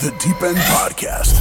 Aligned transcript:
The 0.00 0.12
Deep 0.12 0.40
End 0.40 0.56
Podcast. 0.56 1.36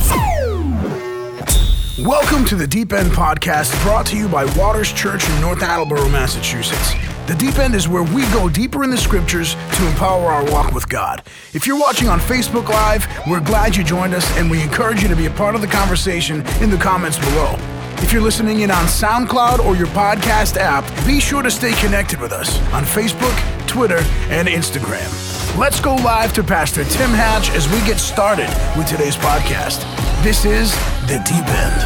Welcome 1.97 2.43
to 2.43 2.55
the 2.55 2.67
Deep 2.67 2.91
End 2.91 3.09
Podcast, 3.09 3.81
brought 3.83 4.05
to 4.07 4.17
you 4.17 4.27
by 4.27 4.43
Waters 4.57 4.91
Church 4.91 5.25
in 5.29 5.39
North 5.39 5.63
Attleboro, 5.63 6.09
Massachusetts. 6.09 6.93
The 7.27 7.35
Deep 7.35 7.57
End 7.57 7.73
is 7.73 7.87
where 7.87 8.03
we 8.03 8.23
go 8.33 8.49
deeper 8.49 8.83
in 8.83 8.89
the 8.89 8.97
scriptures 8.97 9.53
to 9.53 9.87
empower 9.87 10.25
our 10.25 10.43
walk 10.51 10.73
with 10.73 10.89
God. 10.89 11.23
If 11.53 11.65
you're 11.65 11.79
watching 11.79 12.09
on 12.09 12.19
Facebook 12.19 12.67
Live, 12.67 13.07
we're 13.29 13.39
glad 13.39 13.77
you 13.77 13.85
joined 13.85 14.13
us 14.13 14.29
and 14.37 14.51
we 14.51 14.61
encourage 14.61 15.03
you 15.03 15.07
to 15.07 15.15
be 15.15 15.27
a 15.27 15.31
part 15.31 15.55
of 15.55 15.61
the 15.61 15.67
conversation 15.67 16.45
in 16.61 16.69
the 16.69 16.77
comments 16.77 17.17
below. 17.17 17.55
If 17.99 18.11
you're 18.11 18.21
listening 18.21 18.59
in 18.59 18.71
on 18.71 18.83
SoundCloud 18.87 19.59
or 19.59 19.77
your 19.77 19.87
podcast 19.87 20.57
app, 20.57 20.83
be 21.07 21.21
sure 21.21 21.43
to 21.43 21.51
stay 21.51 21.71
connected 21.79 22.19
with 22.19 22.33
us 22.33 22.59
on 22.73 22.83
Facebook, 22.83 23.67
Twitter, 23.67 23.99
and 24.27 24.49
Instagram. 24.49 25.28
Let's 25.57 25.81
go 25.81 25.95
live 25.95 26.31
to 26.33 26.43
Pastor 26.43 26.83
Tim 26.85 27.09
Hatch 27.09 27.49
as 27.49 27.67
we 27.67 27.79
get 27.79 27.97
started 27.97 28.47
with 28.77 28.87
today's 28.87 29.17
podcast. 29.17 29.83
This 30.23 30.45
is 30.45 30.73
The 31.07 31.17
Deep 31.25 31.47
End. 31.47 31.81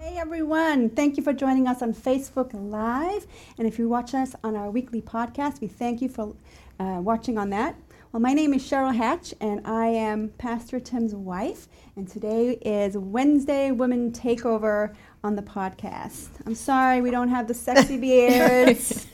Hey 0.00 0.18
everyone, 0.18 0.90
thank 0.90 1.16
you 1.16 1.22
for 1.22 1.32
joining 1.32 1.68
us 1.68 1.80
on 1.80 1.94
Facebook 1.94 2.50
Live. 2.54 3.26
And 3.58 3.68
if 3.68 3.78
you 3.78 3.88
watch 3.88 4.14
us 4.14 4.34
on 4.42 4.56
our 4.56 4.70
weekly 4.70 5.00
podcast, 5.00 5.60
we 5.60 5.68
thank 5.68 6.00
you 6.00 6.08
for 6.08 6.34
uh, 6.80 6.98
watching 7.02 7.38
on 7.38 7.50
that. 7.50 7.76
Well, 8.10 8.20
my 8.20 8.32
name 8.32 8.54
is 8.54 8.62
Cheryl 8.62 8.96
Hatch, 8.96 9.34
and 9.40 9.64
I 9.66 9.88
am 9.88 10.30
Pastor 10.38 10.80
Tim's 10.80 11.14
wife. 11.14 11.68
And 11.94 12.08
today 12.08 12.52
is 12.62 12.96
Wednesday 12.96 13.70
Women 13.70 14.10
Takeover 14.12 14.94
on 15.22 15.36
the 15.36 15.42
podcast. 15.42 16.28
I'm 16.46 16.54
sorry 16.54 17.00
we 17.00 17.10
don't 17.10 17.28
have 17.28 17.46
the 17.46 17.54
sexy 17.54 17.96
beards 18.00 19.06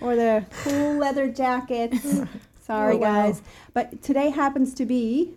or 0.00 0.16
the 0.16 0.44
cool 0.64 0.96
leather 0.96 1.28
jackets. 1.28 2.02
Sorry, 2.66 2.94
Oh, 2.94 2.98
wow. 2.98 3.22
guys. 3.26 3.42
But 3.74 4.02
today 4.02 4.30
happens 4.30 4.74
to 4.74 4.84
be, 4.86 5.34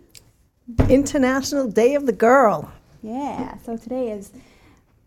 International 0.88 1.68
Day 1.68 1.94
of 1.94 2.06
the 2.06 2.12
Girl. 2.12 2.72
yeah, 3.02 3.56
so 3.58 3.76
today 3.76 4.10
is 4.10 4.32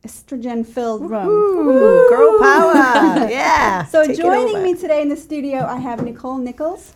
estrogen 0.05 0.65
filled 0.65 1.09
room. 1.09 1.27
Ooh, 1.27 2.07
girl 2.09 2.37
power. 2.39 2.73
yeah. 3.29 3.83
So 3.85 4.13
joining 4.13 4.61
me 4.61 4.75
today 4.75 5.01
in 5.01 5.09
the 5.09 5.15
studio, 5.17 5.65
I 5.65 5.77
have 5.77 6.03
Nicole 6.03 6.37
Nichols, 6.37 6.93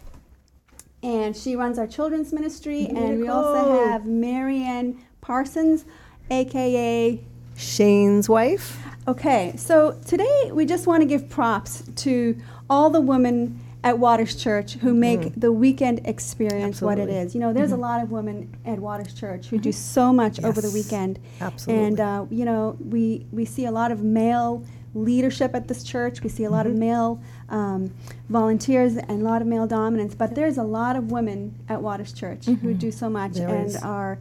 and 1.01 1.35
she 1.35 1.55
runs 1.55 1.79
our 1.79 1.87
children's 1.87 2.31
ministry, 2.31 2.85
and 2.87 3.19
we 3.19 3.27
also 3.27 3.71
have 3.85 4.05
Marianne 4.05 5.03
Parsons, 5.21 5.85
aka. 6.29 7.19
Shane's 7.55 8.27
wife. 8.29 8.81
Okay, 9.07 9.53
so 9.57 9.99
today 10.05 10.51
we 10.53 10.65
just 10.65 10.87
want 10.87 11.01
to 11.01 11.05
give 11.07 11.29
props 11.29 11.83
to 11.97 12.37
all 12.69 12.89
the 12.89 13.01
women 13.01 13.59
at 13.83 13.97
Waters 13.97 14.35
Church 14.35 14.73
who 14.73 14.93
make 14.93 15.33
the 15.35 15.51
weekend 15.51 16.01
experience 16.05 16.81
what 16.81 16.99
it 16.99 17.09
is. 17.09 17.09
Mm-hmm. 17.09 17.15
Absolutely. 17.15 17.25
Mm-hmm. 17.29 17.37
You 17.37 17.41
know, 17.41 17.53
there's 17.53 17.71
a 17.71 17.77
lot 17.77 18.03
of 18.03 18.11
women 18.11 18.55
at 18.63 18.77
Waters 18.79 19.13
Church 19.13 19.47
who 19.47 19.57
do 19.57 19.71
so 19.71 20.13
much 20.13 20.39
over 20.43 20.61
the 20.61 20.69
weekend. 20.69 21.17
absolutely. 21.41 21.85
And 21.87 21.99
uh, 21.99 22.25
you 22.29 22.45
know, 22.45 22.77
we 22.79 23.25
we 23.31 23.43
see 23.45 23.65
a 23.65 23.71
lot 23.71 23.91
of 23.91 24.03
male 24.03 24.63
leadership 24.93 25.55
at 25.55 25.67
this 25.67 25.83
church. 25.83 26.21
We 26.21 26.29
see 26.29 26.43
a 26.43 26.49
lot 26.51 26.65
Mm-hmm. 26.67 26.73
of 26.75 26.79
male 26.79 27.21
um, 27.49 27.93
volunteers 28.29 28.97
and 28.97 29.21
a 29.21 29.23
lot 29.25 29.41
of 29.41 29.47
male 29.47 29.65
dominance. 29.65 30.13
But 30.13 30.35
there's 30.35 30.57
a 30.59 30.63
lot 30.63 30.95
of 30.95 31.11
women 31.11 31.55
at 31.67 31.81
Waters 31.81 32.13
Church 32.13 32.45
who 32.45 32.73
do 32.75 32.91
so 32.91 33.09
much 33.09 33.33
There 33.33 33.49
and 33.49 33.67
is. 33.67 33.77
are 33.77 34.19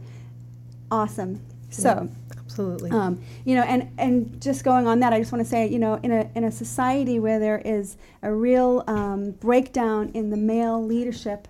awesome. 0.89 1.39
So. 1.69 2.09
Absolutely. 2.51 2.91
Um, 2.91 3.21
you 3.45 3.55
know, 3.55 3.63
and, 3.63 3.89
and 3.97 4.41
just 4.41 4.63
going 4.63 4.87
on 4.87 4.99
that, 4.99 5.13
I 5.13 5.19
just 5.19 5.31
want 5.31 5.43
to 5.43 5.49
say, 5.49 5.67
you 5.67 5.79
know, 5.79 5.95
in 6.03 6.11
a, 6.11 6.29
in 6.35 6.43
a 6.43 6.51
society 6.51 7.19
where 7.19 7.39
there 7.39 7.61
is 7.63 7.97
a 8.21 8.33
real 8.33 8.83
um, 8.87 9.31
breakdown 9.31 10.11
in 10.13 10.29
the 10.29 10.37
male 10.37 10.83
leadership, 10.83 11.47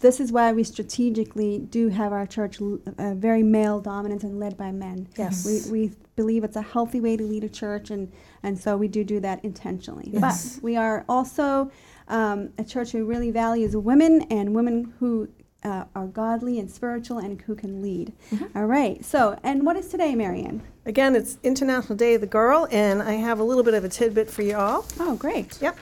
this 0.00 0.20
is 0.20 0.32
why 0.32 0.52
we 0.52 0.64
strategically 0.64 1.58
do 1.58 1.88
have 1.88 2.12
our 2.12 2.26
church 2.26 2.60
l- 2.60 2.78
uh, 2.98 3.14
very 3.14 3.42
male 3.42 3.80
dominant 3.80 4.22
and 4.22 4.38
led 4.38 4.56
by 4.56 4.70
men. 4.70 5.08
Yes. 5.16 5.46
We, 5.46 5.70
we 5.70 5.92
believe 6.16 6.44
it's 6.44 6.56
a 6.56 6.62
healthy 6.62 7.00
way 7.00 7.16
to 7.16 7.24
lead 7.24 7.44
a 7.44 7.48
church, 7.48 7.90
and, 7.90 8.12
and 8.42 8.58
so 8.58 8.76
we 8.76 8.88
do 8.88 9.02
do 9.02 9.20
that 9.20 9.44
intentionally. 9.44 10.10
Yes. 10.12 10.56
But 10.56 10.62
we 10.62 10.76
are 10.76 11.04
also 11.08 11.70
um, 12.08 12.50
a 12.58 12.64
church 12.64 12.92
who 12.92 13.06
really 13.06 13.30
values 13.30 13.76
women 13.76 14.22
and 14.30 14.54
women 14.54 14.92
who 15.00 15.28
uh, 15.64 15.84
are 15.94 16.06
godly 16.06 16.58
and 16.58 16.70
spiritual 16.70 17.18
and 17.18 17.40
who 17.42 17.54
can 17.54 17.80
lead. 17.82 18.12
All 18.54 18.66
right. 18.66 19.04
So, 19.04 19.38
and 19.42 19.64
what 19.64 19.76
is 19.76 19.88
today, 19.88 20.14
Marianne? 20.14 20.62
Again, 20.86 21.16
it's 21.16 21.38
International 21.42 21.96
Day 21.96 22.14
of 22.14 22.20
the 22.20 22.26
Girl, 22.26 22.68
and 22.70 23.02
I 23.02 23.14
have 23.14 23.40
a 23.40 23.44
little 23.44 23.62
bit 23.62 23.74
of 23.74 23.84
a 23.84 23.88
tidbit 23.88 24.30
for 24.30 24.42
you 24.42 24.56
all. 24.56 24.84
Oh, 25.00 25.16
great. 25.16 25.60
Yep. 25.62 25.78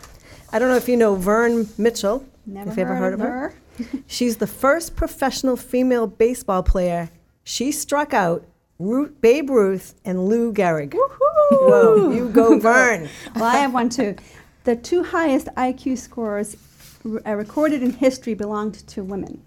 I 0.53 0.59
don't 0.59 0.69
know 0.69 0.77
if 0.77 0.89
you 0.89 0.97
know 0.97 1.15
Virne 1.17 1.69
Mitchell. 1.79 2.25
Never 2.47 2.71
if 2.71 2.77
you 2.77 2.83
ever 2.85 2.95
heard, 2.95 3.19
heard 3.19 3.55
of 3.79 3.91
her. 3.91 4.03
She's 4.07 4.37
the 4.37 4.47
first 4.47 4.95
professional 4.97 5.57
female 5.57 6.07
baseball 6.07 6.63
player. 6.63 7.11
She 7.43 7.73
struck 7.73 8.13
out 8.15 8.45
Ru- 8.79 9.11
Babe 9.21 9.51
Ruth 9.51 9.95
and 10.05 10.29
Lou 10.29 10.53
Gehrig. 10.53 10.95
Whoa, 11.51 12.11
you 12.13 12.29
go, 12.29 12.59
Virne. 12.61 13.09
well, 13.35 13.45
I 13.45 13.57
have 13.57 13.73
one 13.75 13.89
too. 13.89 14.17
The 14.65 14.77
two 14.77 15.03
highest 15.03 15.49
IQ 15.57 15.99
scores 15.99 16.55
r- 16.55 16.61
uh, 17.05 17.35
recorded 17.35 17.83
in 17.83 17.93
history 17.93 18.35
belonged 18.35 18.87
to 18.89 19.03
women. 19.05 19.43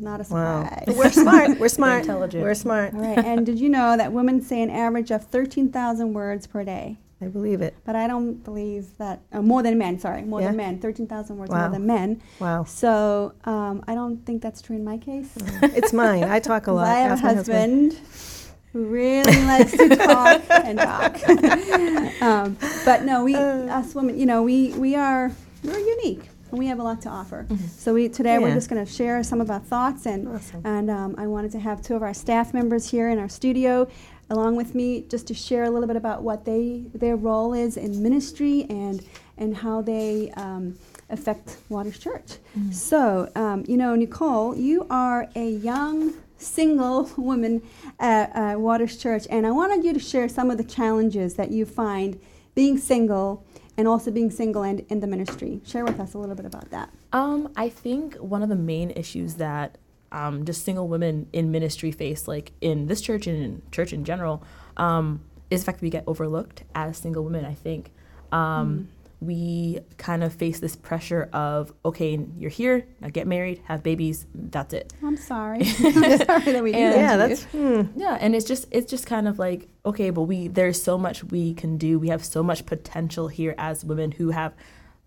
Not 0.00 0.20
a 0.20 0.32
Wow. 0.32 0.84
We're 0.86 1.10
smart. 1.10 1.58
We're 1.58 1.68
smart. 1.80 1.92
We're 1.94 1.98
intelligent. 2.00 2.42
We're 2.44 2.54
smart. 2.54 2.94
All 2.94 3.00
right. 3.00 3.18
And 3.18 3.44
did 3.44 3.58
you 3.58 3.68
know 3.68 3.96
that 3.96 4.12
women 4.12 4.40
say 4.40 4.62
an 4.62 4.70
average 4.70 5.10
of 5.10 5.24
13,000 5.24 6.12
words 6.12 6.46
per 6.46 6.62
day? 6.62 6.98
I 7.20 7.26
believe 7.26 7.62
it. 7.62 7.74
But 7.84 7.96
I 7.96 8.06
don't 8.06 8.44
believe 8.44 8.96
that, 8.98 9.22
uh, 9.32 9.40
more 9.40 9.62
than 9.62 9.78
men, 9.78 9.98
sorry, 9.98 10.22
more 10.22 10.42
than 10.42 10.54
men, 10.56 10.78
13,000 10.78 11.38
words 11.38 11.50
Wow. 11.50 11.62
more 11.62 11.70
than 11.70 11.86
men. 11.86 12.22
Wow. 12.38 12.64
So 12.64 13.32
um, 13.44 13.82
I 13.88 13.94
don't 13.94 14.24
think 14.26 14.42
that's 14.42 14.60
true 14.60 14.76
in 14.76 14.84
my 14.84 14.98
case. 14.98 15.32
It's 15.62 15.92
mine. 15.94 16.24
I 16.24 16.38
talk 16.40 16.66
a 16.66 16.72
lot. 16.78 16.86
I 16.86 16.98
have 16.98 17.18
a 17.18 17.22
my 17.22 17.32
husband 17.34 17.98
who 18.72 18.84
really 18.84 19.42
likes 19.46 19.72
to 19.72 19.88
talk 19.96 20.42
and 20.50 20.78
talk. 20.78 21.16
um, 22.22 22.56
but 22.84 23.04
no, 23.04 23.24
we 23.24 23.34
us 23.34 23.94
women, 23.94 24.18
you 24.18 24.26
know, 24.26 24.42
we 24.42 24.72
we 24.74 24.94
are 24.94 25.32
we're 25.64 25.78
unique 25.78 26.28
and 26.56 26.64
we 26.64 26.68
have 26.68 26.78
a 26.78 26.82
lot 26.82 27.02
to 27.02 27.10
offer. 27.10 27.46
So 27.76 27.92
we 27.92 28.08
today 28.08 28.38
we're 28.38 28.54
just 28.54 28.70
going 28.70 28.82
to 28.84 28.90
share 28.90 29.22
some 29.22 29.42
of 29.42 29.50
our 29.50 29.60
thoughts 29.60 30.06
and 30.06 30.26
Awesome. 30.26 30.62
and 30.64 30.90
um, 30.90 31.14
I 31.18 31.26
wanted 31.26 31.52
to 31.52 31.60
have 31.60 31.82
two 31.82 31.94
of 31.94 32.02
our 32.02 32.14
staff 32.14 32.54
members 32.54 32.90
here 32.90 33.10
in 33.10 33.18
our 33.18 33.28
studio. 33.28 33.86
Along 34.30 34.56
with 34.56 34.74
me, 34.74 35.02
just 35.02 35.26
to 35.28 35.34
share 35.34 35.64
a 35.64 35.70
little 35.70 35.86
bit 35.86 35.96
about 35.96 36.22
what 36.22 36.46
they 36.46 36.84
their 36.94 37.14
role 37.14 37.52
is 37.52 37.76
in 37.76 38.02
ministry 38.02 38.66
and 38.70 39.04
and 39.36 39.54
how 39.54 39.82
they 39.82 40.30
um, 40.38 40.78
affect 41.10 41.58
Waters 41.68 41.98
Church. 41.98 42.38
So, 42.72 43.30
um, 43.36 43.64
you 43.68 43.76
know, 43.76 43.94
Nicole, 43.94 44.56
you 44.56 44.86
are 44.88 45.28
a 45.36 45.50
young 45.50 46.14
single 46.38 47.10
woman 47.18 47.60
at 48.00 48.30
uh, 48.34 48.58
Waters 48.58 48.96
Church, 48.96 49.26
and 49.28 49.46
I 49.46 49.50
wanted 49.50 49.84
you 49.84 49.92
to 49.92 50.00
share 50.00 50.26
some 50.28 50.50
of 50.50 50.56
the 50.56 50.64
challenges 50.64 51.34
that 51.34 51.50
you 51.50 51.66
find 51.66 52.18
being 52.54 52.78
single 52.78 53.44
and 53.76 53.86
also 53.86 54.10
being 54.10 54.30
single 54.30 54.62
and 54.62 54.84
in 54.88 55.00
the 55.00 55.06
ministry. 55.06 55.60
Share 55.64 55.84
with 55.84 56.00
us 56.00 56.14
a 56.14 56.18
little 56.18 56.34
bit 56.34 56.46
about 56.46 56.70
that. 56.70 56.90
Um, 57.12 57.52
I 57.56 57.68
think 57.68 58.14
one 58.16 58.42
of 58.42 58.48
the 58.48 58.56
main 58.56 58.90
issues 58.90 59.34
that 59.34 59.78
um, 60.12 60.44
just 60.44 60.64
single 60.64 60.88
women 60.88 61.28
in 61.32 61.50
ministry 61.50 61.90
face, 61.92 62.26
like 62.26 62.52
in 62.60 62.86
this 62.86 63.00
church 63.00 63.26
and 63.26 63.42
in 63.42 63.62
church 63.70 63.92
in 63.92 64.04
general, 64.04 64.42
um, 64.76 65.20
is 65.50 65.60
the 65.62 65.66
fact 65.66 65.78
that 65.78 65.84
we 65.84 65.90
get 65.90 66.04
overlooked 66.06 66.64
as 66.74 66.96
single 66.96 67.24
women. 67.24 67.44
I 67.44 67.54
think 67.54 67.92
um, 68.32 68.88
we 69.20 69.80
kind 69.96 70.22
of 70.22 70.34
face 70.34 70.60
this 70.60 70.76
pressure 70.76 71.28
of, 71.32 71.72
okay, 71.84 72.18
you're 72.36 72.50
here, 72.50 72.86
now 73.00 73.08
get 73.08 73.26
married, 73.26 73.62
have 73.64 73.82
babies, 73.82 74.26
that's 74.34 74.74
it. 74.74 74.92
I'm 75.02 75.16
sorry. 75.16 75.64
Sorry 75.64 76.52
that 76.52 76.62
we 76.62 76.72
And- 76.74 76.94
Yeah, 76.94 77.16
that's 77.16 77.44
hmm. 77.44 77.82
Yeah, 77.96 78.18
and 78.20 78.34
it's 78.34 78.44
just 78.44 78.66
it's 78.70 78.90
just 78.90 79.06
kind 79.06 79.26
of 79.26 79.38
like 79.38 79.68
okay, 79.84 80.10
but 80.10 80.22
we 80.22 80.48
there's 80.48 80.82
so 80.82 80.98
much 80.98 81.24
we 81.24 81.54
can 81.54 81.78
do. 81.78 81.98
We 81.98 82.08
have 82.08 82.24
so 82.24 82.42
much 82.42 82.66
potential 82.66 83.28
here 83.28 83.54
as 83.56 83.84
women 83.84 84.12
who 84.12 84.30
have 84.30 84.52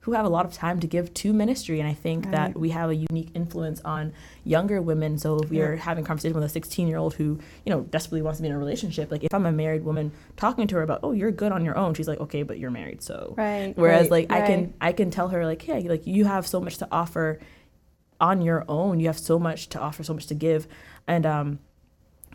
who 0.02 0.14
have 0.14 0.26
a 0.26 0.30
lot 0.30 0.46
of 0.46 0.54
time 0.54 0.80
to 0.80 0.88
give 0.88 1.14
to 1.14 1.34
ministry, 1.34 1.80
and 1.80 1.88
I 1.88 1.94
think 1.94 2.26
Right. 2.26 2.32
that 2.32 2.58
we 2.60 2.70
have 2.70 2.90
a 2.90 2.96
unique 2.96 3.32
influence 3.34 3.82
on 3.82 4.14
younger 4.46 4.82
women. 4.82 5.18
So 5.18 5.40
if 5.40 5.50
we 5.50 5.60
are 5.60 5.76
having 5.76 6.06
a 6.06 6.08
conversation 6.08 6.36
with 6.36 6.44
a 6.46 6.50
16 6.50 6.88
year 6.88 6.98
old 6.98 7.16
who 7.16 7.38
you 7.66 7.70
know 7.70 7.82
desperately 7.82 8.22
wants 8.22 8.38
to 8.40 8.44
be 8.44 8.48
in 8.50 8.56
a 8.56 8.58
relationship, 8.58 9.12
like 9.12 9.24
if 9.24 9.34
I'm 9.34 9.46
a 9.46 9.52
married 9.52 9.84
woman 9.84 10.12
talking 10.38 10.68
to 10.68 10.76
her 10.76 10.84
about 10.84 11.02
oh 11.04 11.12
you're 11.12 11.32
good 11.32 11.52
on 11.52 11.66
your 11.66 11.78
own, 11.78 11.94
she's 11.96 12.08
like 12.08 12.20
okay, 12.22 12.44
but 12.44 12.60
you're 12.60 12.72
married, 12.72 13.02
so 13.04 13.34
Right. 13.38 13.74
Whereas 13.76 14.10
Right, 14.10 14.30
like 14.30 14.32
I 14.32 14.42
can 14.48 14.74
I 14.80 14.94
can 14.94 15.12
tell 15.12 15.28
her 15.30 15.46
like 15.46 15.62
hey 15.62 15.82
like 15.90 16.08
you 16.08 16.26
have 16.26 16.48
so 16.48 16.62
much 16.62 16.78
to 16.78 16.88
offer 16.92 17.40
on 18.22 18.42
your 18.42 18.64
own. 18.68 19.00
You 19.00 19.08
have 19.08 19.20
so 19.20 19.38
much 19.40 19.70
to 19.70 19.80
offer, 19.80 20.04
so 20.04 20.14
much 20.14 20.28
to 20.28 20.36
give, 20.36 20.68
and 21.08 21.26
um, 21.26 21.60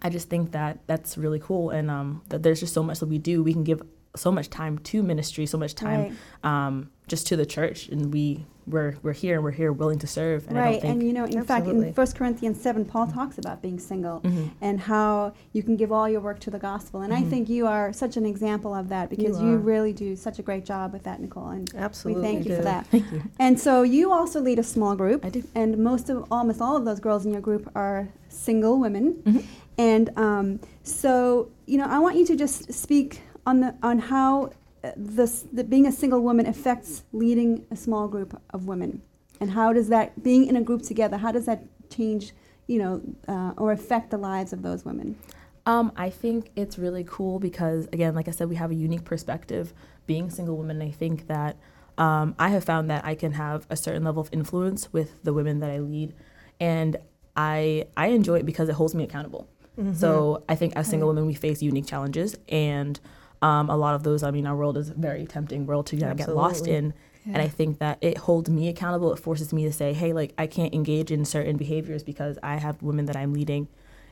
I 0.02 0.10
just 0.10 0.28
think 0.28 0.52
that 0.52 0.80
that's 0.86 1.16
really 1.16 1.38
cool, 1.38 1.70
and 1.70 1.90
um, 1.90 2.22
that 2.28 2.42
there's 2.42 2.60
just 2.60 2.74
so 2.74 2.82
much 2.82 3.00
that 3.00 3.06
we 3.08 3.18
do. 3.18 3.42
We 3.42 3.52
can 3.52 3.64
give 3.64 3.82
so 4.16 4.30
much 4.30 4.48
time 4.50 4.78
to 4.78 5.02
ministry, 5.02 5.46
so 5.46 5.58
much 5.58 5.74
time 5.74 6.00
Right. 6.44 6.66
um, 6.66 6.90
just 7.08 7.26
to 7.28 7.36
the 7.36 7.44
church, 7.46 7.88
and 7.88 8.12
we 8.12 8.46
we're 8.66 8.94
we're 9.02 9.12
here 9.12 9.34
and 9.34 9.44
we're 9.44 9.50
here 9.50 9.70
willing 9.72 9.98
to 9.98 10.06
serve. 10.06 10.48
And 10.48 10.56
I 10.58 10.62
right, 10.62 10.72
don't 10.72 10.80
think 10.80 10.92
and 10.94 11.02
you 11.02 11.12
know, 11.12 11.24
in 11.26 11.44
fact, 11.44 11.66
in 11.66 11.92
1 11.92 12.06
Corinthians 12.14 12.58
7, 12.58 12.86
Paul 12.86 13.06
talks 13.06 13.36
about 13.36 13.60
being 13.60 13.78
single 13.78 14.20
Mhm. 14.22 14.50
and 14.62 14.80
how 14.80 15.34
you 15.52 15.62
can 15.62 15.76
give 15.76 15.92
all 15.92 16.08
your 16.08 16.22
work 16.22 16.40
to 16.40 16.50
the 16.50 16.58
gospel. 16.58 17.02
And 17.02 17.12
I 17.12 17.20
Mhm. 17.24 17.28
think 17.28 17.48
you 17.50 17.66
are 17.66 17.92
such 17.92 18.16
an 18.16 18.24
example 18.24 18.74
of 18.74 18.88
that 18.88 19.10
because 19.10 19.38
you, 19.42 19.48
are. 19.56 19.58
really 19.58 19.92
do 19.92 20.16
such 20.16 20.38
a 20.38 20.42
great 20.42 20.64
job 20.64 20.94
with 20.94 21.02
that, 21.02 21.20
Nicole. 21.20 21.48
And 21.48 21.70
Absolutely. 21.76 22.22
we 22.22 22.26
thank 22.26 22.46
you 22.46 22.56
for 22.56 22.62
that. 22.62 22.86
Thank 22.86 23.12
you. 23.12 23.22
And 23.38 23.60
so 23.60 23.82
you 23.82 24.10
also 24.12 24.40
lead 24.40 24.58
a 24.58 24.62
small 24.62 24.96
group. 24.96 25.26
I 25.26 25.28
do. 25.28 25.42
And 25.54 25.76
most 25.76 26.08
of, 26.08 26.24
almost 26.30 26.62
all 26.62 26.74
of 26.74 26.86
those 26.86 27.00
girls 27.00 27.26
in 27.26 27.32
your 27.32 27.42
group 27.42 27.70
are 27.74 28.08
single 28.30 28.78
women. 28.80 29.16
Mhm. 29.26 29.42
And 29.76 30.10
um, 30.16 30.60
so, 30.84 31.48
you 31.66 31.76
know, 31.76 31.84
I 31.86 31.98
want 31.98 32.16
you 32.16 32.24
to 32.26 32.34
just 32.36 32.72
speak 32.72 33.20
on 33.46 33.60
the 33.60 33.74
on 33.82 33.98
how 33.98 34.50
uh, 34.82 34.92
this, 34.96 35.44
the 35.52 35.64
being 35.64 35.86
a 35.86 35.92
single 35.92 36.20
woman 36.20 36.46
affects 36.46 37.04
leading 37.12 37.66
a 37.70 37.76
small 37.76 38.08
group 38.08 38.40
of 38.50 38.66
women, 38.66 39.02
and 39.40 39.50
how 39.52 39.72
does 39.72 39.88
that 39.88 40.22
being 40.22 40.46
in 40.46 40.56
a 40.56 40.62
group 40.62 40.82
together, 40.82 41.16
how 41.16 41.32
does 41.32 41.46
that 41.46 41.64
change, 41.90 42.32
you 42.66 42.78
know, 42.78 43.00
uh, 43.28 43.52
or 43.56 43.72
affect 43.72 44.10
the 44.10 44.18
lives 44.18 44.52
of 44.52 44.62
those 44.62 44.84
women? 44.84 45.18
Um, 45.66 45.92
I 45.96 46.10
think 46.10 46.50
it's 46.56 46.78
really 46.78 47.04
cool 47.04 47.38
because, 47.38 47.86
again, 47.92 48.14
like 48.14 48.28
I 48.28 48.32
said, 48.32 48.50
we 48.50 48.56
have 48.56 48.70
a 48.70 48.74
unique 48.74 49.04
perspective 49.04 49.72
being 50.06 50.28
single 50.28 50.56
women. 50.58 50.82
I 50.82 50.90
think 50.90 51.26
that 51.28 51.56
um, 51.96 52.34
I 52.38 52.50
have 52.50 52.64
found 52.64 52.90
that 52.90 53.04
I 53.04 53.14
can 53.14 53.32
have 53.32 53.66
a 53.70 53.76
certain 53.76 54.04
level 54.04 54.20
of 54.20 54.28
influence 54.32 54.92
with 54.92 55.22
the 55.24 55.32
women 55.32 55.60
that 55.60 55.70
I 55.70 55.78
lead, 55.78 56.14
and 56.60 56.98
I 57.36 57.86
I 57.96 58.08
enjoy 58.08 58.40
it 58.40 58.46
because 58.46 58.68
it 58.68 58.74
holds 58.74 58.94
me 58.94 59.04
accountable. 59.04 59.48
So 59.94 60.44
I 60.48 60.54
think 60.54 60.76
as 60.76 60.86
single 60.86 61.08
women, 61.08 61.26
we 61.26 61.34
face 61.34 61.60
unique 61.60 61.86
challenges, 61.86 62.36
and 62.48 63.00
um, 63.44 63.68
a 63.68 63.76
lot 63.76 63.94
of 63.94 64.02
those. 64.02 64.22
I 64.22 64.30
mean, 64.30 64.46
our 64.46 64.56
world 64.56 64.78
is 64.78 64.88
a 64.88 64.94
very 64.94 65.26
tempting 65.26 65.66
world 65.66 65.86
to 65.88 65.96
get 65.96 66.34
lost 66.34 66.66
in, 66.66 66.94
and 67.26 67.36
I 67.36 67.48
think 67.48 67.78
that 67.78 67.98
it 68.00 68.16
holds 68.16 68.48
me 68.48 68.68
accountable. 68.68 69.12
It 69.12 69.18
forces 69.18 69.52
me 69.52 69.64
to 69.64 69.72
say, 69.72 69.92
hey, 69.92 70.14
like 70.14 70.32
I 70.38 70.46
can't 70.46 70.74
engage 70.74 71.10
in 71.10 71.26
certain 71.26 71.58
behaviors 71.58 72.02
because 72.02 72.38
I 72.42 72.56
have 72.56 72.82
women 72.82 73.04
that 73.04 73.16
I'm 73.16 73.34
leading, 73.34 73.68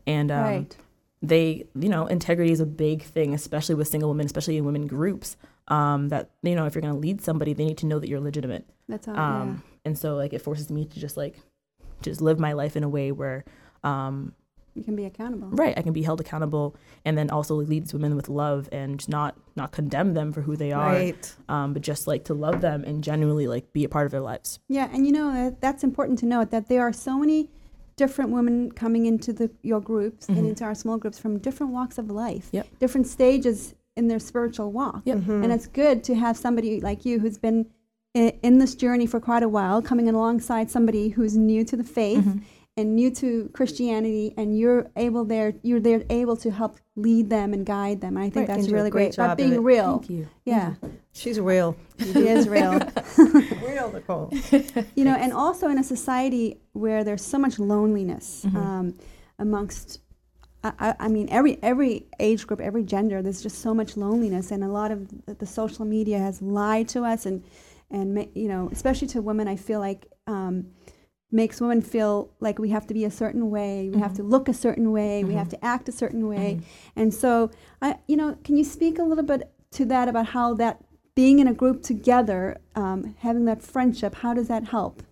and 0.07 0.31
um, 0.31 0.45
right. 0.45 0.77
they 1.23 1.65
you 1.75 1.89
know 1.89 2.07
integrity 2.07 2.53
is 2.53 2.61
a 2.61 2.67
big 2.67 3.03
thing 3.03 3.33
especially 3.33 3.75
with 3.75 3.89
single 3.89 4.11
women 4.11 4.27
especially 4.27 4.59
in 4.59 4.65
women 4.65 4.87
groups 4.87 5.37
um, 5.69 6.11
that 6.11 6.31
you 6.43 6.55
know 6.55 6.67
if 6.67 6.75
you're 6.75 6.83
going 6.83 6.93
to 6.93 7.01
lead 7.01 7.23
somebody 7.23 7.55
they 7.55 7.65
need 7.65 7.79
to 7.79 7.87
know 7.87 7.99
that 7.99 8.09
you're 8.09 8.21
legitimate 8.21 8.67
That's 8.89 9.09
all. 9.09 9.17
um, 9.17 9.63
and 9.85 9.97
so 9.97 10.17
like 10.17 10.33
it 10.33 10.43
forces 10.43 10.71
me 10.71 10.85
to 10.85 11.01
just 11.01 11.17
like 11.17 11.37
just 12.03 12.21
live 12.21 12.39
my 12.39 12.53
life 12.53 12.77
in 12.77 12.83
a 12.83 12.89
way 12.89 13.13
where 13.13 13.45
um, 13.85 14.35
yeah. 14.35 14.42
You 14.75 14.83
can 14.83 14.97
be 14.97 15.05
accountable. 15.05 15.49
right 15.49 15.77
i 15.79 15.83
can 15.83 15.93
be 15.93 16.03
held 16.03 16.21
accountable 16.21 16.75
and 17.05 17.17
then 17.19 17.29
also 17.31 17.55
lead 17.57 17.85
these 17.85 17.93
women 17.93 18.17
with 18.17 18.29
love 18.29 18.69
and 18.73 19.07
not 19.09 19.37
not 19.55 19.71
condemn 19.73 20.15
them 20.15 20.33
for 20.33 20.41
who 20.41 20.57
they 20.57 20.73
are 20.73 20.93
Right. 20.93 21.37
um, 21.49 21.73
but 21.75 21.83
just 21.83 22.07
like 22.07 22.25
to 22.25 22.35
love 22.35 22.61
them 22.63 22.83
and 22.85 23.05
genuinely 23.05 23.47
like 23.47 23.73
be 23.73 23.85
a 23.85 23.89
part 23.89 24.07
of 24.07 24.13
their 24.13 24.21
lives 24.23 24.61
Yeah, 24.69 24.89
and 24.93 25.07
you 25.07 25.13
know 25.13 25.55
that's 25.61 25.85
important 25.85 26.19
to 26.21 26.27
note 26.27 26.51
that 26.51 26.69
there 26.69 26.81
are 26.83 26.93
so 26.93 27.19
many 27.19 27.51
different 27.97 28.31
women 28.31 28.73
coming 28.73 29.05
into 29.07 29.33
the 29.35 29.51
your 29.63 29.81
groups 29.81 30.27
and 30.29 30.39
Mhm. 30.39 30.49
into 30.51 30.65
our 30.65 30.75
small 30.75 30.97
groups 30.97 31.19
from 31.19 31.39
different 31.39 31.73
walks 31.73 31.99
of 31.99 32.11
life, 32.11 32.49
Yep. 32.53 32.67
different 32.79 33.07
stages 33.07 33.75
in 33.97 34.09
their 34.09 34.19
spiritual 34.19 34.73
walk. 34.73 35.03
Yep. 35.05 35.19
Mhm. 35.19 35.45
And 35.45 35.53
it's 35.53 35.67
good 35.67 36.03
to 36.05 36.15
have 36.15 36.39
somebody 36.39 36.81
like 36.81 37.05
you 37.05 37.19
who's 37.21 37.37
been 37.37 37.67
i- 38.17 38.33
in 38.43 38.59
this 38.59 38.75
journey 38.75 39.05
for 39.07 39.21
quite 39.21 39.43
a 39.43 39.49
while, 39.49 39.83
coming 39.83 40.09
alongside 40.09 40.71
somebody 40.71 41.11
who's 41.11 41.37
new 41.37 41.63
to 41.65 41.77
the 41.77 41.85
faith 41.85 42.25
Mhm. 42.25 42.41
And 42.77 42.97
new 42.97 43.11
to 43.11 43.51
Christianity, 43.53 44.33
and 44.37 44.59
you're 44.59 44.91
able 44.97 45.25
there, 45.25 45.55
you're 45.63 45.81
there 45.81 46.05
able 46.09 46.37
to 46.39 46.51
help 46.51 46.79
lead 46.97 47.29
them 47.29 47.53
and 47.53 47.67
guide 47.67 48.01
them. 48.01 48.17
I 48.17 48.31
think 48.31 48.49
Right, 48.49 48.57
that's 48.57 48.69
really 48.71 48.91
great 48.91 49.15
great. 49.15 49.25
About 49.25 49.37
being 49.37 49.63
real, 49.63 49.99
thank 49.99 50.11
you 50.11 50.29
yeah, 50.45 50.75
She's 51.13 51.39
real. 51.39 51.77
She 51.99 52.27
is 52.27 52.49
real. 52.49 52.73
real, 53.19 53.93
Nicole. 53.93 54.33
you 54.95 55.05
know, 55.05 55.15
and 55.15 55.33
also 55.33 55.69
in 55.69 55.79
a 55.79 55.85
society 55.85 56.61
where 56.73 57.05
there's 57.05 57.25
so 57.25 57.39
much 57.39 57.59
loneliness 57.59 58.47
Mhm. 58.47 58.57
um, 58.57 58.95
amongst, 59.39 60.01
I, 60.65 60.95
I, 60.99 61.09
mean, 61.09 61.29
every 61.31 61.63
every 61.63 62.07
age 62.19 62.47
group, 62.47 62.61
every 62.61 62.85
gender, 62.85 63.21
there's 63.21 63.43
just 63.43 63.59
so 63.61 63.75
much 63.75 63.97
loneliness, 63.97 64.51
and 64.51 64.65
a 64.65 64.69
lot 64.69 64.91
of 64.91 65.27
the, 65.27 65.35
the 65.35 65.47
social 65.47 65.85
media 65.85 66.19
has 66.19 66.41
lied 66.41 66.89
to 66.89 67.05
us, 67.05 67.27
and 67.27 67.43
and 67.91 68.27
you 68.35 68.49
know, 68.49 68.71
especially 68.73 69.09
to 69.09 69.21
women, 69.21 69.47
I 69.47 69.57
feel 69.57 69.81
like. 69.81 70.07
Um, 70.27 70.69
makes 71.33 71.61
women 71.61 71.81
feel 71.81 72.31
like 72.41 72.59
we 72.59 72.69
have 72.71 72.87
to 72.87 72.95
be 72.95 73.05
a 73.05 73.11
certain 73.11 73.51
way 73.51 73.89
we 73.93 73.99
have 74.01 74.13
Mhm. 74.13 74.17
to 74.17 74.23
look 74.23 74.49
a 74.49 74.55
certain 74.55 74.93
way 74.93 75.25
we 75.25 75.35
have 75.35 75.49
Mhm. 75.49 75.51
to 75.51 75.65
act 75.65 75.89
a 75.89 75.93
certain 75.93 76.29
way 76.29 76.59
Mhm. 76.59 76.63
and 76.97 77.15
so 77.15 77.51
i 77.81 77.97
you 78.07 78.17
know 78.17 78.37
can 78.45 78.57
you 78.57 78.65
speak 78.65 78.99
a 78.99 79.03
little 79.03 79.25
bit 79.25 79.51
to 79.73 79.85
that 79.87 80.09
about 80.09 80.27
how 80.27 80.53
that 80.55 80.85
being 81.15 81.39
in 81.39 81.47
a 81.49 81.55
group 81.55 81.83
together 81.83 82.59
um, 82.75 83.15
having 83.19 83.45
that 83.47 83.63
friendship 83.63 84.15
how 84.17 84.33
does 84.35 84.49
that 84.49 84.65
help 84.69 85.03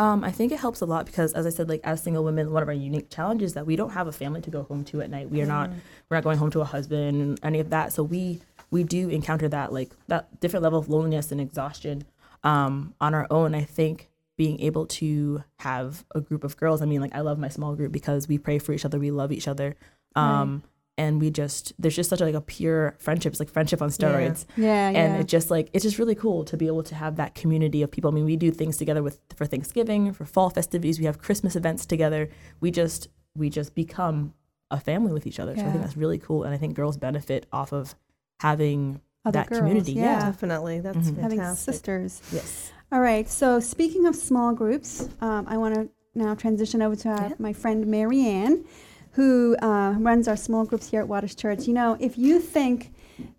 Um, 0.00 0.22
I 0.22 0.30
think 0.30 0.52
it 0.52 0.60
helps 0.60 0.80
a 0.80 0.86
lot 0.86 1.06
because, 1.06 1.32
as 1.32 1.44
I 1.44 1.50
said, 1.50 1.68
like 1.68 1.80
as 1.82 2.00
single 2.00 2.22
women, 2.22 2.52
one 2.52 2.62
of 2.62 2.68
our 2.68 2.72
unique 2.90 3.10
challenges 3.10 3.48
is 3.50 3.54
that 3.54 3.66
we 3.66 3.74
don't 3.74 3.90
have 3.98 4.06
a 4.06 4.12
family 4.12 4.40
to 4.42 4.48
go 4.56 4.62
home 4.62 4.84
to 4.90 5.00
at 5.00 5.10
night. 5.10 5.28
We 5.28 5.42
are 5.42 5.46
not 5.56 5.70
we're 6.08 6.16
not 6.18 6.22
going 6.22 6.38
home 6.38 6.52
to 6.52 6.60
a 6.60 6.64
husband 6.64 7.20
and 7.20 7.40
any 7.42 7.58
of 7.58 7.70
that. 7.70 7.92
So 7.92 8.04
we 8.04 8.38
we 8.70 8.84
do 8.84 9.08
encounter 9.08 9.48
that 9.48 9.72
like 9.72 9.90
that 10.06 10.38
different 10.42 10.62
level 10.62 10.78
of 10.78 10.88
loneliness 10.88 11.32
and 11.32 11.40
exhaustion 11.40 12.04
um, 12.44 12.94
on 13.00 13.12
our 13.12 13.26
own. 13.28 13.56
I 13.56 13.64
think 13.64 14.08
being 14.38 14.60
able 14.60 14.86
to 14.86 15.42
have 15.58 16.06
a 16.14 16.20
group 16.20 16.44
of 16.44 16.56
girls. 16.56 16.80
I 16.80 16.86
mean, 16.86 17.00
like 17.02 17.14
I 17.14 17.20
love 17.20 17.38
my 17.38 17.48
small 17.48 17.74
group 17.74 17.92
because 17.92 18.28
we 18.28 18.38
pray 18.38 18.58
for 18.58 18.72
each 18.72 18.84
other, 18.84 18.98
we 18.98 19.10
love 19.10 19.32
each 19.32 19.48
other, 19.48 19.74
um, 20.14 20.62
and 20.96 21.20
we 21.20 21.30
just 21.30 21.72
there's 21.78 21.96
just 21.96 22.08
such 22.08 22.20
a, 22.20 22.24
like 22.24 22.36
a 22.36 22.40
pure 22.40 22.94
friendship. 23.00 23.32
It's 23.32 23.40
like 23.40 23.50
friendship 23.50 23.82
on 23.82 23.90
steroids 23.90 24.46
Yeah, 24.56 24.88
and 24.88 25.20
it 25.20 25.26
just 25.26 25.50
like 25.50 25.68
it's 25.72 25.82
just 25.82 25.98
really 25.98 26.14
cool 26.14 26.44
to 26.44 26.56
be 26.56 26.68
able 26.68 26.84
to 26.84 26.94
have 26.94 27.16
that 27.16 27.34
community 27.34 27.82
of 27.82 27.90
people. 27.90 28.10
I 28.10 28.14
mean, 28.14 28.24
we 28.24 28.36
do 28.36 28.52
things 28.52 28.76
together 28.76 29.02
with 29.02 29.20
for 29.34 29.44
Thanksgiving, 29.44 30.12
for 30.12 30.24
fall 30.24 30.50
festivities. 30.50 31.00
We 31.00 31.06
have 31.06 31.18
Christmas 31.18 31.56
events 31.56 31.84
together. 31.84 32.30
We 32.60 32.70
just 32.70 33.08
we 33.36 33.50
just 33.50 33.74
become 33.74 34.34
a 34.70 34.78
family 34.78 35.12
with 35.12 35.26
each 35.26 35.40
other. 35.40 35.56
So 35.56 35.62
I 35.62 35.70
think 35.70 35.82
that's 35.82 35.96
really 35.96 36.18
cool, 36.18 36.44
and 36.44 36.54
I 36.54 36.58
think 36.58 36.74
girls 36.74 36.96
benefit 36.96 37.46
off 37.52 37.72
of 37.72 37.96
having 38.40 39.00
Other 39.28 39.38
that 39.40 39.48
girls, 39.48 39.60
community. 39.60 39.92
yeah. 39.92 40.20
Definitely. 40.26 40.80
That's 40.80 40.96
Mhm. 41.10 41.18
having 41.18 41.38
fantastic. 41.38 41.74
sisters. 41.74 42.20
Yes. 42.32 42.72
All 42.90 43.00
right. 43.00 43.28
So 43.28 43.60
speaking 43.60 44.06
of 44.06 44.16
small 44.16 44.52
groups, 44.54 45.08
um, 45.20 45.44
I 45.48 45.56
want 45.56 45.74
to 45.74 45.88
now 46.14 46.34
transition 46.34 46.80
over 46.82 46.96
to 46.96 47.08
our, 47.10 47.28
Yeah. 47.28 47.34
my 47.38 47.52
friend 47.52 47.86
Marianne, 47.86 48.64
who 49.12 49.56
uh, 49.60 49.94
runs 49.98 50.26
our 50.28 50.36
small 50.36 50.64
groups 50.64 50.88
here 50.90 51.00
at 51.00 51.08
Waters 51.08 51.34
Church. 51.34 51.66
You 51.68 51.74
know, 51.74 51.96
if 52.00 52.16
you 52.18 52.40
think 52.40 52.92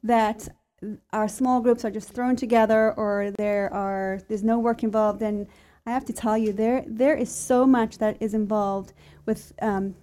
that 0.03 0.47
our 1.11 1.27
small 1.27 1.59
groups 1.61 1.83
are 1.83 1.91
just 1.91 2.09
thrown 2.09 2.35
together 2.35 2.93
or 2.95 3.31
there 3.37 3.73
are 3.73 4.19
there's 4.27 4.43
no 4.43 4.59
work 4.59 4.83
involved, 4.83 5.19
then 5.19 5.47
I 5.85 5.91
have 5.91 6.05
to 6.05 6.13
tell 6.13 6.37
you 6.37 6.53
there 6.53 6.83
there 6.87 7.15
is 7.15 7.29
so 7.29 7.65
much 7.65 7.97
that 7.97 8.17
is 8.19 8.33
involved 8.33 8.93
with. 9.25 9.53
Um, 9.61 9.95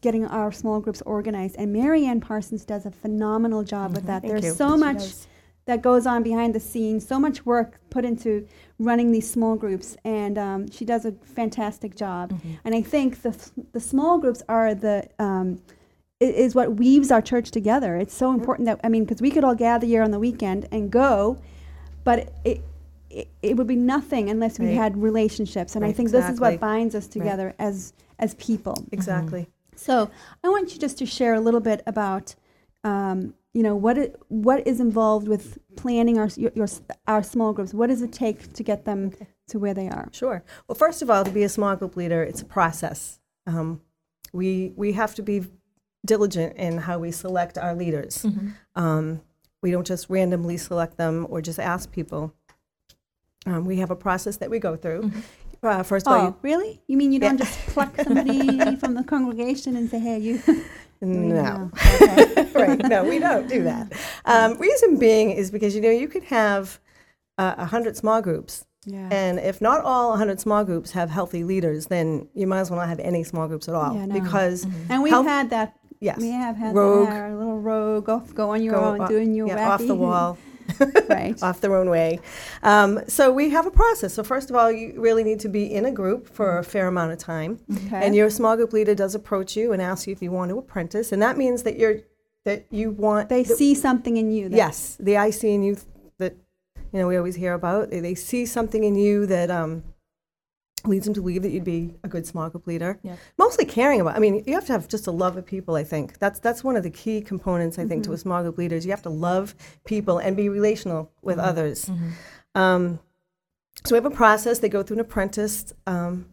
Getting 0.00 0.26
our 0.26 0.50
small 0.50 0.80
groups 0.80 1.00
organized, 1.02 1.54
and 1.60 1.72
Marianne 1.72 2.20
Parsons 2.20 2.64
does 2.64 2.84
a 2.86 2.90
phenomenal 2.90 3.62
job 3.62 3.92
with 3.94 4.02
Mhm. 4.02 4.06
that. 4.08 4.22
Thank 4.22 4.32
There's 4.32 4.44
you. 4.46 4.52
so 4.54 4.72
She 4.74 4.80
much 4.80 4.96
does. 4.96 5.26
That 5.66 5.80
goes 5.82 6.06
on 6.06 6.22
behind 6.22 6.54
the 6.54 6.60
scenes, 6.60 7.06
so 7.06 7.18
much 7.18 7.46
work 7.46 7.78
put 7.90 8.04
into 8.04 8.46
running 8.78 9.12
these 9.12 9.30
small 9.30 9.54
groups, 9.56 9.96
and 10.04 10.36
um, 10.38 10.70
she 10.70 10.84
does 10.84 11.04
a 11.04 11.12
fantastic 11.24 11.94
job. 11.94 12.32
Mhm. 12.32 12.58
And 12.64 12.74
I 12.74 12.82
think 12.82 13.22
the 13.22 13.28
f- 13.30 13.52
the 13.72 13.80
small 13.80 14.18
groups 14.18 14.42
are 14.48 14.74
the 14.74 15.08
um, 15.18 15.60
is 16.20 16.54
what 16.54 16.76
weaves 16.76 17.10
our 17.10 17.22
church 17.22 17.50
together. 17.50 17.96
It's 17.96 18.14
so 18.14 18.32
important 18.32 18.66
that 18.66 18.80
I 18.84 18.88
mean, 18.88 19.04
because 19.04 19.20
we 19.22 19.30
could 19.30 19.44
all 19.44 19.54
gather 19.54 19.86
here 19.86 20.02
on 20.02 20.10
the 20.10 20.18
weekend 20.18 20.68
and 20.72 20.90
go, 20.90 21.38
but 22.04 22.32
it. 22.44 22.62
It, 23.14 23.28
it 23.42 23.58
would 23.58 23.66
be 23.66 23.76
nothing 23.76 24.30
unless 24.30 24.58
we 24.58 24.72
had 24.74 24.96
relationships, 24.96 25.76
and 25.76 25.84
I 25.84 25.88
Right, 25.88 25.96
think 25.96 26.12
this 26.12 26.30
is 26.30 26.40
what 26.40 26.58
binds 26.58 26.94
us 26.94 27.06
together 27.06 27.52
as 27.58 27.92
as 28.18 28.32
people. 28.36 28.86
Exactly. 28.90 29.50
So 29.76 30.08
I 30.42 30.48
want 30.48 30.72
you 30.72 30.78
just 30.80 30.96
to 30.96 31.04
share 31.04 31.34
a 31.34 31.40
little 31.40 31.60
bit 31.60 31.82
about, 31.86 32.34
um, 32.84 33.34
you 33.54 33.62
know, 33.62 33.76
what 33.76 33.98
it, 33.98 34.16
what 34.28 34.66
is 34.66 34.80
involved 34.80 35.28
with 35.28 35.58
planning 35.76 36.18
our 36.18 36.28
your, 36.36 36.52
your 36.54 36.68
our 37.06 37.22
small 37.22 37.52
groups. 37.52 37.74
What 37.74 37.88
does 37.88 38.02
it 38.02 38.12
take 38.12 38.52
to 38.54 38.62
get 38.62 38.84
them 38.84 39.12
to 39.48 39.58
where 39.58 39.74
they 39.74 39.88
are? 39.88 40.08
Sure. 40.12 40.42
Well, 40.66 40.74
first 40.76 41.02
of 41.02 41.10
all, 41.10 41.24
to 41.24 41.30
be 41.30 41.42
a 41.42 41.48
small 41.48 41.76
group 41.76 41.96
leader, 41.96 42.22
it's 42.22 42.42
a 42.42 42.46
process. 42.46 43.20
Um, 43.46 43.80
we 44.32 44.72
we 44.76 44.92
have 44.92 45.14
to 45.16 45.22
be 45.22 45.44
diligent 46.04 46.56
in 46.56 46.78
how 46.78 46.98
we 46.98 47.10
select 47.12 47.58
our 47.58 47.74
leaders. 47.74 48.22
Mhm. 48.22 48.54
Um, 48.74 49.20
we 49.62 49.70
don't 49.70 49.86
just 49.86 50.08
randomly 50.10 50.56
select 50.56 50.96
them 50.96 51.26
or 51.30 51.40
just 51.42 51.58
ask 51.60 51.92
people. 51.92 52.32
Um, 53.46 53.64
we 53.64 53.76
have 53.78 53.90
a 53.90 53.96
process 53.96 54.36
that 54.38 54.50
we 54.50 54.58
go 54.58 54.76
through. 54.76 55.02
Mhm. 55.02 55.22
Uh, 55.62 55.82
first 55.84 56.06
of 56.08 56.12
all, 56.12 56.26
Oh, 56.28 56.36
really? 56.42 56.80
You 56.88 56.96
mean 56.96 57.12
you 57.12 57.20
don't 57.20 57.38
Yeah. 57.38 57.44
just 57.44 57.58
pluck 57.68 57.94
somebody 58.02 58.76
from 58.80 58.94
the 58.94 59.04
congregation 59.04 59.76
and 59.76 59.88
say, 59.88 60.00
"Hey, 60.00 60.18
you"? 60.18 60.40
no. 61.02 61.70
Okay. 61.92 62.48
right. 62.54 62.78
No, 62.88 63.04
we 63.04 63.18
don't 63.18 63.48
do 63.48 63.62
that. 63.64 63.92
Um, 64.24 64.56
reason 64.58 64.98
being 64.98 65.30
is 65.30 65.50
because 65.50 65.74
you 65.74 65.80
know 65.80 65.90
you 65.90 66.08
could 66.08 66.24
have 66.24 66.80
uh, 67.38 67.54
a 67.58 67.64
hundred 67.66 67.96
small 67.96 68.20
groups, 68.22 68.64
Yeah. 68.86 69.08
and 69.10 69.38
if 69.38 69.60
not 69.60 69.84
all 69.84 70.16
hundred 70.16 70.40
small 70.40 70.64
groups 70.64 70.92
have 70.92 71.10
healthy 71.10 71.44
leaders, 71.44 71.86
then 71.86 72.28
you 72.34 72.46
might 72.46 72.60
as 72.60 72.70
well 72.70 72.78
not 72.80 72.88
have 72.88 73.00
any 73.00 73.22
small 73.24 73.46
groups 73.48 73.68
at 73.68 73.74
all. 73.74 73.94
Yeah, 73.94 74.06
no. 74.06 74.14
Because 74.20 74.64
Mhm. 74.64 74.72
and 74.90 75.02
we've 75.02 75.12
health- 75.12 75.26
had 75.26 75.50
that. 75.50 75.74
yes, 76.00 76.18
We 76.18 76.30
have 76.30 76.56
had 76.56 76.74
Rogue. 76.74 77.08
that, 77.08 77.16
our 77.20 77.34
little 77.36 77.58
rogue 77.60 78.08
off, 78.08 78.34
go 78.34 78.50
on 78.50 78.62
your 78.62 78.74
Go 78.74 78.80
own, 78.84 79.00
o- 79.00 79.06
doing 79.08 79.32
your 79.34 79.46
yeah, 79.48 79.58
wacky. 79.58 79.70
off 79.70 79.86
the 79.86 79.94
wall. 79.94 80.38
Right. 81.08 81.40
off 81.42 81.60
their 81.60 81.74
own 81.76 81.88
way. 81.90 82.20
Um, 82.62 83.00
so 83.08 83.32
we 83.32 83.50
have 83.50 83.66
a 83.66 83.70
process. 83.70 84.14
So 84.14 84.22
first 84.22 84.50
of 84.50 84.56
all, 84.56 84.70
you 84.72 84.94
really 85.00 85.24
need 85.24 85.40
to 85.40 85.48
be 85.48 85.72
in 85.72 85.84
a 85.86 85.92
group 85.92 86.28
for 86.28 86.58
a 86.58 86.64
fair 86.64 86.86
amount 86.88 87.12
of 87.12 87.18
time, 87.18 87.58
Okay. 87.86 88.04
and 88.06 88.14
your 88.14 88.30
small 88.30 88.56
group 88.56 88.72
leader 88.72 88.94
does 88.94 89.14
approach 89.14 89.56
you 89.56 89.72
and 89.72 89.80
ask 89.82 90.06
you 90.06 90.12
if 90.12 90.22
you 90.22 90.30
want 90.30 90.50
to 90.50 90.58
apprentice, 90.58 91.12
and 91.12 91.20
that 91.22 91.36
means 91.36 91.62
that 91.64 91.78
you're 91.78 91.96
that 92.44 92.66
you 92.70 92.90
want 92.90 93.28
they 93.28 93.42
that- 93.44 93.56
see 93.56 93.74
something 93.74 94.16
in 94.16 94.30
you. 94.32 94.48
That, 94.48 94.56
Yes, 94.56 94.96
the 94.98 95.16
I 95.16 95.30
see 95.30 95.54
in 95.54 95.62
you 95.62 95.76
that 96.18 96.34
you 96.92 96.98
know 97.00 97.06
we 97.06 97.16
always 97.16 97.36
hear 97.36 97.54
about. 97.54 97.90
They, 97.90 98.00
they 98.00 98.14
see 98.14 98.46
something 98.46 98.82
in 98.84 98.96
you 98.96 99.26
that 99.26 99.50
um, 99.50 99.84
leads 100.84 101.04
them 101.04 101.14
to 101.14 101.20
believe 101.20 101.42
that 101.42 101.50
you'd 101.50 101.64
be 101.64 101.94
a 102.02 102.08
good 102.08 102.26
small 102.26 102.48
group 102.50 102.66
leader. 102.66 102.98
Yeah. 103.02 103.16
Mostly 103.38 103.64
caring 103.64 104.00
about. 104.00 104.16
I 104.16 104.18
mean, 104.18 104.42
you 104.46 104.54
have 104.54 104.66
to 104.66 104.72
have 104.72 104.88
just 104.88 105.06
a 105.06 105.10
love 105.10 105.36
of 105.36 105.46
people. 105.46 105.74
I 105.76 105.84
think 105.84 106.18
that's 106.18 106.38
that's 106.40 106.64
one 106.64 106.76
of 106.76 106.82
the 106.82 106.90
key 106.90 107.20
components. 107.20 107.78
I 107.78 107.86
think 107.86 108.04
to 108.04 108.12
a 108.12 108.18
small 108.18 108.42
group 108.42 108.58
leader 108.58 108.76
is 108.76 108.84
you 108.84 108.90
have 108.92 109.02
to 109.02 109.10
love 109.10 109.54
people 109.84 110.18
and 110.18 110.36
be 110.36 110.48
relational 110.48 111.10
with 111.22 111.38
others. 111.38 111.90
Um, 112.54 112.98
so 113.84 113.94
we 113.94 113.96
have 113.96 114.04
a 114.06 114.10
process. 114.10 114.58
They 114.58 114.68
go 114.68 114.82
through 114.82 114.96
an 114.96 115.00
apprentice. 115.00 115.72
Um, 115.86 116.26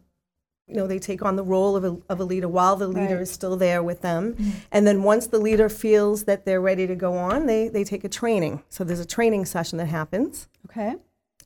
you 0.67 0.75
know, 0.75 0.85
they 0.85 0.99
take 0.99 1.23
on 1.25 1.35
the 1.35 1.43
role 1.43 1.75
of 1.75 1.83
a, 1.83 1.97
of 2.09 2.19
a 2.19 2.23
leader 2.23 2.47
while 2.47 2.75
the 2.75 2.87
leader 2.87 3.15
Right. 3.15 3.21
is 3.23 3.31
still 3.31 3.57
there 3.57 3.81
with 3.81 4.01
them. 4.01 4.35
And 4.71 4.85
then 4.85 5.01
once 5.01 5.25
the 5.25 5.39
leader 5.39 5.67
feels 5.67 6.25
that 6.25 6.45
they're 6.45 6.61
ready 6.61 6.85
to 6.85 6.95
go 6.95 7.17
on, 7.17 7.47
they, 7.47 7.69
they 7.69 7.83
take 7.83 8.03
a 8.03 8.09
training. 8.09 8.61
So 8.69 8.83
there's 8.83 8.99
a 8.99 9.05
training 9.05 9.45
session 9.45 9.79
that 9.79 9.87
happens. 9.87 10.47
Okay. 10.69 10.93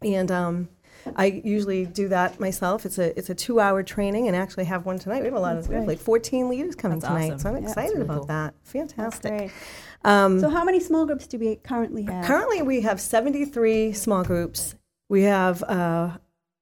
And 0.01 0.29
um, 0.29 0.67
I 1.15 1.41
usually 1.43 1.85
do 1.85 2.07
that 2.09 2.39
myself. 2.39 2.85
It's 2.85 2.97
a 2.97 3.17
it's 3.17 3.29
a 3.29 3.35
two 3.35 3.59
hour 3.59 3.83
training, 3.83 4.27
and 4.27 4.35
actually 4.35 4.65
have 4.65 4.85
one 4.85 4.99
tonight. 4.99 5.19
We 5.19 5.25
have 5.25 5.33
a 5.35 5.39
lot 5.39 5.55
That's 5.55 5.67
of 5.67 5.69
we 5.69 5.75
have 5.75 5.85
great. 5.85 5.97
like 5.97 6.05
14 6.05 6.49
leaders 6.49 6.75
coming 6.75 6.99
That's 6.99 7.07
tonight, 7.09 7.25
awesome. 7.33 7.39
so 7.39 7.49
I'm 7.49 7.63
Yeah, 7.63 7.69
excited 7.69 7.89
really 7.91 8.01
about 8.03 8.17
cool. 8.19 8.25
that. 8.27 8.53
Fantastic. 8.63 9.51
Um, 10.03 10.39
So 10.39 10.49
how 10.49 10.63
many 10.63 10.79
small 10.79 11.05
groups 11.05 11.27
do 11.27 11.37
we 11.37 11.55
currently 11.57 12.03
have? 12.03 12.25
Currently, 12.25 12.61
we 12.61 12.81
have 12.81 12.99
73 12.99 13.93
small 13.93 14.23
groups. 14.23 14.75
We 15.09 15.23
have 15.23 15.61
uh, 15.63 16.17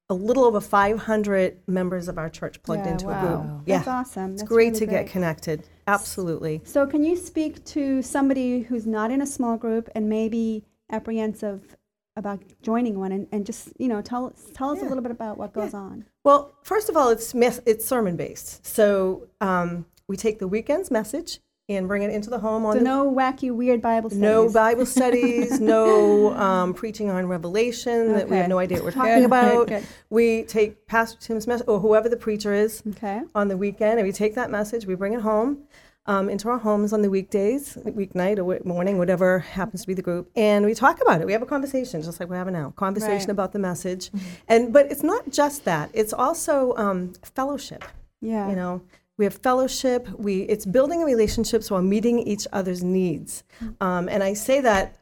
a 0.09 0.13
little 0.13 0.43
over 0.43 0.59
500 0.61 1.57
members 1.67 2.07
of 2.07 2.17
our 2.17 2.29
church 2.29 2.61
plugged 2.63 2.85
Yeah, 2.85 2.91
into 2.91 3.05
wow. 3.07 3.13
a 3.13 3.25
group. 3.27 3.61
Yeah, 3.65 3.77
That's 3.77 3.87
awesome. 3.87 4.31
it's 4.33 4.41
That's 4.41 4.49
great 4.49 4.73
really 4.73 4.79
to 4.79 4.85
get 4.87 5.07
connected. 5.07 5.63
Absolutely. 5.87 6.61
So, 6.65 6.85
can 6.85 7.03
you 7.03 7.15
speak 7.15 7.63
to 7.65 8.01
somebody 8.01 8.61
who's 8.61 8.85
not 8.85 9.09
in 9.11 9.21
a 9.21 9.25
small 9.27 9.57
group 9.57 9.89
and 9.95 10.07
maybe 10.09 10.63
apprehensive 10.91 11.75
about 12.15 12.41
joining 12.61 12.99
one, 12.99 13.11
and, 13.11 13.27
and 13.31 13.45
just 13.45 13.69
you 13.77 13.87
know 13.87 14.01
tell 14.01 14.33
tell 14.53 14.71
us 14.71 14.81
a 14.81 14.85
little 14.85 15.01
bit 15.01 15.11
about 15.11 15.37
what 15.37 15.53
goes 15.53 15.73
on? 15.73 16.05
Well, 16.23 16.53
first 16.63 16.89
of 16.89 16.97
all, 16.97 17.09
it's 17.09 17.33
mes- 17.33 17.61
it's 17.65 17.85
sermon 17.85 18.15
based. 18.17 18.65
So 18.65 19.27
um, 19.39 19.85
we 20.07 20.17
take 20.17 20.39
the 20.39 20.47
weekend's 20.47 20.91
message 20.91 21.39
and 21.69 21.87
bring 21.87 22.01
it 22.01 22.09
into 22.11 22.29
the 22.29 22.39
home 22.39 22.65
on 22.65 22.77
So 22.77 22.83
no 22.83 23.09
wacky, 23.09 23.49
weird 23.49 23.81
Bible 23.81 24.09
studies. 24.09 24.21
No 24.21 24.51
Bible 24.51 24.85
studies, 24.85 25.59
no 25.61 26.33
um, 26.37 26.73
preaching 26.73 27.09
on 27.09 27.27
Revelation 27.27 28.13
that 28.13 28.29
we 28.29 28.35
have 28.37 28.49
no 28.49 28.59
idea 28.59 28.77
what 28.79 28.85
we're 28.85 28.91
Good, 28.91 28.97
talking 28.97 29.25
about. 29.25 29.67
good, 29.67 29.87
We 30.09 30.43
take 30.43 30.85
Pastor 30.87 31.17
Tim's 31.19 31.47
message, 31.47 31.67
or 31.67 31.79
whoever 31.79 32.09
the 32.09 32.17
preacher 32.17 32.53
is. 32.53 32.83
Okay. 32.89 33.21
on 33.35 33.47
the 33.47 33.55
weekend, 33.55 33.99
and 33.99 34.07
we 34.07 34.11
take 34.11 34.35
that 34.35 34.51
message, 34.51 34.85
we 34.85 34.95
bring 34.95 35.13
it 35.13 35.21
home 35.21 35.59
um, 36.05 36.29
into 36.29 36.49
our 36.49 36.57
homes 36.57 36.93
on 36.93 37.01
the 37.01 37.09
weekdays, 37.09 37.77
weeknight 37.85 38.37
or 38.39 38.59
morning, 38.67 38.97
whatever 38.97 39.39
happens 39.39 39.81
to 39.81 39.87
be 39.87 39.93
the 39.93 40.01
group, 40.01 40.29
and 40.35 40.65
we 40.65 40.73
talk 40.73 41.01
about 41.01 41.21
it. 41.21 41.27
We 41.27 41.33
have 41.33 41.41
a 41.43 41.45
conversation, 41.45 42.01
just 42.01 42.19
like 42.19 42.29
we're 42.29 42.37
having 42.37 42.53
now, 42.53 42.71
conversation 42.75 43.27
Right. 43.27 43.29
about 43.29 43.53
the 43.53 43.59
message, 43.59 44.09
and 44.47 44.73
but 44.73 44.91
it's 44.91 45.03
not 45.03 45.29
just 45.29 45.65
that; 45.65 45.89
it's 45.93 46.13
also 46.13 46.75
um, 46.75 47.13
fellowship. 47.35 47.83
Yeah. 48.21 48.49
You 48.49 48.55
know, 48.55 48.81
we 49.17 49.25
have 49.25 49.35
fellowship. 49.35 50.07
We 50.17 50.41
it's 50.43 50.65
building 50.65 51.03
relationships 51.03 51.69
while 51.69 51.83
meeting 51.83 52.19
each 52.19 52.47
other's 52.51 52.83
needs, 52.83 53.43
um, 53.79 54.09
and 54.09 54.23
I 54.23 54.33
say 54.33 54.59
that. 54.61 54.97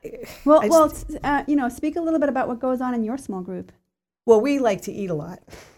well, 0.45 0.59
I 0.61 0.67
just- 0.67 1.09
well, 1.11 1.19
uh, 1.23 1.43
you 1.47 1.55
know, 1.55 1.69
speak 1.69 1.95
a 1.95 2.01
little 2.01 2.19
bit 2.19 2.27
about 2.29 2.47
what 2.49 2.59
goes 2.59 2.81
on 2.81 2.93
in 2.93 3.03
your 3.03 3.17
small 3.17 3.41
group. 3.41 3.71
Well, 4.25 4.41
we 4.41 4.59
like 4.59 4.81
to 4.83 4.91
eat 4.91 5.09
a 5.09 5.13
lot. 5.13 5.39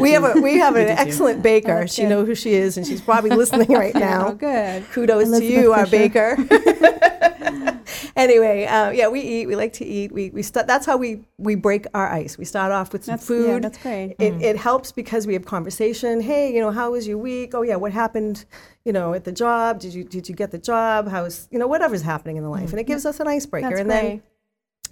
we 0.00 0.12
have 0.12 0.24
a 0.24 0.40
we 0.40 0.58
have 0.58 0.76
an 0.76 0.88
excellent 0.88 1.42
baker. 1.42 1.86
She 1.86 2.04
knows 2.04 2.26
who 2.26 2.34
she 2.34 2.54
is, 2.54 2.76
and 2.76 2.86
she's 2.86 3.00
probably 3.00 3.30
listening 3.36 3.70
right 3.70 3.94
now. 3.94 4.28
Oh, 4.28 4.34
good. 4.34 4.88
Kudos 4.90 5.26
Elizabeth 5.28 5.48
to 5.50 5.60
you, 5.60 5.72
our 5.72 5.86
Fisher. 5.86 6.36
baker. 6.36 7.78
anyway, 8.16 8.64
uh, 8.64 8.90
yeah, 8.90 9.08
we 9.08 9.20
eat. 9.20 9.46
We 9.46 9.56
like 9.56 9.74
to 9.74 9.84
eat. 9.84 10.12
We 10.12 10.30
we 10.30 10.42
start. 10.42 10.66
That's 10.66 10.86
how 10.86 10.96
we 10.96 11.24
we 11.36 11.56
break 11.56 11.86
our 11.92 12.08
ice. 12.08 12.38
We 12.38 12.46
start 12.46 12.72
off 12.72 12.92
with 12.92 13.04
some 13.04 13.14
That's 13.16 13.26
food. 13.26 13.48
Yeah, 13.48 13.58
that's 13.58 13.78
great. 13.78 14.16
it, 14.18 14.40
it 14.40 14.56
helps 14.56 14.90
because 14.92 15.26
we 15.26 15.34
have 15.34 15.44
conversation. 15.44 16.20
Hey, 16.20 16.54
you 16.54 16.60
know, 16.60 16.70
how 16.70 16.92
was 16.92 17.06
your 17.06 17.18
week? 17.18 17.54
Oh 17.54 17.62
yeah, 17.62 17.76
what 17.76 17.92
happened? 17.92 18.46
You 18.84 18.92
know, 18.92 19.12
at 19.12 19.24
the 19.24 19.32
job? 19.32 19.80
Did 19.80 19.92
you 19.92 20.04
did 20.04 20.28
you 20.28 20.34
get 20.34 20.52
the 20.52 20.58
job? 20.58 21.08
How's 21.08 21.48
you 21.50 21.58
know 21.58 21.66
whatever's 21.66 22.02
happening 22.02 22.36
in 22.38 22.42
the 22.44 22.50
life, 22.50 22.70
and 22.70 22.80
it 22.80 22.84
gives 22.84 23.04
us 23.04 23.20
an 23.20 23.28
icebreaker. 23.28 23.68
That's 23.68 23.80
and 23.80 23.90
great. 23.90 24.00
then 24.00 24.22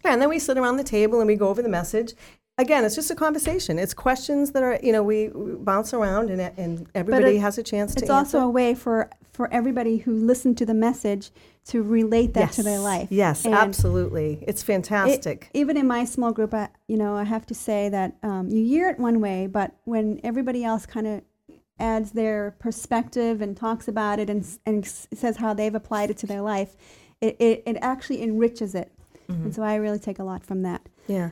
and 0.05 0.21
then 0.23 0.29
we 0.29 0.39
sit 0.39 0.59
around 0.59 0.77
the 0.77 0.85
table 0.85 1.21
and 1.21 1.27
we 1.29 1.37
go 1.37 1.49
over 1.49 1.63
the 1.63 1.69
message. 1.69 2.15
Again, 2.59 2.85
it's 2.87 2.95
just 2.95 3.11
a 3.11 3.15
conversation. 3.15 3.79
It's 3.79 3.93
questions 3.93 4.53
that 4.53 4.63
are 4.63 4.79
you 4.83 4.93
know 4.93 5.03
we, 5.03 5.29
we 5.29 5.53
bounce 5.57 5.93
around 5.93 6.31
and 6.31 6.41
and 6.57 6.87
everybody 6.95 7.37
it- 7.37 7.41
has 7.41 7.59
a 7.59 7.63
chance 7.63 7.95
to 7.95 8.03
it's 8.03 8.11
answer. 8.11 8.39
also 8.39 8.47
a 8.47 8.51
way 8.51 8.75
for 8.75 9.11
for 9.33 9.53
everybody 9.53 9.99
who 9.99 10.13
listened 10.15 10.57
to 10.59 10.65
the 10.65 10.73
message 10.73 11.31
to 11.67 11.83
relate 11.83 12.33
that 12.33 12.53
to 12.53 12.63
their 12.63 12.79
life. 12.79 13.09
Yes, 13.11 13.45
And 13.45 13.53
absolutely. 13.55 14.43
It's 14.47 14.63
it- 14.63 14.67
fantastic. 14.67 15.51
even 15.53 15.77
in 15.77 15.87
my 15.87 16.05
small 16.07 16.33
group, 16.33 16.55
I, 16.55 16.69
you 16.89 16.97
know, 16.97 17.15
I 17.17 17.25
have 17.25 17.45
to 17.47 17.55
say 17.55 17.91
that 17.91 18.17
um, 18.23 18.49
you 18.49 18.65
hear 18.65 18.89
it 18.89 18.99
one 18.99 19.21
way, 19.21 19.47
but 19.49 19.75
when 19.85 20.21
everybody 20.25 20.65
else 20.65 20.87
kind 20.87 21.07
of 21.07 21.23
adds 21.79 22.13
their 22.13 22.53
perspective 22.59 23.43
and 23.43 23.55
talks 23.57 23.87
about 23.89 24.19
it 24.19 24.31
and 24.31 24.47
and 24.65 24.87
says 24.87 25.37
how 25.37 25.53
they've 25.53 25.75
applied 25.75 26.09
it 26.11 26.17
to 26.19 26.27
their 26.27 26.41
life, 26.41 26.75
it, 27.21 27.37
it, 27.39 27.63
it 27.67 27.77
actually 27.83 28.23
enriches 28.23 28.75
it. 28.75 28.91
And 29.29 29.55
so 29.55 29.63
I 29.63 29.77
really 29.77 29.99
take 29.99 30.19
a 30.19 30.25
lot 30.25 30.45
from 30.45 30.63
that. 30.63 30.83
yeah. 31.07 31.31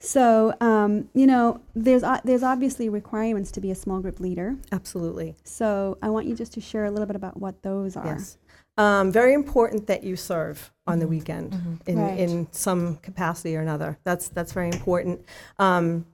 So, 0.00 0.52
um, 0.60 1.08
you 1.14 1.26
know, 1.26 1.62
there's 1.74 2.02
o- 2.04 2.20
there's 2.24 2.42
obviously 2.42 2.90
requirements 2.90 3.50
to 3.52 3.60
be 3.62 3.70
a 3.70 3.74
small 3.74 4.00
group 4.00 4.20
leader. 4.20 4.56
Absolutely. 4.70 5.34
So 5.44 5.96
I 6.02 6.10
want 6.10 6.26
you 6.26 6.34
just 6.34 6.52
to 6.54 6.60
share 6.60 6.84
a 6.84 6.90
little 6.90 7.06
bit 7.06 7.16
about 7.16 7.38
what 7.38 7.62
those 7.62 7.96
are. 7.96 8.04
Yes. 8.04 8.36
Um, 8.76 9.10
very 9.10 9.32
important 9.32 9.86
that 9.86 10.04
you 10.04 10.16
serve 10.16 10.72
on 10.86 10.98
the 10.98 11.06
weekend 11.08 11.54
in, 11.86 11.98
Right. 11.98 12.18
in 12.18 12.48
some 12.50 12.96
capacity 12.96 13.56
or 13.56 13.60
another. 13.62 13.98
That's 14.04 14.28
that's 14.28 14.52
very 14.52 14.68
important. 14.68 15.24
Um, 15.58 16.04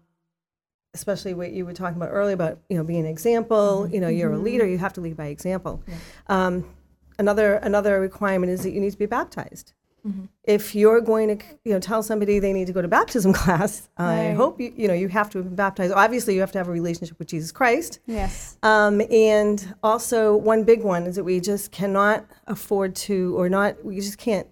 especially 0.95 1.35
what 1.35 1.53
you 1.53 1.65
were 1.65 1.73
talking 1.73 1.97
about 1.97 2.11
earlier 2.13 2.35
about 2.35 2.59
you 2.69 2.77
know 2.77 2.85
being 2.85 3.01
an 3.01 3.07
example. 3.07 3.89
You 3.91 4.01
know, 4.01 4.09
you're 4.09 4.33
a 4.33 4.39
leader. 4.39 4.67
You 4.67 4.79
have 4.79 4.93
to 4.95 5.01
lead 5.01 5.17
by 5.17 5.27
example. 5.27 5.83
Um, 6.29 6.65
another 7.19 7.55
another 7.55 8.01
requirement 8.01 8.53
is 8.53 8.63
that 8.63 8.71
you 8.71 8.81
need 8.81 8.93
to 8.93 8.99
be 8.99 9.07
baptized. 9.07 9.73
If 10.45 10.75
you're 10.75 11.01
going 11.01 11.39
to, 11.39 11.45
you 11.65 11.73
know, 11.73 11.79
tell 11.79 12.03
somebody 12.03 12.39
they 12.39 12.53
need 12.53 12.67
to 12.67 12.73
go 12.73 12.83
to 12.83 12.89
baptism 12.89 13.33
class, 13.41 13.89
I 13.97 14.31
hope 14.31 14.61
you, 14.61 14.73
you 14.77 14.89
know, 14.89 14.95
you 14.95 15.09
have 15.09 15.31
to 15.31 15.39
have 15.39 15.47
been 15.47 15.57
baptized. 15.57 15.93
Obviously, 15.93 16.35
you 16.35 16.41
have 16.41 16.53
to 16.53 16.59
have 16.59 16.69
a 16.69 16.73
relationship 16.73 17.19
with 17.19 17.29
Jesus 17.29 17.53
Christ. 17.53 18.01
Yes. 18.07 18.57
Um, 18.63 19.03
and 19.11 19.75
also, 19.83 20.37
one 20.37 20.65
big 20.65 20.83
one 20.83 21.05
is 21.07 21.17
that 21.17 21.25
we 21.25 21.41
just 21.41 21.71
cannot 21.73 22.27
afford 22.47 22.95
to, 22.97 23.39
or 23.39 23.49
not, 23.49 23.85
we 23.85 23.97
just 23.97 24.19
can't 24.19 24.47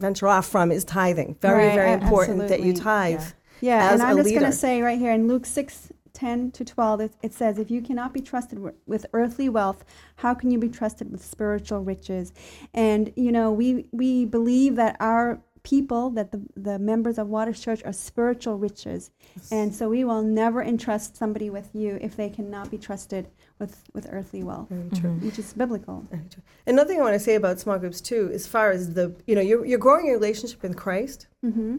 venture 0.00 0.28
off 0.28 0.46
from 0.46 0.70
is 0.70 0.84
tithing. 0.84 1.36
Very, 1.40 1.68
Right, 1.68 1.74
very 1.74 1.92
important 1.92 2.48
that 2.48 2.60
you 2.60 2.74
tithe. 2.74 3.22
Yeah, 3.60 3.90
as 3.90 4.00
and 4.00 4.02
I'm 4.02 4.18
a 4.18 4.22
just 4.22 4.34
going 4.34 4.50
to 4.50 4.52
say 4.52 4.82
right 4.82 4.98
here 4.98 5.12
in 5.12 5.28
Luke 5.28 5.46
6 5.46 5.92
10 6.14 6.50
to 6.52 6.64
12, 6.64 7.00
it, 7.00 7.12
it 7.22 7.32
says, 7.34 7.58
If 7.58 7.70
you 7.70 7.80
cannot 7.82 8.12
be 8.12 8.20
trusted 8.20 8.58
wi- 8.58 8.76
with 8.86 9.06
earthly 9.12 9.48
wealth, 9.48 9.84
how 10.16 10.34
can 10.34 10.50
you 10.50 10.58
be 10.58 10.68
trusted 10.68 11.10
with 11.10 11.24
spiritual 11.24 11.80
riches? 11.80 12.32
And, 12.74 13.12
you 13.16 13.32
know, 13.32 13.50
we, 13.52 13.86
we 13.92 14.24
believe 14.24 14.76
that 14.76 14.96
our 15.00 15.40
people, 15.62 16.10
that 16.10 16.32
the, 16.32 16.42
the 16.56 16.76
members 16.78 17.18
of 17.18 17.28
Waters 17.28 17.60
Church 17.60 17.82
are 17.84 17.92
spiritual 17.92 18.58
riches. 18.58 19.10
And 19.52 19.72
so 19.72 19.88
we 19.88 20.02
will 20.02 20.22
never 20.22 20.60
entrust 20.60 21.16
somebody 21.16 21.50
with 21.50 21.70
you 21.72 21.98
if 22.00 22.16
they 22.16 22.28
cannot 22.30 22.68
be 22.68 22.78
trusted 22.78 23.28
with, 23.60 23.84
with 23.94 24.08
earthly 24.10 24.42
wealth, 24.42 24.68
Very 24.70 24.90
true. 24.90 25.10
which 25.20 25.38
is 25.38 25.52
biblical. 25.52 26.04
Very 26.10 26.24
true. 26.28 26.42
Another 26.66 26.88
thing 26.88 26.98
I 27.00 27.04
want 27.04 27.14
to 27.14 27.20
say 27.20 27.36
about 27.36 27.60
small 27.60 27.78
groups 27.78 28.00
too, 28.00 28.28
as 28.34 28.44
far 28.44 28.72
as 28.72 28.94
the, 28.94 29.14
you 29.26 29.36
know, 29.36 29.40
you're, 29.40 29.64
you're 29.64 29.78
growing 29.78 30.06
your 30.06 30.16
relationship 30.16 30.60
with 30.62 30.76
Christ, 30.76 31.28
hmm 31.42 31.76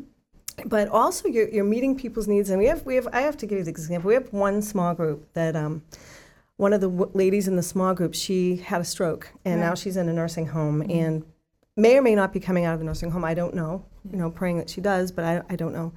but 0.65 0.87
also 0.89 1.27
you're, 1.27 1.49
you're 1.49 1.63
meeting 1.63 1.97
people's 1.97 2.27
needs. 2.27 2.49
And 2.49 2.59
we 2.59 2.65
have, 2.67 2.85
we 2.85 2.95
have, 2.95 3.07
I 3.13 3.21
have 3.21 3.37
to 3.37 3.45
give 3.45 3.57
you 3.57 3.63
the 3.63 3.69
example. 3.71 4.07
We 4.09 4.13
have 4.13 4.31
one 4.33 4.61
small 4.61 4.93
group 4.93 5.31
that, 5.33 5.55
um, 5.55 5.83
one 6.57 6.71
of 6.73 6.81
the 6.81 6.89
w- 6.89 7.09
ladies 7.13 7.47
in 7.47 7.55
the 7.55 7.63
small 7.63 7.93
group, 7.95 8.13
she 8.13 8.57
had 8.57 8.79
a 8.79 8.83
stroke, 8.85 9.31
and 9.43 9.59
now 9.59 9.73
she's 9.73 9.97
in 9.97 10.07
a 10.07 10.13
nursing 10.13 10.45
home, 10.47 10.83
and 10.87 11.23
may 11.75 11.97
or 11.97 12.01
may 12.03 12.13
not 12.13 12.31
be 12.31 12.39
coming 12.39 12.63
out 12.63 12.73
of 12.75 12.79
the 12.79 12.85
nursing 12.85 13.09
home. 13.09 13.25
I 13.25 13.33
don't 13.33 13.55
know. 13.55 13.83
You 14.11 14.17
know, 14.17 14.29
praying 14.29 14.59
that 14.59 14.69
she 14.69 14.79
does, 14.79 15.11
but 15.11 15.25
I, 15.25 15.41
I 15.49 15.55
don't 15.55 15.73
know. 15.73 15.93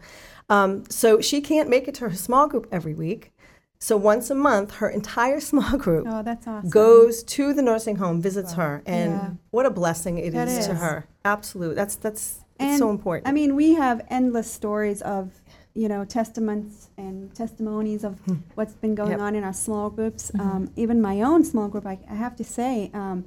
Um, 0.48 0.84
so 0.88 1.20
she 1.20 1.40
can't 1.42 1.68
make 1.68 1.88
it 1.88 1.94
to 1.96 2.08
her 2.08 2.14
small 2.14 2.48
group 2.48 2.66
every 2.72 2.94
week. 2.94 3.32
So 3.78 3.98
once 3.98 4.30
a 4.30 4.34
month, 4.34 4.76
her 4.76 4.88
entire 4.88 5.40
small 5.50 5.76
group 5.76 6.06
Oh, 6.08 6.22
that's 6.22 6.46
awesome. 6.46 6.70
goes 6.70 7.22
to 7.24 7.52
the 7.52 7.60
nursing 7.62 7.96
home, 7.96 8.22
visits 8.22 8.54
her, 8.54 8.82
and 8.86 9.12
Yeah. 9.12 9.30
what 9.50 9.66
a 9.66 9.70
blessing 9.70 10.16
it 10.16 10.34
is, 10.34 10.58
is 10.58 10.66
to 10.68 10.74
her. 10.76 11.06
Absolute. 11.24 11.76
That's 11.76 11.96
that's 11.96 12.40
it's 12.58 12.70
And, 12.70 12.78
so 12.78 12.90
important. 12.90 13.28
I 13.28 13.32
mean, 13.32 13.54
we 13.56 13.74
have 13.74 14.04
endless 14.08 14.50
stories 14.50 15.02
of, 15.02 15.30
you 15.74 15.88
know, 15.88 16.04
testaments 16.04 16.88
and 16.96 17.34
testimonies 17.34 18.02
of 18.04 18.18
what's 18.54 18.74
been 18.74 18.94
going 18.94 19.10
Yep. 19.12 19.20
on 19.20 19.34
in 19.34 19.44
our 19.44 19.52
small 19.52 19.90
groups. 19.90 20.32
Um, 20.38 20.70
even 20.76 21.00
my 21.00 21.20
own 21.20 21.44
small 21.44 21.68
group, 21.68 21.86
I, 21.86 21.98
I 22.10 22.14
have 22.14 22.34
to 22.36 22.44
say, 22.44 22.90
um, 22.94 23.24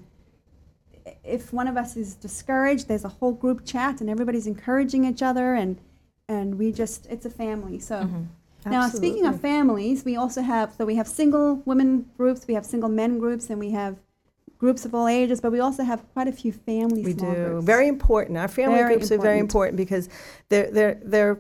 if 1.24 1.53
one 1.53 1.67
of 1.67 1.77
us 1.77 1.95
is 1.95 2.15
discouraged, 2.15 2.88
there's 2.88 3.05
a 3.05 3.09
whole 3.09 3.33
group 3.33 3.65
chat 3.65 4.01
and 4.01 4.09
everybody's 4.09 4.48
encouraging 4.48 5.05
each 5.05 5.21
other 5.21 5.53
and 5.53 5.77
and 6.27 6.59
we 6.59 6.71
just 6.71 7.07
it's 7.09 7.25
a 7.25 7.29
family. 7.29 7.79
So 7.79 8.07
now 8.65 8.88
speaking 8.89 9.25
of 9.25 9.39
families, 9.41 10.05
we 10.05 10.15
also 10.15 10.41
have 10.41 10.74
so 10.77 10.86
we 10.86 10.95
have 10.95 11.07
single 11.07 11.55
women 11.65 12.09
groups, 12.17 12.45
we 12.48 12.53
have 12.53 12.65
single 12.65 12.89
men 12.89 13.17
groups, 13.17 13.50
and 13.50 13.59
we 13.59 13.71
have 13.71 13.98
groups 14.60 14.86
of 14.86 14.94
all 14.94 15.08
ages, 15.08 15.39
but 15.42 15.51
we 15.51 15.60
also 15.60 15.84
have 15.84 16.04
quite 16.13 16.28
a 16.28 16.32
few 16.32 16.51
family 16.51 17.01
We 17.04 17.13
do. 17.13 17.25
groups. 17.25 17.66
Very 17.66 17.88
important. 17.88 18.38
Our 18.38 18.48
family 18.48 18.78
Very 18.78 18.96
groups 18.96 19.12
are 19.12 19.18
very 19.18 19.39
important 19.39 19.78
because 19.78 20.10
they're, 20.50 20.70
they're, 20.70 21.00
they're 21.04 21.39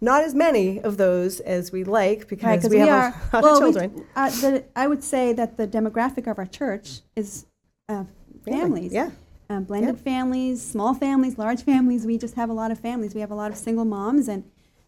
not 0.00 0.22
as 0.24 0.34
many 0.34 0.80
of 0.80 0.96
those 0.96 1.40
as 1.40 1.70
we 1.72 1.84
like 1.84 2.26
because 2.28 2.62
Right, 2.64 2.70
we, 2.70 2.76
we 2.80 2.86
have 2.88 3.14
are- 3.14 3.22
a 3.32 3.36
lot 3.36 3.42
well, 3.44 3.56
of 3.56 3.62
we- 3.62 3.72
children. 3.80 4.06
Uh, 4.16 4.30
the, 4.30 4.64
I 4.74 4.86
would 4.88 5.04
say 5.04 5.32
that 5.34 5.56
the 5.56 5.68
demographic 5.68 6.26
of 6.30 6.38
our 6.38 6.46
church 6.46 7.00
is 7.16 7.46
uh, 7.88 8.04
families. 8.44 8.92
Yeah. 8.92 9.10
um, 9.50 9.64
blended 9.64 9.98
families, 10.00 10.62
small 10.62 10.94
families, 10.94 11.36
large 11.38 11.62
families. 11.64 12.06
We 12.06 12.16
just 12.18 12.34
have 12.36 12.48
a 12.50 12.54
lot 12.54 12.70
of 12.70 12.78
families. 12.78 13.14
We 13.14 13.20
have 13.20 13.30
a 13.30 13.34
lot 13.34 13.50
of 13.50 13.58
single 13.58 13.84
moms, 13.84 14.28
and 14.28 14.44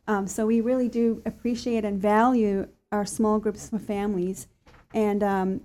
um, 0.07 0.26
so 0.26 0.47
we 0.47 0.61
really 0.61 0.88
do 0.88 1.23
appreciate 1.26 1.85
and 1.85 2.00
value 2.00 2.69
our 2.93 3.05
small 3.05 3.38
groups 3.38 3.71
of 3.73 3.83
families. 3.83 4.47
And 4.95 5.23
um, 5.23 5.61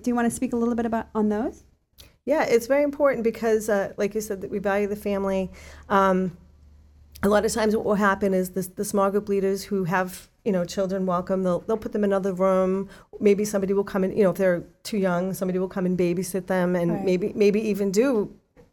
do 0.00 0.10
you 0.10 0.14
want 0.14 0.28
to 0.28 0.34
speak 0.34 0.52
a 0.52 0.56
little 0.56 0.74
bit 0.74 0.86
about 0.86 1.08
on 1.14 1.28
those? 1.28 1.64
Yeah, 2.24 2.44
it's 2.44 2.66
very 2.66 2.84
important 2.84 3.24
because, 3.24 3.68
uh, 3.68 3.92
like 3.96 4.14
you 4.14 4.20
said, 4.20 4.40
that 4.42 4.50
we 4.50 4.58
value 4.58 4.86
the 4.86 4.96
family. 4.96 5.50
Um, 5.88 6.36
a 7.22 7.28
lot 7.28 7.44
of 7.44 7.52
times, 7.52 7.74
what 7.76 7.84
will 7.84 7.94
happen 7.96 8.32
is 8.34 8.50
this, 8.50 8.68
the 8.68 8.84
small 8.84 9.10
group 9.10 9.28
leaders 9.28 9.64
who 9.64 9.84
have 9.84 10.28
you 10.44 10.50
know 10.50 10.64
children 10.64 11.06
welcome, 11.06 11.42
they'll 11.44 11.60
they'll 11.60 11.76
put 11.76 11.92
them 11.92 12.04
in 12.04 12.10
another 12.10 12.32
room. 12.32 12.88
Maybe 13.20 13.44
somebody 13.44 13.72
will 13.74 13.84
come 13.84 14.04
in. 14.04 14.16
You 14.16 14.24
know, 14.24 14.30
if 14.30 14.36
they're 14.36 14.64
too 14.82 14.98
young, 14.98 15.34
somebody 15.34 15.58
will 15.58 15.68
come 15.68 15.86
and 15.86 15.98
babysit 15.98 16.46
them, 16.46 16.74
and 16.76 16.92
Right. 16.92 17.04
maybe 17.04 17.32
maybe 17.34 17.60
even 17.60 17.90
do 17.90 18.32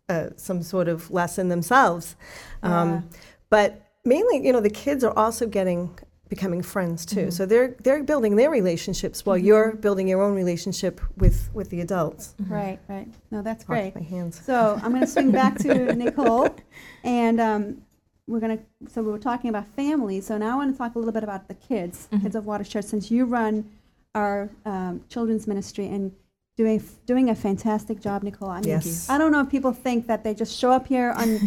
uh, 0.10 0.30
some 0.36 0.62
sort 0.64 0.88
of 0.88 1.12
lesson 1.12 1.50
themselves. 1.50 2.16
Yeah. 2.64 2.82
Um, 2.82 3.10
but 3.50 3.86
mainly, 4.06 4.46
you 4.46 4.52
know, 4.52 4.62
the 4.62 4.70
kids 4.70 5.04
are 5.04 5.16
also 5.16 5.48
getting 5.48 5.98
becoming 6.30 6.62
friends 6.62 7.06
too. 7.06 7.16
Mm-hmm. 7.22 7.30
So 7.32 7.46
they're 7.46 7.76
they're 7.84 8.04
building 8.04 8.36
their 8.36 8.50
relationships 8.50 9.26
while 9.26 9.38
you're 9.38 9.74
building 9.76 10.08
your 10.08 10.22
own 10.22 10.36
relationship 10.36 11.02
with 11.18 11.50
with 11.54 11.70
the 11.70 11.82
adults. 11.82 12.36
Right, 12.48 12.80
right. 12.88 13.08
No, 13.32 13.42
that's 13.42 13.64
Talk 13.64 13.70
with 13.76 13.94
great. 13.94 13.96
My 13.96 14.04
hands. 14.04 14.40
So 14.46 14.80
I'm 14.84 14.92
going 14.92 15.02
to 15.02 15.08
swing 15.08 15.32
back 15.32 15.58
to 15.60 15.94
Nicole, 15.96 16.56
and 17.04 17.42
um, 17.42 17.82
we're 18.28 18.40
going 18.40 18.58
to. 18.58 18.64
So 18.92 19.02
we 19.02 19.12
were 19.12 19.20
talking 19.20 19.50
about 19.50 19.68
family. 19.76 20.22
So 20.22 20.38
now 20.38 20.54
I 20.54 20.56
want 20.56 20.72
to 20.74 20.78
talk 20.78 20.96
a 20.96 21.00
little 21.00 21.14
bit 21.14 21.24
about 21.24 21.48
the 21.48 21.56
kids, 21.56 22.08
Mhm. 22.12 22.22
kids 22.22 22.36
of 22.36 22.46
Waters 22.46 22.70
Church, 22.70 22.86
since 22.86 23.10
you 23.12 23.26
run 23.26 23.70
our 24.16 24.50
um, 24.66 25.02
children's 25.10 25.48
ministry 25.48 25.88
and 25.88 26.12
doing 26.60 26.84
doing 27.06 27.30
a 27.30 27.36
fantastic 27.36 28.02
job, 28.02 28.22
Nicole. 28.22 28.50
I 28.50 28.60
mean, 28.60 28.68
Yes. 28.76 29.10
I 29.10 29.18
don't 29.18 29.32
know 29.32 29.40
if 29.40 29.50
people 29.50 29.72
think 29.72 30.08
that 30.08 30.26
they 30.26 30.34
just 30.34 30.54
show 30.60 30.72
up 30.72 30.86
here 30.88 31.12
on 31.12 31.38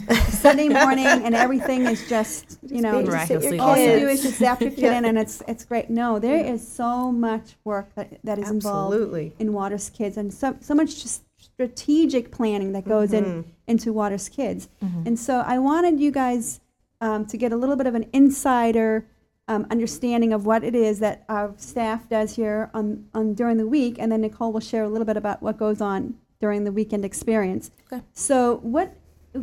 Sunday 0.44 0.68
morning 0.70 1.04
and 1.06 1.34
everything 1.34 1.82
is 1.84 2.00
just 2.08 2.58
you 2.76 2.80
know 2.80 2.92
just 3.02 3.08
Miraculously 3.12 3.58
all 3.58 3.76
you 3.76 4.00
do 4.00 4.08
is 4.08 4.22
just 4.22 4.38
zap 4.38 4.62
your 4.62 4.70
kid 4.70 4.78
Yeah. 4.88 4.96
in 4.98 5.04
and 5.04 5.18
it's 5.18 5.42
it's 5.46 5.64
great. 5.66 5.90
No, 5.90 6.18
there 6.18 6.42
is 6.54 6.66
so 6.66 7.12
much 7.12 7.56
work 7.64 7.94
that, 7.96 8.08
that 8.24 8.38
is 8.38 8.48
involved 8.50 9.04
in 9.38 9.52
Waters 9.52 9.90
Kids 9.90 10.16
and 10.16 10.32
so, 10.32 10.56
so 10.60 10.74
much 10.74 11.02
just 11.02 11.24
strategic 11.38 12.32
planning 12.32 12.72
that 12.72 12.84
goes 12.86 13.12
in 13.12 13.24
Mhm. 13.24 13.44
into 13.66 13.92
Waters 13.92 14.28
Kids. 14.30 14.68
Mhm. 14.82 15.06
And 15.08 15.18
so 15.18 15.32
I 15.54 15.58
wanted 15.58 16.00
you 16.00 16.10
guys 16.10 16.60
um, 17.02 17.26
to 17.26 17.36
get 17.36 17.52
a 17.52 17.56
little 17.56 17.76
bit 17.76 17.86
of 17.88 17.94
an 17.96 18.06
insider 18.14 19.04
um, 19.48 19.66
understanding 19.70 20.32
of 20.32 20.46
what 20.46 20.64
it 20.64 20.74
is 20.74 21.00
that 21.00 21.24
our 21.28 21.52
staff 21.56 22.08
does 22.08 22.36
here 22.36 22.70
on, 22.74 23.06
on 23.14 23.34
during 23.34 23.56
the 23.56 23.66
week, 23.66 23.96
and 23.98 24.10
then 24.12 24.20
Nicole 24.20 24.52
will 24.52 24.60
share 24.60 24.84
a 24.84 24.88
little 24.88 25.04
bit 25.04 25.16
about 25.16 25.42
what 25.42 25.58
goes 25.58 25.80
on 25.80 26.14
during 26.40 26.64
the 26.64 26.72
weekend 26.72 27.04
experience. 27.04 27.70
Okay. 27.92 28.02
So 28.12 28.56
what 28.62 28.96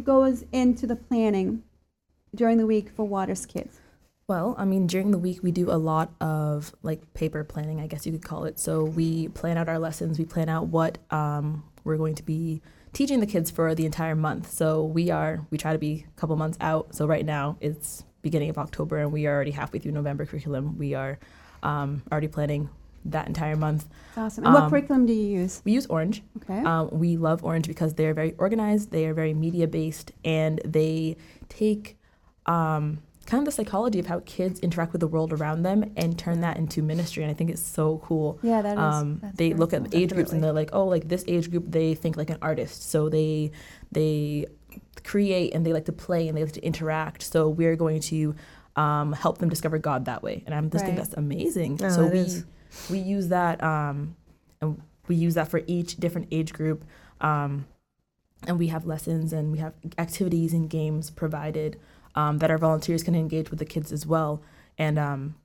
goes 0.04 0.46
into 0.52 0.88
the 0.88 0.96
planning 0.96 1.64
during 2.34 2.58
the 2.58 2.66
week 2.66 2.90
for 2.90 3.06
Waters 3.06 3.46
Kids? 3.46 3.80
Well, 4.28 4.54
I 4.60 4.66
mean, 4.66 4.86
during 4.86 5.10
the 5.10 5.18
week, 5.18 5.40
we 5.42 5.52
do 5.52 5.72
a 5.72 5.74
lot 5.74 6.14
of 6.22 6.74
like 6.84 7.14
paper 7.16 7.44
planning, 7.44 7.82
I 7.82 7.88
guess 7.88 8.06
you 8.06 8.12
could 8.12 8.24
call 8.24 8.46
it. 8.46 8.60
So 8.60 8.84
we 8.84 9.30
plan 9.30 9.58
out 9.58 9.68
our 9.68 9.80
lessons, 9.80 10.20
we 10.20 10.26
plan 10.26 10.50
out 10.50 10.68
what 10.68 11.00
um, 11.10 11.64
we're 11.84 11.98
going 11.98 12.16
to 12.16 12.24
be 12.24 12.62
teaching 12.94 13.22
the 13.22 13.26
kids 13.26 13.50
for 13.50 13.74
the 13.74 13.86
entire 13.86 14.16
month. 14.16 14.52
So 14.52 14.84
we 14.84 15.10
are, 15.10 15.48
we 15.50 15.58
try 15.58 15.74
to 15.74 15.80
be 15.80 16.06
a 16.08 16.20
couple 16.20 16.36
months 16.36 16.58
out. 16.62 16.94
So 16.94 17.08
right 17.08 17.26
now 17.26 17.58
it's 17.60 18.04
beginning 18.22 18.50
of 18.50 18.58
October 18.58 18.98
and 18.98 19.12
we 19.12 19.26
are 19.28 19.34
already 19.36 19.52
halfway 19.52 19.80
through 19.80 19.94
November 19.94 20.26
curriculum. 20.26 20.78
We 20.78 20.94
are 20.94 21.20
um, 21.64 22.04
already 22.12 22.28
planning 22.28 22.70
that 23.06 23.28
entire 23.28 23.56
month. 23.56 23.88
Awesome. 24.18 24.46
And 24.46 24.54
what 24.54 24.64
Um, 24.64 24.70
curriculum 24.70 25.06
do 25.06 25.14
you 25.14 25.40
use? 25.42 25.62
We 25.64 25.72
use 25.72 25.86
Orange. 25.88 26.22
Okay. 26.44 26.60
Um, 26.60 26.90
we 26.92 27.18
love 27.18 27.44
Orange 27.44 27.68
because 27.68 27.94
they 27.94 28.06
are 28.08 28.14
very 28.14 28.34
organized, 28.38 28.92
they 28.92 29.06
are 29.06 29.14
very 29.14 29.34
media 29.34 29.68
based, 29.68 30.12
and 30.26 30.60
they 30.66 31.16
take 31.48 31.98
um, 32.46 33.00
kind 33.26 33.42
of 33.42 33.46
the 33.46 33.52
psychology 33.52 34.00
of 34.00 34.08
how 34.08 34.22
kids 34.26 34.60
interact 34.60 34.92
with 34.92 35.00
the 35.00 35.08
world 35.08 35.32
around 35.32 35.62
them 35.64 35.94
and 35.96 36.18
turn 36.18 36.42
that 36.42 36.58
into 36.58 36.82
ministry. 36.82 37.24
And 37.24 37.32
I 37.32 37.36
think 37.36 37.50
it's 37.52 37.62
so 37.62 38.00
cool. 38.04 38.40
yeah, 38.42 38.62
that 38.62 38.74
is. 38.74 38.80
Um, 38.80 39.20
that's 39.22 39.38
they 39.38 39.54
look 39.54 39.70
cool. 39.70 39.86
at 39.86 39.94
age 39.96 40.12
groups 40.14 40.34
and 40.34 40.44
they're 40.44 40.52
like, 40.52 40.72
oh, 40.74 40.86
like 40.86 41.08
this 41.08 41.24
age 41.28 41.50
group, 41.52 41.66
they 41.68 41.94
think 41.94 42.18
like 42.18 42.30
an 42.30 42.38
artist. 42.42 42.90
So 42.90 43.08
they 43.08 43.52
they 43.92 44.46
create 45.04 45.54
and 45.54 45.66
they 45.66 45.74
like 45.74 45.86
to 45.86 45.92
play 45.92 46.28
and 46.28 46.38
they 46.38 46.44
like 46.44 46.54
to 46.54 46.64
interact. 46.66 47.24
So 47.24 47.50
we're 47.50 47.76
going 47.76 48.02
to 48.02 48.36
um, 48.76 49.14
help 49.14 49.40
them 49.40 49.50
discover 49.50 49.78
God 49.78 50.06
that 50.06 50.24
way. 50.24 50.44
And 50.46 50.56
I'm 50.56 50.70
just 50.70 50.86
think 50.86 50.98
that's 50.98 51.14
amazing. 51.14 51.80
Oh, 51.84 51.90
so 51.90 52.08
we 52.08 52.20
is. 52.20 52.46
we 52.90 53.00
use 53.00 53.30
that 53.30 53.64
um, 53.64 54.16
and 54.62 54.82
we 55.08 55.16
use 55.16 55.36
that 55.36 55.50
for 55.50 55.62
each 55.68 55.98
different 55.98 56.28
age 56.32 56.54
group. 56.54 56.86
Um, 57.22 57.66
and 58.48 58.58
we 58.58 58.68
have 58.68 58.86
lessons 58.86 59.34
and 59.34 59.52
we 59.52 59.58
have 59.58 59.74
activities 59.98 60.54
and 60.54 60.70
games 60.70 61.10
provided 61.10 61.80
um, 62.16 62.38
that 62.38 62.50
our 62.50 62.58
volunteers 62.58 63.04
can 63.04 63.16
engage 63.16 63.50
with 63.50 63.60
the 63.60 63.66
kids 63.66 63.92
as 63.92 64.06
well. 64.06 64.42
And 64.78 64.98
um, 64.98 65.36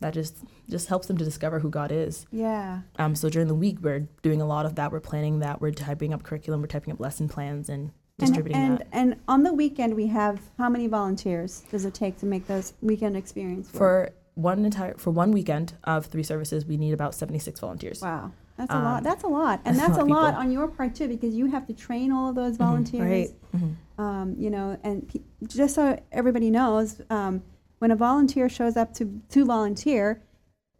that 0.00 0.14
just 0.14 0.36
just 0.68 0.88
helps 0.88 1.06
them 1.06 1.16
to 1.16 1.24
discover 1.24 1.60
who 1.60 1.70
God 1.70 1.90
is. 1.90 2.26
Yeah. 2.30 2.82
Um, 2.98 3.14
so 3.14 3.28
during 3.28 3.48
the 3.48 3.54
week, 3.54 3.78
we're 3.80 4.08
doing 4.22 4.40
a 4.40 4.46
lot 4.46 4.66
of 4.66 4.74
that. 4.76 4.92
We're 4.92 5.00
planning 5.00 5.40
that. 5.40 5.60
We're 5.60 5.72
typing 5.72 6.12
up 6.12 6.22
curriculum. 6.22 6.60
We're 6.60 6.68
typing 6.68 6.92
up 6.92 7.00
lesson 7.00 7.28
plans 7.28 7.68
and 7.68 7.90
distributing 8.18 8.60
and, 8.60 8.78
that. 8.78 8.88
and, 8.92 9.12
and 9.12 9.20
on 9.28 9.42
the 9.42 9.52
weekend, 9.52 9.94
we 9.94 10.06
have 10.08 10.40
how 10.58 10.68
many 10.68 10.86
volunteers 10.86 11.64
does 11.70 11.84
it 11.84 11.94
take 11.94 12.18
to 12.18 12.26
make 12.26 12.46
those 12.46 12.72
weekend 12.80 13.16
experience 13.16 13.72
work? 13.72 13.78
For 13.78 14.10
one 14.34 14.64
entire 14.64 14.94
for 14.94 15.10
one 15.10 15.32
weekend 15.32 15.74
of 15.84 16.06
three 16.06 16.22
services, 16.22 16.64
we 16.66 16.76
need 16.76 16.92
about 16.92 17.14
seventy 17.14 17.38
six 17.38 17.60
volunteers. 17.60 18.00
Wow, 18.02 18.32
that's 18.56 18.72
a 18.72 18.76
lot. 18.78 18.98
Um, 18.98 19.02
That's 19.04 19.24
a 19.24 19.28
lot, 19.28 19.60
and 19.64 19.76
that's 19.78 19.88
a 19.88 19.92
that's 19.96 20.02
a 20.02 20.04
lot 20.04 20.34
lot 20.34 20.34
on 20.34 20.50
your 20.50 20.68
part 20.68 20.94
too, 20.94 21.08
because 21.08 21.34
you 21.34 21.46
have 21.46 21.66
to 21.66 21.72
train 21.72 22.10
all 22.12 22.28
of 22.30 22.34
those 22.34 22.54
Mhm, 22.54 22.58
volunteers. 22.58 23.02
right. 23.02 23.30
Mhm. 23.62 23.74
Um, 23.98 24.34
you 24.38 24.50
know, 24.50 24.78
and 24.82 25.08
pe- 25.08 25.20
just 25.46 25.74
so 25.74 25.98
everybody 26.12 26.50
knows, 26.50 27.00
um, 27.08 27.42
when 27.78 27.90
a 27.90 27.96
volunteer 27.96 28.48
shows 28.48 28.76
up 28.76 28.92
to 28.94 29.20
to 29.30 29.44
volunteer, 29.44 30.22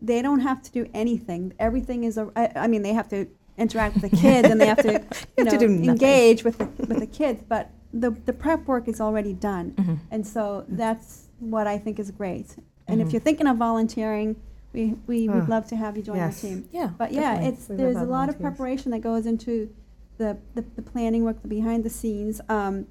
they 0.01 0.21
don't 0.21 0.41
have 0.41 0.61
to 0.63 0.71
do 0.73 0.87
anything. 0.93 1.53
Everything 1.59 2.05
is 2.05 2.19
a. 2.19 2.31
I, 2.37 2.53
I 2.65 2.67
mean, 2.67 2.83
they 2.83 2.93
have 2.93 3.09
to 3.09 3.27
interact 3.59 3.95
with 3.95 4.11
the 4.11 4.17
kids, 4.17 4.49
and 4.49 4.61
they 4.61 4.67
have 4.67 4.83
to, 4.83 4.93
you, 5.37 5.45
have 5.45 5.47
know, 5.47 5.51
to 5.51 5.59
do 5.59 5.67
engage 5.67 6.45
with 6.45 6.59
the, 6.59 6.67
with 6.87 6.99
the 7.01 7.07
kids. 7.07 7.43
But 7.47 7.71
the 7.93 8.11
the 8.11 8.33
prep 8.33 8.67
work 8.67 8.89
is 8.89 9.01
already 9.01 9.33
done. 9.33 9.73
Mhm. 9.73 9.99
And 10.11 10.27
so 10.27 10.65
that's 10.69 11.29
what 11.39 11.67
I 11.67 11.79
think 11.79 11.99
is 11.99 12.11
great. 12.11 12.57
And 12.89 13.01
if 13.01 13.09
Mhm. 13.09 13.13
you're 13.13 13.21
thinking 13.21 13.47
of 13.47 13.57
volunteering, 13.57 14.37
we, 14.73 14.95
we 15.07 15.29
would 15.29 15.49
love 15.49 15.67
to 15.69 15.77
have 15.77 15.97
you 15.97 16.03
join 16.03 16.17
yes. 16.17 16.45
our 16.45 16.51
team. 16.51 16.69
Yeah, 16.71 16.91
But 16.99 17.13
yeah, 17.13 17.21
definitely. 17.35 17.49
it's 17.49 17.69
We 17.69 17.77
there's 17.77 17.97
our 17.97 18.05
a 18.05 18.07
lot 18.07 18.29
of 18.29 18.39
preparation 18.39 18.91
that 18.93 19.01
goes 19.01 19.25
into 19.27 19.71
the, 20.19 20.37
the, 20.55 20.63
the 20.77 20.83
planning 20.83 21.25
work, 21.25 21.41
the 21.43 21.49
behind 21.49 21.83
the 21.85 21.91
scenes. 21.91 22.41
Um, 22.49 22.87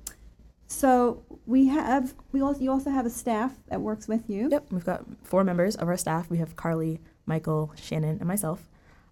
so 0.68 1.24
we 1.46 1.68
have 1.68 2.14
we 2.32 2.42
also 2.42 2.60
you 2.62 2.72
also 2.72 2.90
have 2.90 3.06
a 3.06 3.10
staff 3.10 3.54
that 3.70 3.82
works 3.82 4.08
with 4.08 4.30
you. 4.30 4.50
Yep, 4.50 4.66
we've 4.72 4.86
got 4.86 5.06
four 5.24 5.44
members 5.44 5.76
of 5.76 5.88
our 5.88 5.98
staff. 5.98 6.30
We 6.30 6.40
have 6.40 6.56
Carly, 6.56 7.00
Michael, 7.28 7.72
Shannon, 7.76 8.18
and 8.20 8.28
myself, 8.28 8.68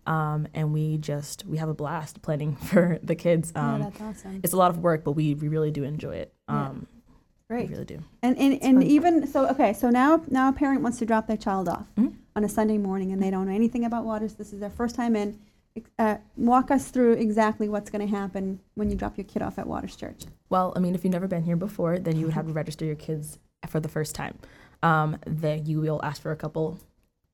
um, 0.05 0.47
and 0.53 0.73
we 0.73 0.97
just 0.97 1.45
we 1.45 1.57
have 1.57 1.69
a 1.69 1.73
blast 1.73 2.21
planning 2.21 2.55
for 2.69 2.99
the 3.03 3.15
kids. 3.15 3.51
yeah, 3.55 3.73
Um, 3.75 3.81
that's 3.81 4.01
awesome. 4.01 4.39
it's 4.43 4.53
a 4.53 4.57
lot 4.57 4.69
of 4.71 4.79
work, 4.79 5.03
but 5.03 5.11
we, 5.13 5.33
we 5.35 5.47
really 5.47 5.71
do 5.71 5.83
enjoy 5.83 6.15
it. 6.15 6.33
Yeah. 6.49 6.69
Um, 6.69 6.87
Great. 7.49 7.67
We 7.67 7.73
really 7.73 7.85
do. 7.85 7.99
And 8.21 8.37
and, 8.37 8.53
It's 8.53 8.65
and 8.65 8.77
fun. 8.77 8.83
even 8.87 9.27
so, 9.27 9.47
okay. 9.49 9.73
So 9.73 9.89
now 9.89 10.23
now 10.29 10.49
a 10.49 10.53
parent 10.53 10.81
wants 10.81 10.97
to 10.99 11.05
drop 11.05 11.27
their 11.27 11.37
child 11.37 11.67
off 11.69 11.85
Mhm. 11.97 12.13
on 12.35 12.43
a 12.43 12.49
Sunday 12.49 12.77
morning, 12.77 13.11
and 13.11 13.21
they 13.21 13.29
don't 13.29 13.47
know 13.47 13.53
anything 13.53 13.85
about 13.85 14.05
waters. 14.05 14.33
This 14.35 14.53
is 14.53 14.59
their 14.59 14.69
first 14.69 14.95
time 14.95 15.15
in. 15.15 15.37
Uh, 15.97 16.17
walk 16.37 16.69
us 16.69 16.89
through 16.91 17.13
exactly 17.13 17.67
what's 17.67 17.89
going 17.89 18.07
to 18.07 18.15
happen 18.15 18.59
when 18.75 18.89
you 18.91 18.95
drop 18.95 19.17
your 19.17 19.25
kid 19.25 19.41
off 19.41 19.57
at 19.57 19.65
Waters 19.67 19.95
Church. 19.95 20.23
Well, 20.49 20.71
I 20.75 20.79
mean, 20.79 20.93
if 20.93 21.03
you've 21.03 21.11
never 21.13 21.27
been 21.27 21.41
here 21.43 21.55
before, 21.55 21.97
then 21.97 22.15
you 22.15 22.25
would 22.25 22.35
have 22.35 22.45
to 22.45 22.53
register 22.53 22.85
your 22.85 22.93
kids 22.95 23.39
for 23.67 23.79
the 23.79 23.89
first 23.89 24.13
time. 24.13 24.37
Um, 24.83 25.17
then 25.25 25.65
you 25.65 25.81
will 25.81 25.99
ask 26.03 26.21
for 26.21 26.31
a 26.31 26.35
couple 26.35 26.79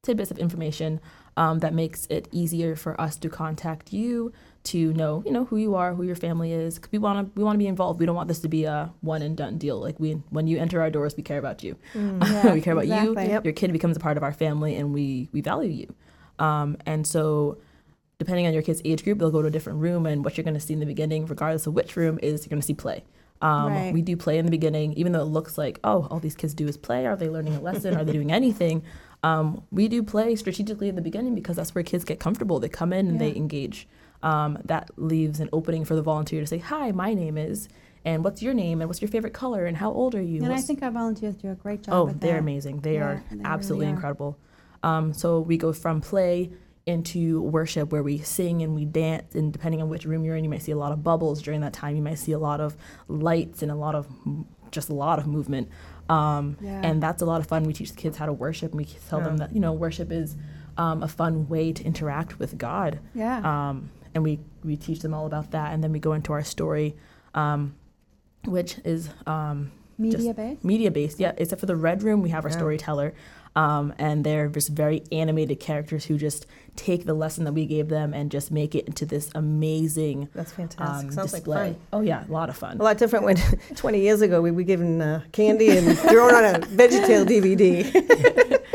tidbits 0.04 0.32
of 0.32 0.38
information 0.38 1.02
um, 1.40 1.60
that 1.60 1.74
makes 1.74 2.06
it 2.08 2.28
easier 2.32 2.76
for 2.76 3.00
us 3.00 3.16
to 3.16 3.30
contact 3.30 3.94
you 3.94 4.34
to 4.62 4.92
know, 4.92 5.24
you 5.26 5.32
know, 5.32 5.46
who 5.46 5.56
you 5.56 5.74
are, 5.74 5.94
who 5.96 6.04
your 6.04 6.18
family 6.18 6.52
is. 6.52 6.82
we 6.92 7.00
want 7.00 7.28
to 7.34 7.40
we 7.40 7.46
want 7.46 7.56
to 7.56 7.58
be 7.58 7.66
involved. 7.66 7.98
We 7.98 8.06
don't 8.06 8.16
want 8.16 8.28
this 8.28 8.40
to 8.40 8.50
be 8.50 8.66
a 8.66 8.92
one 9.00 9.22
and 9.22 9.38
done 9.38 9.58
deal. 9.58 9.80
Like 9.80 9.98
we, 10.02 10.22
when 10.32 10.48
you 10.48 10.58
enter 10.58 10.82
our 10.82 10.90
doors, 10.90 11.16
we 11.16 11.24
care 11.24 11.40
about 11.40 11.64
you. 11.64 11.78
Yeah, 11.96 12.54
we 12.54 12.60
care 12.62 12.74
about 12.74 12.84
exactly. 12.84 13.24
you. 13.24 13.30
Yep. 13.32 13.46
Your 13.46 13.54
kid 13.54 13.72
becomes 13.72 13.96
a 13.96 14.02
part 14.02 14.18
of 14.18 14.24
our 14.24 14.34
family, 14.34 14.76
and 14.76 14.94
we 14.94 15.30
we 15.32 15.40
value 15.40 15.72
you. 15.72 16.46
Um, 16.46 16.78
and 16.86 17.08
so 17.08 17.58
depending 18.18 18.46
on 18.46 18.54
your 18.54 18.62
kid's 18.62 18.82
age 18.84 19.06
group, 19.06 19.18
they'll 19.20 19.32
go 19.32 19.42
to 19.42 19.48
a 19.48 19.52
different 19.52 19.80
room, 19.80 20.06
and 20.06 20.26
what 20.26 20.36
you're 20.36 20.44
going 20.44 20.54
to 20.56 20.60
see 20.60 20.74
in 20.74 20.82
the 20.82 20.86
beginning, 20.86 21.26
regardless 21.26 21.66
of 21.66 21.74
which 21.74 21.96
room, 21.96 22.20
is 22.22 22.44
you're 22.44 22.50
going 22.50 22.62
to 22.62 22.68
see 22.68 22.74
play. 22.74 23.06
Um, 23.42 23.72
Right. 23.72 23.94
We 23.94 24.02
do 24.02 24.18
play 24.18 24.38
in 24.38 24.44
the 24.46 24.52
beginning, 24.52 24.92
even 24.94 25.14
though 25.14 25.22
it 25.22 25.32
looks 25.32 25.58
like, 25.58 25.80
oh, 25.86 26.08
all 26.12 26.20
these 26.20 26.36
kids 26.36 26.54
do 26.54 26.68
is 26.68 26.76
play. 26.76 27.08
Are 27.08 27.16
they 27.16 27.30
learning 27.30 27.56
a 27.56 27.62
lesson? 27.62 27.96
Are 27.96 28.04
they 28.04 28.12
doing 28.12 28.32
anything? 28.34 28.84
Um, 29.24 29.64
we 29.72 29.88
do 29.88 30.02
play 30.04 30.36
strategically 30.36 30.88
in 30.90 30.96
the 30.96 31.02
beginning 31.02 31.36
because 31.36 31.58
that's 31.58 31.76
where 31.76 31.84
kids 31.84 32.04
get 32.06 32.20
comfortable. 32.20 32.60
They 32.60 32.70
come 32.70 32.94
in 32.94 33.08
and 33.08 33.20
they 33.20 33.36
engage. 33.36 33.88
Um, 34.24 34.60
that 34.66 34.90
leaves 34.98 35.40
an 35.40 35.50
opening 35.54 35.86
for 35.86 35.96
the 35.96 36.02
volunteer 36.02 36.42
to 36.42 36.48
say, 36.48 36.58
hi, 36.58 36.92
my 36.92 37.14
name 37.14 37.38
is, 37.38 37.70
and 38.04 38.24
what's 38.24 38.42
your 38.42 38.54
name, 38.54 38.82
and 38.82 38.90
what's 38.90 39.02
your 39.02 39.08
favorite 39.10 39.34
color, 39.34 39.66
and 39.66 39.78
how 39.78 39.92
old 39.94 40.14
are 40.16 40.22
you? 40.22 40.44
And 40.44 40.52
I 40.54 40.60
think 40.62 40.84
our 40.84 40.92
volunteers 40.92 41.36
do 41.36 41.52
a 41.52 41.56
great 41.56 41.84
job 41.84 41.94
Oh, 41.96 42.06
they're 42.08 42.34
that. 42.34 42.40
amazing. 42.40 42.80
They 42.82 42.96
Yeah, 42.96 43.06
are 43.06 43.16
they 43.30 43.36
really 43.38 43.46
absolutely 43.46 43.86
are. 43.88 43.90
incredible. 43.92 44.38
Um, 44.84 45.14
so 45.14 45.40
we 45.40 45.58
go 45.58 45.72
from 45.74 46.02
play 46.02 46.52
into 46.86 47.42
worship 47.42 47.92
where 47.92 48.02
we 48.04 48.18
sing 48.18 48.62
and 48.62 48.74
we 48.74 48.84
dance 48.84 49.36
and 49.36 49.54
depending 49.54 49.82
on 49.82 49.90
which 49.90 50.06
room 50.06 50.24
you're 50.24 50.36
in 50.36 50.44
you 50.44 50.50
might 50.50 50.62
see 50.64 50.72
a 50.72 50.78
lot 50.78 50.92
of 50.92 51.04
bubbles 51.04 51.40
during 51.42 51.62
that 51.62 51.72
time 51.74 51.96
you 51.96 52.02
might 52.02 52.18
see 52.18 52.32
a 52.32 52.40
lot 52.40 52.60
of 52.60 52.76
lights 53.08 53.62
and 53.62 53.70
a 53.72 53.76
lot 53.76 53.94
of 53.94 54.08
just 54.72 54.90
a 54.90 54.94
lot 54.94 55.20
of 55.20 55.28
movement 55.28 55.70
um, 56.10 56.58
Yeah. 56.62 56.82
and 56.84 57.02
that's 57.04 57.22
a 57.22 57.26
lot 57.26 57.40
of 57.42 57.48
fun 57.48 57.64
we 57.64 57.74
teach 57.74 57.92
the 57.92 57.96
kids 57.98 58.18
how 58.18 58.26
to 58.26 58.34
worship 58.34 58.72
and 58.72 58.80
we 58.82 58.86
tell 58.86 59.22
them 59.22 59.38
that 59.38 59.54
you 59.54 59.60
know 59.60 59.74
worship 59.74 60.12
is 60.12 60.36
um, 60.78 61.04
a 61.04 61.08
fun 61.08 61.48
way 61.48 61.72
to 61.74 61.84
interact 61.84 62.40
with 62.40 62.58
god 62.58 63.00
Yeah. 63.14 63.38
um, 63.70 63.90
and 64.16 64.24
we 64.24 64.40
we 64.64 64.76
teach 64.76 65.00
them 65.02 65.14
all 65.14 65.26
about 65.26 65.52
that 65.52 65.74
and 65.74 65.84
then 65.84 65.92
we 65.92 66.00
go 66.00 66.14
into 66.14 66.34
our 66.34 66.44
story 66.44 66.96
um, 67.36 67.76
which 68.46 68.78
is 68.84 69.10
um, 69.28 69.72
Media 70.00 70.34
based. 70.34 70.64
media 70.64 70.90
based 70.92 71.20
yeah 71.20 71.34
except 71.38 71.60
for 71.60 71.66
the 71.66 71.76
red 71.76 72.02
room 72.04 72.22
we 72.22 72.30
have 72.30 72.46
our 72.46 72.52
Yeah. 72.52 72.58
storyteller 72.58 73.14
um, 73.56 73.94
and 73.98 74.24
they're 74.24 74.48
just 74.48 74.70
very 74.70 75.04
animated 75.12 75.60
characters 75.60 76.06
who 76.06 76.18
just 76.18 76.46
take 76.76 77.06
the 77.06 77.14
lesson 77.16 77.44
that 77.46 77.52
we 77.54 77.66
gave 77.66 77.90
them 77.90 78.14
and 78.14 78.32
just 78.32 78.52
make 78.52 78.76
it 78.76 78.86
into 78.88 79.06
this 79.06 79.30
amazing 79.36 80.30
That's 80.34 80.52
fantastic. 80.54 81.08
um, 81.08 81.12
Sounds 81.12 81.32
display 81.34 81.56
like 81.56 81.74
fun. 81.74 81.82
oh 81.94 82.02
yeah 82.02 82.26
a 82.28 82.32
lot 82.32 82.50
of 82.50 82.56
fun 82.58 82.80
A 82.80 82.84
lot 82.84 82.98
different 82.98 83.26
when 83.26 83.36
20 83.76 84.00
years 84.00 84.22
ago 84.22 84.42
we 84.42 84.52
were 84.52 84.64
given 84.64 85.02
uh, 85.02 85.22
candy 85.34 85.76
and 85.78 85.98
thrown 86.00 86.34
on 86.34 86.46
a 86.46 86.60
VeggieTale 86.60 87.26
DVD. 87.28 87.84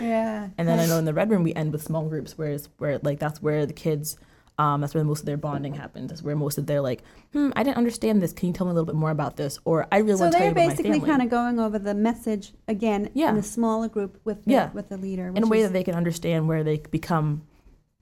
Yeah. 0.03 0.49
and 0.59 0.69
then 0.69 0.79
i 0.79 0.87
know 0.87 0.99
in 0.99 1.05
the 1.07 1.15
red 1.15 1.31
room 1.31 1.43
we 1.43 1.55
end 1.55 1.73
with 1.73 1.83
small 1.83 2.07
groups 2.09 2.37
where 2.37 2.51
it's 2.51 2.69
where 2.79 2.99
like 3.03 3.19
that's 3.19 3.41
where 3.41 3.65
the 3.65 3.73
kids 3.73 4.17
um, 4.59 4.81
that's 4.81 4.95
where 4.95 5.03
most 5.05 5.21
of 5.21 5.27
their 5.27 5.37
bonding 5.37 5.75
happens. 5.75 6.11
That's 6.11 6.23
where 6.23 6.37
most 6.37 6.59
of 6.59 6.67
their 6.67 6.81
like, 6.81 7.03
hmm, 7.33 7.51
I 7.57 7.63
didn't 7.65 7.77
understand 7.77 8.23
this. 8.23 8.33
Can 8.33 8.49
you 8.49 8.53
tell 8.55 8.67
me 8.67 8.71
a 8.71 8.75
little 8.75 8.87
bit 8.87 8.95
more 8.95 9.11
about 9.11 9.37
this? 9.37 9.59
Or 9.65 9.87
I 9.91 9.99
really 9.99 10.17
So 10.17 10.25
want 10.25 10.33
to 10.33 10.39
tell 10.39 10.41
they're 10.41 10.47
you 10.47 10.53
about 10.53 10.61
my 10.63 10.83
basically 10.83 11.01
kind 11.01 11.23
of 11.23 11.29
going 11.31 11.59
over 11.59 11.79
the 11.79 11.95
message 11.95 12.53
again 12.69 13.11
Yeah. 13.15 13.31
in 13.31 13.37
a 13.37 13.43
smaller 13.43 13.89
group 13.89 14.21
with 14.25 14.45
the, 14.45 14.53
Yeah. 14.53 14.71
with 14.73 14.89
the 14.91 14.97
leader. 14.97 15.33
in 15.35 15.43
a 15.43 15.47
way 15.49 15.59
is- 15.61 15.67
that 15.69 15.73
they 15.73 15.83
can 15.83 15.95
understand 15.97 16.47
where 16.47 16.63
they 16.63 16.77
become, 16.79 17.43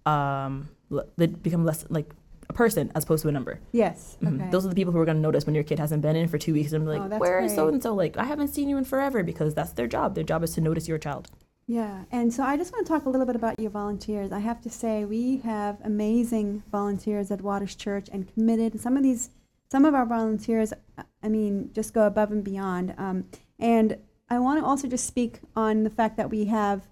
um, 0.06 0.68
they 1.16 1.26
become 1.26 1.64
less 1.64 1.86
like 1.88 2.10
a 2.48 2.52
person 2.52 2.92
as 2.94 3.04
opposed 3.04 3.22
to 3.22 3.28
a 3.28 3.32
number. 3.32 3.58
yes. 3.72 4.18
Mhm. 4.20 4.40
Okay. 4.40 4.50
Those 4.50 4.66
are 4.66 4.68
the 4.68 4.74
people 4.74 4.92
who 4.92 4.98
are 4.98 5.04
going 5.06 5.16
to 5.16 5.22
notice 5.22 5.46
when 5.46 5.54
your 5.54 5.64
kid 5.64 5.78
hasn't 5.78 6.02
been 6.02 6.16
in 6.16 6.28
for 6.28 6.36
two 6.36 6.52
weeks 6.52 6.72
and 6.72 6.84
be 6.84 6.90
Oh, 6.90 6.98
like, 6.98 7.08
that's 7.10 7.20
where 7.20 7.38
is 7.40 7.52
great. 7.52 7.56
so 7.56 7.68
and 7.68 7.82
so? 7.82 7.94
Like, 7.94 8.18
I 8.18 8.24
haven't 8.24 8.48
seen 8.48 8.68
you 8.68 8.76
in 8.76 8.84
forever 8.84 9.22
because 9.22 9.54
that's 9.54 9.72
their 9.72 9.86
job. 9.86 10.14
Their 10.14 10.24
job 10.24 10.42
is 10.42 10.52
to 10.54 10.60
notice 10.60 10.86
your 10.86 10.98
child. 10.98 11.30
Yeah, 11.72 12.04
and 12.12 12.30
so 12.34 12.42
I 12.42 12.58
just 12.58 12.70
want 12.70 12.86
to 12.86 12.92
talk 12.92 13.06
a 13.06 13.08
little 13.08 13.24
bit 13.24 13.34
about 13.34 13.58
your 13.58 13.70
volunteers. 13.70 14.30
I 14.30 14.40
have 14.40 14.60
to 14.60 14.68
say 14.68 15.06
we 15.06 15.38
have 15.38 15.78
amazing 15.82 16.62
volunteers 16.70 17.30
at 17.30 17.40
Waters 17.40 17.74
Church 17.74 18.10
and 18.12 18.30
committed. 18.34 18.78
Some 18.78 18.94
of 18.94 19.02
these, 19.02 19.30
some 19.70 19.86
of 19.86 19.94
our 19.94 20.04
volunteers, 20.04 20.74
I 21.22 21.28
mean, 21.30 21.70
just 21.72 21.94
go 21.94 22.06
above 22.06 22.30
and 22.30 22.44
beyond. 22.44 22.94
Um, 22.98 23.24
and 23.58 23.96
I 24.28 24.38
want 24.38 24.60
to 24.60 24.66
also 24.66 24.86
just 24.86 25.06
speak 25.06 25.40
on 25.56 25.82
the 25.82 25.88
fact 25.88 26.18
that 26.18 26.28
we 26.28 26.44
have 26.44 26.88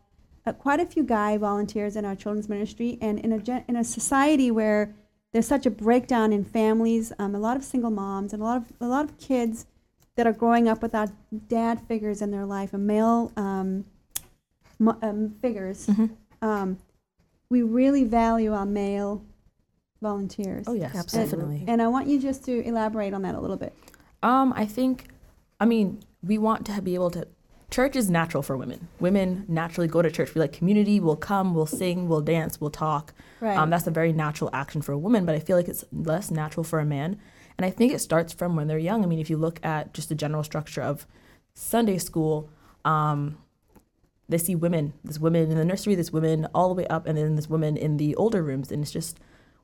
uh, 0.47 0.55
quite 0.55 0.81
a 0.81 0.87
few 0.87 1.03
guy 1.03 1.37
volunteers 1.37 1.95
in 1.95 2.07
our 2.07 2.17
children's 2.17 2.49
ministry, 2.49 2.97
and 3.03 3.19
in 3.19 3.33
a 3.33 3.65
in 3.69 3.77
a 3.77 3.85
society 3.85 4.51
where 4.51 4.97
there's 5.33 5.47
such 5.47 5.67
a 5.67 5.71
breakdown 5.71 6.33
in 6.33 6.43
families, 6.43 7.13
um, 7.19 7.35
a 7.35 7.39
lot 7.39 7.59
of 7.59 7.65
single 7.65 7.91
moms, 7.91 8.33
and 8.33 8.41
a 8.41 8.47
lot 8.47 8.57
of 8.57 8.73
a 8.81 8.87
lot 8.87 9.05
of 9.05 9.19
kids 9.19 9.67
that 10.17 10.27
are 10.27 10.33
growing 10.33 10.69
up 10.69 10.81
without 10.81 11.11
dad 11.49 11.83
figures 11.87 12.23
in 12.23 12.31
their 12.31 12.47
life, 12.47 12.73
a 12.73 12.79
male. 12.79 13.31
Um, 13.37 13.85
um, 14.81 15.35
figures, 15.43 15.89
um, 16.43 16.79
we 17.51 17.63
really 17.63 18.05
value 18.05 18.53
our 18.53 18.67
male 18.67 19.25
volunteers. 20.01 20.65
Oh 20.67 20.73
yes, 20.73 20.95
Absolutely. 20.95 21.31
definitely. 21.31 21.65
And 21.69 21.83
I 21.83 21.89
want 21.89 22.07
you 22.07 22.21
just 22.21 22.45
to 22.47 22.63
elaborate 22.65 23.13
on 23.13 23.23
that 23.23 23.35
a 23.35 23.41
little 23.41 23.57
bit. 23.57 23.75
Um, 24.23 24.53
I 24.57 24.67
think, 24.67 25.09
I 25.59 25.65
mean, 25.65 26.01
we 26.23 26.39
want 26.39 26.67
to 26.67 26.83
be 26.83 26.95
able 26.95 27.11
to. 27.13 27.27
Church 27.71 27.95
is 27.95 28.11
natural 28.11 28.43
for 28.43 28.57
women. 28.57 28.89
Women 28.99 29.45
naturally 29.47 29.87
go 29.87 30.03
to 30.03 30.11
church. 30.11 30.35
We 30.35 30.41
like 30.41 30.53
community. 30.53 30.99
We'll 30.99 31.15
come. 31.15 31.55
We'll 31.55 31.67
sing. 31.67 32.09
We'll 32.09 32.21
dance. 32.21 32.61
We'll 32.61 32.71
talk. 32.71 33.15
Right. 33.41 33.57
Um, 33.57 33.71
that's 33.71 33.87
a 33.87 33.93
very 33.93 34.13
natural 34.13 34.51
action 34.53 34.83
for 34.83 34.91
a 34.93 34.99
woman, 34.99 35.25
but 35.25 35.37
I 35.37 35.39
feel 35.39 35.57
like 35.57 35.69
it's 35.69 35.85
less 35.93 36.33
natural 36.33 36.65
for 36.65 36.81
a 36.81 36.85
man. 36.85 37.21
And 37.57 37.65
I 37.65 37.71
think 37.71 37.93
it 37.93 38.01
starts 38.01 38.33
from 38.33 38.57
when 38.57 38.67
they're 38.67 38.79
young. 38.79 39.05
I 39.05 39.07
mean, 39.07 39.21
if 39.21 39.31
you 39.31 39.37
look 39.37 39.65
at 39.65 39.95
just 39.95 40.09
the 40.09 40.15
general 40.17 40.43
structure 40.43 40.83
of 40.83 41.07
Sunday 41.55 41.99
school, 41.99 42.51
um, 42.85 43.39
they 44.31 44.39
see 44.39 44.55
women. 44.55 44.93
There's 45.05 45.21
women 45.21 45.51
in 45.51 45.59
the 45.59 45.65
nursery. 45.65 45.95
There's 45.95 46.13
women 46.13 46.47
all 46.55 46.69
the 46.69 46.75
way 46.75 46.87
up, 46.87 47.07
and 47.07 47.17
then 47.19 47.35
there's 47.35 47.49
women 47.49 47.77
in 47.77 47.97
the 47.97 48.15
older 48.17 48.43
rooms. 48.43 48.71
And 48.73 48.83
it's 48.83 48.93
just 48.93 49.19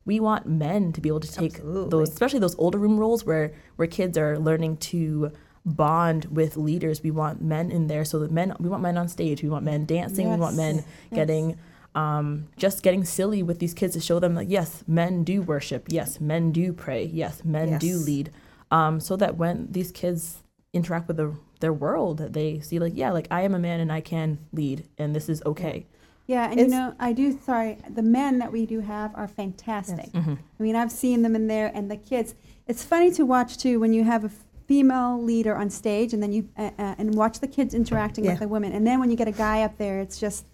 we 0.05 0.20
want 0.20 0.46
men 0.46 0.92
to 0.92 1.00
be 1.00 1.09
able 1.09 1.20
to 1.20 1.33
take 1.33 1.55
Absolutely. 1.55 1.90
those, 1.90 2.11
especially 2.11 2.38
those 2.40 2.57
older 2.59 2.79
room 2.79 2.98
roles 2.98 3.24
where 3.24 3.52
where 3.76 3.88
kids 3.88 4.16
are 4.18 4.38
learning 4.38 4.76
to 4.79 5.33
bond 5.64 6.26
with 6.26 6.57
leaders. 6.57 7.02
We 7.02 7.11
want 7.11 7.42
men 7.42 7.70
in 7.70 7.87
there, 7.87 8.05
so 8.05 8.18
that 8.20 8.31
men. 8.31 8.55
We 8.61 8.68
want 8.68 8.83
men 8.83 8.96
on 8.98 9.09
stage. 9.09 9.42
We 9.42 9.48
want 9.48 9.64
men 9.64 9.85
dancing. 9.85 10.31
We 10.31 10.37
want 10.37 10.57
men 10.57 10.76
Yes. 10.76 10.85
getting 11.12 11.57
um, 11.94 12.48
just 12.57 12.83
getting 12.83 13.05
silly 13.05 13.42
with 13.42 13.59
these 13.59 13.72
kids 13.74 13.94
to 13.94 14.00
show 14.00 14.18
them 14.20 14.35
that 14.35 14.48
yes, 14.48 14.85
men 14.87 15.24
do 15.24 15.42
worship. 15.42 15.87
Yes, 15.88 16.20
men 16.20 16.52
do 16.52 16.72
pray. 16.72 17.05
Yes, 17.07 17.42
men 17.44 17.79
do 17.79 17.96
lead. 17.96 18.31
Um, 18.70 19.00
so 19.00 19.16
that 19.16 19.37
when 19.37 19.68
these 19.70 19.90
kids 19.92 20.42
interact 20.74 21.09
with 21.09 21.16
the, 21.16 21.35
their 21.61 21.73
world, 21.73 22.19
that 22.19 22.33
they 22.33 22.61
see 22.61 22.79
like 22.79 22.92
yeah, 22.97 23.11
like 23.12 23.27
I 23.31 23.42
am 23.42 23.55
a 23.55 23.59
man 23.59 23.81
and 23.81 23.92
I 23.92 24.01
can 24.01 24.38
lead, 24.53 24.87
and 24.99 25.14
this 25.14 25.29
is 25.29 25.42
okay. 25.45 25.87
Yeah, 26.27 26.51
and 26.51 26.59
you 26.59 26.66
know, 26.66 26.95
I 26.99 27.12
do. 27.12 27.38
Sorry, 27.38 27.79
the 27.88 28.03
men 28.03 28.38
that 28.40 28.51
we 28.51 28.66
do 28.66 28.81
have 28.81 29.14
are 29.14 29.29
fantastic. 29.29 30.11
I 30.14 30.37
mean, 30.59 30.75
I've 30.75 30.90
seen 30.92 31.23
them 31.23 31.37
in 31.37 31.47
there, 31.47 31.71
and 31.75 31.90
the 31.90 31.97
kids. 31.97 32.35
It's 32.66 32.83
funny 32.83 33.11
to 33.12 33.25
watch 33.25 33.59
too 33.59 33.79
when 33.79 33.92
you 33.92 34.03
have 34.03 34.25
a 34.25 34.31
female 34.66 35.23
leader 35.23 35.55
on 35.55 35.71
stage, 35.71 36.12
and 36.12 36.21
then 36.23 36.33
you 36.33 36.49
uh, 36.59 36.71
uh, 36.79 36.95
and 36.99 37.14
watch 37.14 37.38
the 37.38 37.47
kids 37.47 37.75
interacting 37.75 38.25
Yeah. 38.25 38.33
with 38.33 38.40
the 38.40 38.49
women, 38.49 38.73
and 38.73 38.85
then 38.87 38.99
when 38.99 39.11
you 39.11 39.16
get 39.16 39.29
a 39.29 39.33
guy 39.33 39.62
up 39.62 39.79
there, 39.79 40.01
it's 40.01 40.19
just. 40.19 40.45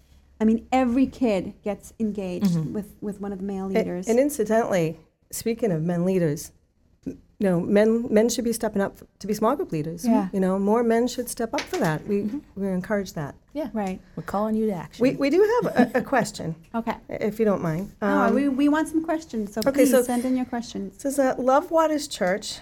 I 0.41 0.45
mean, 0.45 0.67
every 0.73 1.05
kid 1.07 1.53
gets 1.63 1.93
engaged 1.99 2.57
with, 2.73 2.95
with 2.99 3.21
one 3.21 3.31
of 3.31 3.37
the 3.39 3.45
male 3.45 3.67
leaders. 3.67 4.09
And, 4.09 4.19
incidentally, 4.19 4.99
speaking 5.31 5.71
of 5.71 5.83
men 5.83 6.03
leaders, 6.03 6.49
m- 6.49 6.53
you 7.39 7.49
know, 7.49 7.59
men 7.59 8.07
men 8.13 8.29
should 8.29 8.45
be 8.45 8.53
stepping 8.53 8.81
up 8.81 8.97
to 9.19 9.27
be 9.27 9.33
small 9.33 9.55
group 9.55 9.71
leaders. 9.71 10.05
Yeah. 10.05 10.29
You 10.33 10.39
know, 10.39 10.57
more 10.59 10.83
men 10.83 11.07
should 11.07 11.29
step 11.29 11.53
up 11.53 11.61
for 11.61 11.77
that. 11.77 12.05
We 12.07 12.29
we 12.55 12.67
encourage 12.67 13.13
that. 13.13 13.35
Yeah, 13.53 13.69
right. 13.73 13.99
we're 14.15 14.23
calling 14.23 14.55
you 14.55 14.65
to 14.67 14.73
action. 14.73 15.01
We 15.03 15.11
we 15.15 15.29
do 15.29 15.61
have 15.63 15.95
a, 15.95 15.99
a 15.99 16.01
question, 16.01 16.55
Okay. 16.75 16.95
if 17.09 17.37
you 17.39 17.45
don't 17.45 17.61
mind. 17.61 17.91
no, 18.01 18.07
Um, 18.07 18.33
we, 18.35 18.49
we 18.49 18.67
want 18.69 18.87
some 18.87 19.03
questions, 19.03 19.53
so 19.53 19.59
okay, 19.61 19.71
please 19.71 19.91
so- 19.91 20.01
send 20.03 20.25
in 20.25 20.35
your 20.35 20.45
questions. 20.45 20.95
It 20.95 21.01
says 21.01 21.15
that 21.17 21.39
Love 21.39 21.69
Waters 21.69 22.07
Church, 22.07 22.59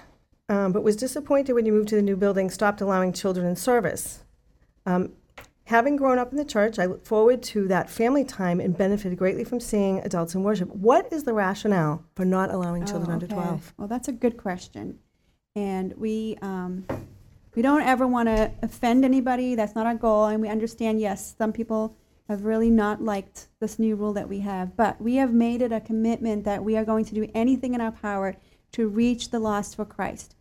um, 0.49 0.73
but 0.73 0.83
was 0.83 0.95
disappointed 0.97 1.53
when 1.53 1.65
you 1.65 1.71
moved 1.71 1.89
to 1.89 1.95
the 1.95 2.01
new 2.01 2.17
building, 2.17 2.49
stopped 2.49 2.81
allowing 2.81 3.13
children 3.13 3.45
in 3.47 3.55
service. 3.55 4.23
Um, 4.85 5.11
having 5.65 5.95
grown 5.95 6.17
up 6.17 6.31
in 6.31 6.37
the 6.37 6.45
church, 6.45 6.79
I 6.79 6.85
look 6.85 7.05
forward 7.05 7.41
to 7.43 7.67
that 7.67 7.89
family 7.89 8.23
time 8.23 8.59
and 8.59 8.77
benefited 8.77 9.17
greatly 9.17 9.43
from 9.43 9.59
seeing 9.59 9.99
adults 9.99 10.35
in 10.35 10.43
worship. 10.43 10.69
What 10.75 11.11
is 11.11 11.23
the 11.23 11.33
rationale 11.33 12.03
for 12.15 12.25
not 12.25 12.51
allowing 12.51 12.85
children 12.85 13.11
Oh, 13.11 13.13
under 13.13 13.27
12? 13.27 13.73
Well, 13.77 13.87
that's 13.87 14.07
a 14.07 14.11
good 14.11 14.37
question. 14.37 14.99
And 15.55 15.93
we, 15.97 16.37
um, 16.41 16.85
we 17.55 17.61
don't 17.61 17.81
ever 17.81 18.07
want 18.07 18.27
to 18.29 18.51
offend 18.61 19.03
anybody. 19.03 19.55
That's 19.55 19.75
not 19.75 19.85
our 19.85 19.95
goal. 19.95 20.25
And 20.25 20.41
we 20.41 20.47
understand, 20.49 20.99
yes, 20.99 21.35
some 21.37 21.51
people 21.51 21.95
have 22.29 22.45
really 22.45 22.69
not 22.69 23.03
liked 23.03 23.47
this 23.59 23.77
new 23.77 23.95
rule 23.95 24.13
that 24.13 24.29
we 24.29 24.39
have. 24.39 24.75
But 24.77 25.01
we 25.01 25.15
have 25.15 25.33
made 25.33 25.61
it 25.61 25.71
a 25.71 25.81
commitment 25.81 26.45
that 26.45 26.63
we 26.63 26.77
are 26.77 26.85
going 26.85 27.05
to 27.05 27.15
do 27.15 27.29
anything 27.33 27.73
in 27.73 27.81
our 27.81 27.91
power 27.91 28.37
to 28.71 28.87
reach 28.87 29.31
the 29.31 29.39
lost 29.39 29.75
for 29.75 29.83
Christ. 29.85 30.35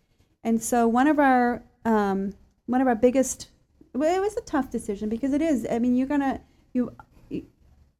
And 0.44 0.62
so 0.62 0.86
one 0.86 1.08
of 1.08 1.18
our, 1.18 1.62
um, 1.84 2.34
one 2.66 2.80
of 2.80 2.86
our 2.86 2.94
biggest, 2.94 3.48
well, 3.94 4.16
it 4.16 4.20
was 4.20 4.36
a 4.36 4.42
tough 4.42 4.70
decision 4.70 5.08
because 5.08 5.32
it 5.32 5.42
is. 5.42 5.66
I 5.70 5.78
mean, 5.78 5.96
you're 5.96 6.06
going 6.06 6.20
to, 6.20 6.40
you 6.72 6.94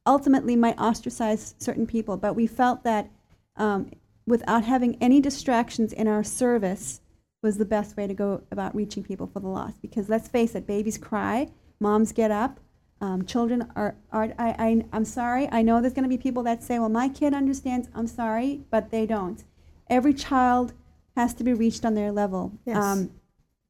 ultimately 0.06 0.56
might 0.56 0.78
ostracize 0.78 1.54
certain 1.58 1.86
people, 1.86 2.16
but 2.16 2.34
we 2.34 2.46
felt 2.46 2.84
that 2.84 3.10
um, 3.56 3.90
without 4.26 4.64
having 4.64 4.96
any 5.00 5.20
distractions 5.20 5.92
in 5.92 6.08
our 6.08 6.24
service 6.24 7.00
was 7.42 7.58
the 7.58 7.64
best 7.64 7.96
way 7.96 8.06
to 8.06 8.14
go 8.14 8.42
about 8.50 8.74
reaching 8.74 9.02
people 9.02 9.26
for 9.26 9.40
the 9.40 9.48
lost. 9.48 9.80
Because 9.80 10.08
let's 10.08 10.28
face 10.28 10.54
it, 10.54 10.66
babies 10.66 10.98
cry, 10.98 11.48
moms 11.80 12.12
get 12.12 12.30
up, 12.30 12.60
um, 13.00 13.24
children 13.24 13.66
are, 13.74 13.96
are 14.12 14.34
I, 14.38 14.54
I, 14.58 14.84
I'm 14.92 15.06
sorry, 15.06 15.48
I 15.50 15.62
know 15.62 15.80
there's 15.80 15.94
going 15.94 16.04
to 16.04 16.08
be 16.08 16.18
people 16.18 16.42
that 16.42 16.62
say, 16.62 16.78
well, 16.78 16.90
my 16.90 17.08
kid 17.08 17.32
understands, 17.32 17.88
I'm 17.94 18.06
sorry, 18.06 18.62
but 18.70 18.90
they 18.90 19.06
don't. 19.06 19.42
Every 19.88 20.12
child 20.12 20.74
has 21.16 21.34
to 21.34 21.44
be 21.44 21.52
reached 21.52 21.84
on 21.84 21.94
their 21.94 22.12
level. 22.12 22.52
Yes. 22.64 22.76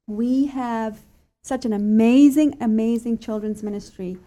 we 0.07 0.47
have 0.47 0.99
such 1.41 1.65
an 1.65 1.73
amazing, 1.73 2.55
amazing 2.61 3.17
children's 3.17 3.63
ministry, 3.63 4.17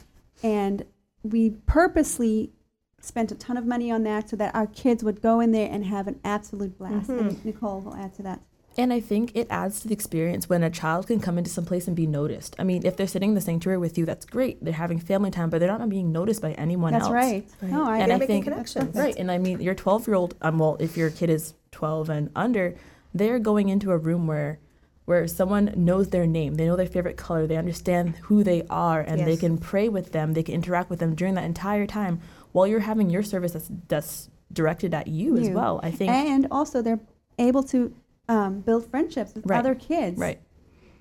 and 0.42 0.84
we 1.22 1.50
purposely 1.66 2.52
spent 3.00 3.30
a 3.30 3.34
ton 3.34 3.56
of 3.56 3.66
money 3.66 3.90
on 3.90 4.02
that 4.04 4.28
so 4.30 4.36
that 4.36 4.54
our 4.54 4.66
kids 4.66 5.04
would 5.04 5.20
go 5.20 5.40
in 5.40 5.52
there 5.52 5.68
and 5.70 5.84
have 5.84 6.06
an 6.08 6.18
absolute 6.24 6.78
blast. 6.78 7.08
And 7.10 7.42
Nicole 7.44 7.80
will 7.82 7.94
add 7.94 8.14
to 8.14 8.22
that. 8.22 8.40
And 8.76 8.92
I 8.92 8.98
think 8.98 9.30
it 9.34 9.46
adds 9.50 9.80
to 9.80 9.88
the 9.88 9.94
experience 9.94 10.48
when 10.48 10.64
a 10.64 10.70
child 10.70 11.06
can 11.06 11.20
come 11.20 11.38
into 11.38 11.48
some 11.50 11.64
place 11.64 11.86
and 11.86 11.94
be 11.94 12.06
noticed. 12.06 12.56
I 12.58 12.64
mean, 12.64 12.84
if 12.84 12.96
they're 12.96 13.06
sitting 13.06 13.28
in 13.28 13.34
the 13.36 13.40
sanctuary 13.40 13.78
with 13.78 13.96
you, 13.96 14.04
that's 14.04 14.24
great. 14.24 14.64
They're 14.64 14.72
having 14.72 14.98
family 14.98 15.30
time, 15.30 15.48
but 15.50 15.60
they're 15.60 15.68
not 15.78 15.88
being 15.88 16.10
noticed 16.12 16.42
by 16.42 16.52
anyone 16.52 16.92
That's 16.92 17.04
else. 17.04 17.12
right. 17.12 17.48
No, 17.62 17.84
I 17.86 17.98
And 17.98 18.10
I 18.12 18.16
making 18.16 18.26
think 18.26 18.44
connections. 18.46 18.96
right. 18.96 19.14
And 19.16 19.30
I 19.30 19.38
mean, 19.38 19.60
your 19.60 19.74
12 19.74 20.08
year 20.08 20.16
old, 20.16 20.34
um, 20.42 20.58
well, 20.58 20.76
if 20.80 20.96
your 20.96 21.10
kid 21.10 21.30
is 21.30 21.54
12 21.70 22.08
and 22.10 22.30
under, 22.34 22.74
they're 23.14 23.38
going 23.38 23.68
into 23.68 23.92
a 23.92 23.96
room 23.98 24.26
where 24.26 24.58
where 25.04 25.26
someone 25.28 25.72
knows 25.76 26.08
their 26.08 26.26
name, 26.26 26.54
they 26.54 26.66
know 26.66 26.76
their 26.76 26.86
favorite 26.86 27.16
color, 27.16 27.46
they 27.46 27.56
understand 27.56 28.16
who 28.22 28.42
they 28.42 28.62
are, 28.70 29.00
and 29.00 29.26
they 29.26 29.36
can 29.36 29.58
pray 29.58 29.88
with 29.88 30.12
them, 30.12 30.32
they 30.32 30.42
can 30.42 30.54
interact 30.54 30.88
with 30.90 30.98
them 30.98 31.14
during 31.14 31.34
that 31.34 31.44
entire 31.44 31.86
time 31.86 32.20
while 32.52 32.66
you're 32.66 32.80
having 32.80 33.10
your 33.10 33.22
service 33.22 33.52
that's 33.52 33.70
that's 33.88 34.30
directed 34.52 34.94
at 34.94 35.08
you, 35.08 35.36
as 35.36 35.48
well. 35.50 35.80
I 35.82 35.90
think 35.90 36.10
and 36.10 36.46
also 36.50 36.80
they're 36.80 37.00
able 37.38 37.62
to 37.64 37.92
um, 38.28 38.60
build 38.60 38.86
friendships 38.90 39.34
with 39.34 39.44
Right. 39.46 39.58
other 39.58 39.74
kids. 39.74 40.18
right. 40.18 40.40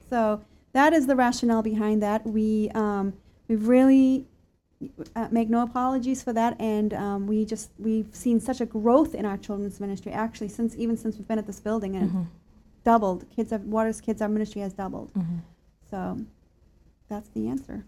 So 0.10 0.42
that 0.74 0.92
is 0.94 1.08
the 1.08 1.16
rationale 1.16 1.62
behind 1.62 2.02
that. 2.04 2.26
We 2.26 2.70
um, 2.76 3.14
we 3.48 3.56
really 3.56 4.26
uh, 5.16 5.28
make 5.32 5.50
no 5.50 5.62
apologies 5.64 6.22
for 6.24 6.34
that, 6.34 6.60
and 6.60 6.94
um, 6.94 7.28
we 7.28 7.46
just 7.46 7.70
we've 7.80 8.14
seen 8.14 8.40
such 8.40 8.60
a 8.60 8.66
growth 8.66 9.16
in 9.16 9.26
our 9.26 9.38
children's 9.38 9.80
ministry. 9.80 10.12
Actually, 10.12 10.50
since 10.50 10.76
even 10.78 10.98
since 10.98 11.18
we've 11.18 11.28
been 11.28 11.40
at 11.40 11.48
this 11.48 11.60
building, 11.62 11.96
and 11.96 12.12
Mhm. 12.12 12.26
It's 12.84 12.92
doubled. 12.92 13.26
Kids 13.30 13.52
have 13.52 13.64
Waters 13.64 14.02
Kids, 14.02 14.22
our 14.22 14.30
ministry 14.30 14.62
has 14.62 14.74
doubled. 14.74 15.14
Mhm. 15.14 15.40
So 15.90 16.18
that's 17.08 17.30
the 17.30 17.48
answer. 17.48 17.86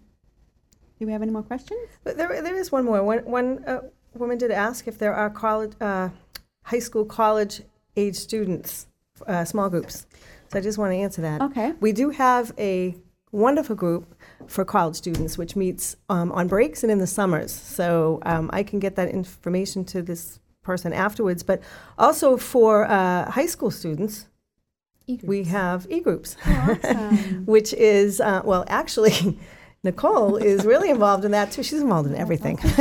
Do 1.00 1.06
we 1.06 1.12
have 1.12 1.22
any 1.22 1.32
more 1.32 1.44
questions? 1.44 1.90
But 2.04 2.18
there, 2.18 2.42
there 2.42 2.56
is 2.56 2.72
one 2.72 2.86
more. 2.86 3.04
One, 3.04 3.20
one 3.26 3.64
uh, 3.66 3.82
woman 4.14 4.38
did 4.38 4.52
ask 4.52 4.88
if 4.88 4.98
there 4.98 5.14
are 5.14 5.30
college, 5.30 5.74
uh, 5.82 6.10
high 6.64 6.80
school, 6.80 7.04
college 7.04 7.64
age 7.98 8.16
students, 8.16 8.88
uh, 9.28 9.44
small 9.44 9.70
groups. 9.70 10.06
So 10.50 10.60
I 10.60 10.62
just 10.62 10.78
want 10.78 10.94
to 10.94 10.98
answer 10.98 11.22
that. 11.22 11.42
Okay. 11.42 11.74
We 11.82 11.92
do 11.92 12.12
have 12.12 12.54
a 12.58 12.96
wonderful 13.32 13.76
group 13.76 14.16
for 14.48 14.64
college 14.64 14.96
students, 14.96 15.38
which 15.38 15.58
meets 15.58 15.98
um, 16.08 16.32
on 16.32 16.48
breaks 16.48 16.84
and 16.84 16.92
in 16.92 17.00
the 17.00 17.08
summers. 17.08 17.52
So 17.52 18.20
um, 18.26 18.50
I 18.54 18.64
can 18.64 18.80
get 18.80 18.96
that 18.96 19.10
information 19.10 19.84
to 19.86 20.02
this 20.02 20.40
person 20.62 20.94
afterwards. 20.94 21.44
But 21.44 21.62
also 21.98 22.38
for 22.38 22.86
uh, 22.86 23.30
high 23.30 23.48
school 23.48 23.72
students, 23.72 24.28
we 25.24 25.44
have 25.46 25.86
e-groups, 25.90 26.36
Awesome. 26.46 27.46
which 27.46 27.74
is, 27.74 28.20
uh, 28.20 28.42
well, 28.44 28.64
actually, 28.68 29.38
Nicole 29.84 30.38
is 30.38 30.66
really 30.66 30.90
involved 30.90 31.26
in 31.26 31.32
that 31.32 31.52
too. 31.52 31.64
She's 31.64 31.82
involved 31.82 32.10
in 32.10 32.16
everything. 32.16 32.58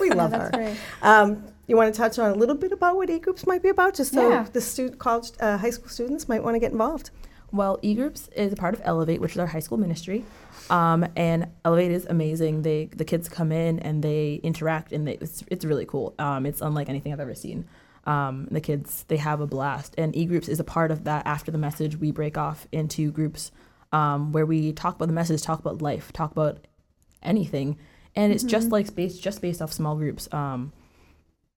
we 0.00 0.08
Yeah, 0.08 0.14
love 0.14 0.32
her. 0.32 0.38
that's 0.38 0.56
great. 0.56 0.76
Um, 1.02 1.44
you 1.66 1.76
want 1.76 1.92
to 1.92 1.98
touch 1.98 2.18
on 2.20 2.30
a 2.30 2.34
little 2.34 2.54
bit 2.54 2.70
about 2.70 2.94
what 2.96 3.10
e-groups 3.10 3.46
might 3.46 3.62
be 3.62 3.68
about, 3.68 3.94
just 3.94 4.12
so 4.12 4.30
Yeah. 4.30 4.46
the 4.52 4.60
student, 4.60 4.98
college, 5.00 5.32
uh, 5.40 5.56
high 5.58 5.70
school 5.70 5.88
students 5.88 6.28
might 6.28 6.44
want 6.44 6.54
to 6.54 6.60
get 6.60 6.70
involved. 6.70 7.10
Well, 7.52 7.78
e-groups 7.82 8.28
is 8.36 8.52
a 8.52 8.56
part 8.56 8.74
of 8.74 8.80
Elevate, 8.84 9.20
which 9.20 9.32
is 9.32 9.38
our 9.38 9.46
high 9.46 9.60
school 9.60 9.78
ministry. 9.78 10.24
Um, 10.70 11.06
and 11.16 11.48
Elevate 11.64 11.90
is 11.92 12.04
amazing. 12.06 12.62
They 12.62 12.86
the 12.86 13.04
kids 13.04 13.28
come 13.28 13.50
in 13.52 13.78
and 13.80 14.02
they 14.02 14.40
interact, 14.42 14.92
and 14.92 15.06
they, 15.06 15.12
it's 15.20 15.44
it's 15.48 15.64
really 15.64 15.86
cool. 15.86 16.14
Um, 16.18 16.44
it's 16.44 16.60
unlike 16.60 16.88
anything 16.88 17.12
I've 17.12 17.20
ever 17.20 17.36
seen. 17.36 17.64
Um, 18.06 18.48
the 18.50 18.60
kids 18.60 19.04
they 19.08 19.16
have 19.16 19.40
a 19.40 19.46
blast, 19.46 19.94
and 19.98 20.14
eGroups 20.14 20.48
is 20.48 20.60
a 20.60 20.64
part 20.64 20.90
of 20.90 21.04
that. 21.04 21.26
After 21.26 21.50
the 21.50 21.58
message, 21.58 21.96
we 21.96 22.10
break 22.12 22.38
off 22.38 22.66
into 22.72 23.10
groups 23.10 23.50
um, 23.92 24.32
where 24.32 24.46
we 24.46 24.72
talk 24.72 24.96
about 24.96 25.08
the 25.08 25.14
message, 25.14 25.42
talk 25.42 25.58
about 25.58 25.82
life, 25.82 26.12
talk 26.12 26.30
about 26.30 26.66
anything, 27.22 27.78
and 28.14 28.32
it's 28.32 28.44
just 28.44 28.70
like 28.70 28.86
space, 28.86 29.18
just 29.18 29.42
based 29.42 29.60
off 29.60 29.72
small 29.72 29.96
groups. 29.96 30.32
Um, 30.32 30.72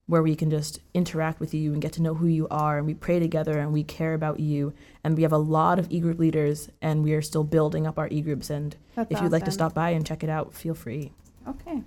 where 0.09 0.23
we 0.23 0.35
can 0.35 0.49
just 0.49 0.79
interact 0.95 1.39
with 1.39 1.53
you 1.53 1.71
and 1.71 1.83
get 1.83 1.93
to 1.93 2.01
know 2.01 2.15
who 2.15 2.25
you 2.25 2.47
are. 2.49 2.79
And 2.79 2.87
we 2.87 2.95
pray 2.95 3.19
together 3.19 3.59
and 3.59 3.71
we 3.71 3.83
care 3.83 4.15
about 4.15 4.39
you. 4.39 4.73
And 5.03 5.15
we 5.15 5.21
have 5.21 5.31
a 5.31 5.37
lot 5.37 5.77
of 5.77 5.85
e-group 5.91 6.17
leaders 6.17 6.67
and 6.81 7.03
we 7.03 7.13
are 7.13 7.21
still 7.21 7.43
building 7.43 7.85
up 7.85 7.99
our 7.99 8.07
e-groups. 8.09 8.49
And 8.49 8.75
That's 8.95 9.11
if 9.11 9.21
you'd 9.21 9.31
like 9.31 9.45
to 9.45 9.51
stop 9.51 9.75
by 9.75 9.91
and 9.91 10.03
check 10.03 10.23
it 10.23 10.29
out 10.29 10.51
feel 10.51 10.73
free. 10.73 11.11
Okay. 11.47 11.83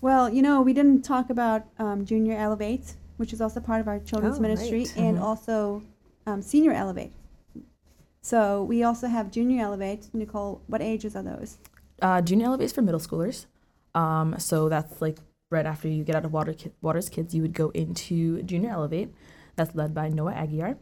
Well, 0.00 0.28
you 0.28 0.42
know, 0.42 0.60
we 0.60 0.72
didn't 0.72 1.02
talk 1.02 1.30
about 1.30 1.66
um, 1.78 2.04
Junior 2.04 2.36
Elevate, 2.36 2.94
which 3.16 3.32
is 3.32 3.40
also 3.40 3.60
part 3.60 3.80
of 3.80 3.88
our 3.88 3.98
children's 4.00 4.38
Oh, 4.38 4.42
ministry, 4.42 4.80
right. 4.80 4.96
and 4.96 5.18
Mhm. 5.18 5.22
also 5.22 5.82
um, 6.26 6.42
Senior 6.42 6.72
Elevate. 6.72 7.12
So 8.22 8.64
we 8.64 8.82
also 8.82 9.06
have 9.06 9.30
Junior 9.30 9.62
Elevate. 9.62 10.08
Nicole, 10.12 10.60
what 10.66 10.82
ages 10.82 11.14
are 11.16 11.22
those? 11.22 11.58
uh, 12.02 12.20
junior 12.20 12.44
elevate 12.44 12.66
is 12.66 12.72
for 12.74 12.82
middle 12.82 13.00
schoolers 13.00 13.46
um, 13.94 14.34
so 14.38 14.68
that's 14.68 15.00
like 15.00 15.16
right 15.50 15.64
after 15.64 15.88
you 15.88 16.04
get 16.04 16.14
out 16.14 16.26
of 16.26 16.32
Water 16.34 16.52
Ki- 16.52 16.70
waters 16.82 17.08
kids 17.08 17.34
you 17.34 17.40
would 17.40 17.54
go 17.54 17.70
into 17.70 18.42
junior 18.42 18.68
elevate 18.68 19.14
that's 19.56 19.74
led 19.74 19.94
by 19.94 20.10
noah 20.10 20.32
aguiar 20.34 20.76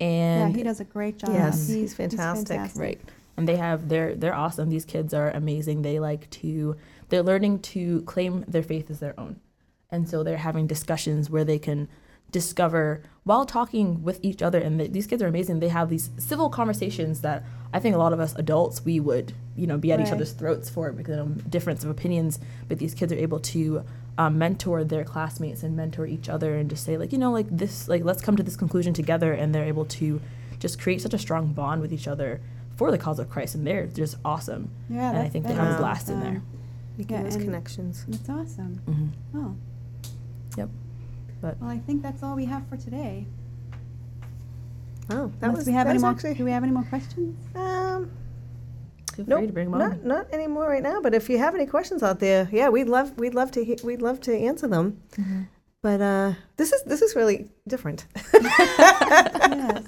and 0.00 0.52
yeah, 0.52 0.56
he 0.56 0.62
does 0.62 0.80
a 0.80 0.84
great 0.84 1.18
job. 1.18 1.28
Yes, 1.34 1.68
he's 1.68 1.92
fantastic. 1.92 2.48
fantastic. 2.48 2.80
Right. 2.80 3.00
And 3.36 3.46
they 3.46 3.56
have 3.56 3.90
they're 3.90 4.14
they're 4.14 4.34
awesome. 4.34 4.70
These 4.70 4.86
kids 4.86 5.12
are 5.12 5.28
amazing. 5.32 5.82
They 5.82 5.98
like 6.00 6.30
to 6.40 6.76
they're 7.10 7.22
learning 7.22 7.58
to 7.74 8.00
claim 8.02 8.44
their 8.48 8.62
faith 8.62 8.90
as 8.90 9.00
their 9.00 9.14
own. 9.20 9.40
And 9.90 10.08
so 10.08 10.22
they're 10.22 10.38
having 10.38 10.66
discussions 10.66 11.30
where 11.30 11.44
they 11.44 11.58
can 11.58 11.88
discover 12.30 13.00
while 13.22 13.46
talking 13.46 14.02
with 14.02 14.18
each 14.22 14.42
other 14.42 14.58
and 14.58 14.78
th 14.78 14.90
these 14.92 15.06
kids 15.06 15.22
are 15.22 15.28
amazing. 15.28 15.60
They 15.60 15.68
have 15.68 15.88
these 15.88 16.10
civil 16.18 16.48
conversations 16.50 17.20
that 17.20 17.44
I 17.72 17.78
think 17.78 17.94
a 17.94 17.98
lot 17.98 18.12
of 18.12 18.18
us 18.20 18.34
adults 18.34 18.84
we 18.84 18.98
would, 18.98 19.32
you 19.56 19.66
know, 19.68 19.78
be 19.78 19.92
at 19.92 20.00
each 20.00 20.10
other's 20.12 20.32
throats 20.32 20.68
for 20.68 20.90
because 20.92 21.18
of 21.18 21.48
difference 21.50 21.84
of 21.84 21.90
opinions, 21.90 22.40
but 22.68 22.78
these 22.78 22.92
kids 22.94 23.12
are 23.12 23.16
able 23.28 23.38
to 23.54 23.84
um, 24.18 24.36
mentor 24.38 24.82
their 24.84 25.04
classmates 25.04 25.62
and 25.62 25.76
mentor 25.76 26.06
each 26.06 26.28
other 26.28 26.56
and 26.56 26.68
just 26.70 26.84
say 26.84 26.96
like, 26.96 27.12
you 27.12 27.18
know, 27.18 27.30
like 27.30 27.46
this 27.56 27.88
like 27.88 28.02
let's 28.04 28.20
come 28.22 28.36
to 28.36 28.42
this 28.42 28.56
conclusion 28.56 28.92
together 28.94 29.32
and 29.32 29.54
they're 29.54 29.64
able 29.74 29.84
to 30.00 30.20
just 30.58 30.80
create 30.80 31.00
such 31.02 31.14
a 31.14 31.18
strong 31.18 31.52
bond 31.52 31.80
with 31.80 31.92
each 31.92 32.08
other 32.08 32.40
for 32.76 32.90
the 32.90 32.98
cause 32.98 33.20
of 33.20 33.30
Christ, 33.30 33.54
and 33.54 33.64
they're 33.64 33.86
just 33.86 34.16
awesome. 34.24 34.70
Yeah, 34.90 35.10
and 35.10 35.18
I 35.18 35.28
think 35.28 35.46
they 35.46 35.54
have 35.54 35.74
a 35.76 35.78
blast 35.78 36.08
in 36.08 36.16
awesome. 36.16 36.32
there. 36.32 36.42
Making 36.98 37.16
Yeah, 37.16 37.22
those 37.22 37.34
and- 37.36 37.44
connections. 37.44 38.04
That's 38.08 38.28
awesome. 38.28 38.72
hmm 39.32 39.38
Oh. 39.38 39.54
Yep. 40.56 40.68
But 41.40 41.60
Well, 41.60 41.70
I 41.70 41.78
think 41.78 42.02
that's 42.02 42.22
all 42.22 42.36
we 42.36 42.44
have 42.46 42.66
for 42.68 42.76
today. 42.76 43.26
Oh, 45.10 45.30
that 45.40 45.48
Unless 45.48 45.56
was, 45.58 45.66
we 45.66 45.72
have 45.74 45.84
that 45.86 45.90
any 45.90 45.96
was 45.96 46.02
more, 46.02 46.10
actually. 46.12 46.34
do 46.34 46.44
we 46.44 46.50
have 46.50 46.62
any 46.62 46.72
more 46.72 46.84
questions? 46.84 47.36
Um, 47.54 48.10
feel 49.14 49.26
nope, 49.28 49.38
free 49.40 49.46
to 49.48 49.52
bring 49.52 49.70
them 49.70 49.78
not 49.78 49.90
on. 49.92 50.06
not 50.08 50.32
anymore 50.32 50.66
right 50.68 50.82
now. 50.82 51.00
But 51.02 51.12
if 51.14 51.28
you 51.28 51.36
have 51.38 51.54
any 51.54 51.66
questions 51.66 52.02
out 52.02 52.20
there, 52.20 52.48
yeah, 52.50 52.68
we'd 52.70 52.88
love 52.88 53.16
we'd 53.18 53.34
love 53.34 53.50
to 53.52 53.64
he- 53.64 53.78
we'd 53.84 54.00
love 54.00 54.20
to 54.22 54.34
answer 54.34 54.66
them. 54.66 55.00
Mhm. 55.16 55.48
But 55.82 56.00
uh, 56.00 56.32
this 56.56 56.72
is 56.72 56.82
this 56.84 57.02
is 57.02 57.14
really 57.14 57.50
different. 57.68 58.06
yes. 58.32 59.84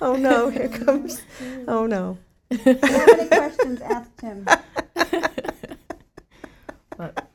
oh 0.00 0.16
no, 0.16 0.48
here 0.48 0.68
comes. 0.84 1.20
Oh 1.68 1.84
no. 1.86 2.16
If 2.50 2.64
you 2.64 2.72
have 2.74 3.08
any 3.10 3.28
questions, 3.28 3.80
ask 3.82 4.10
Tim. 4.16 4.46
But 6.96 7.25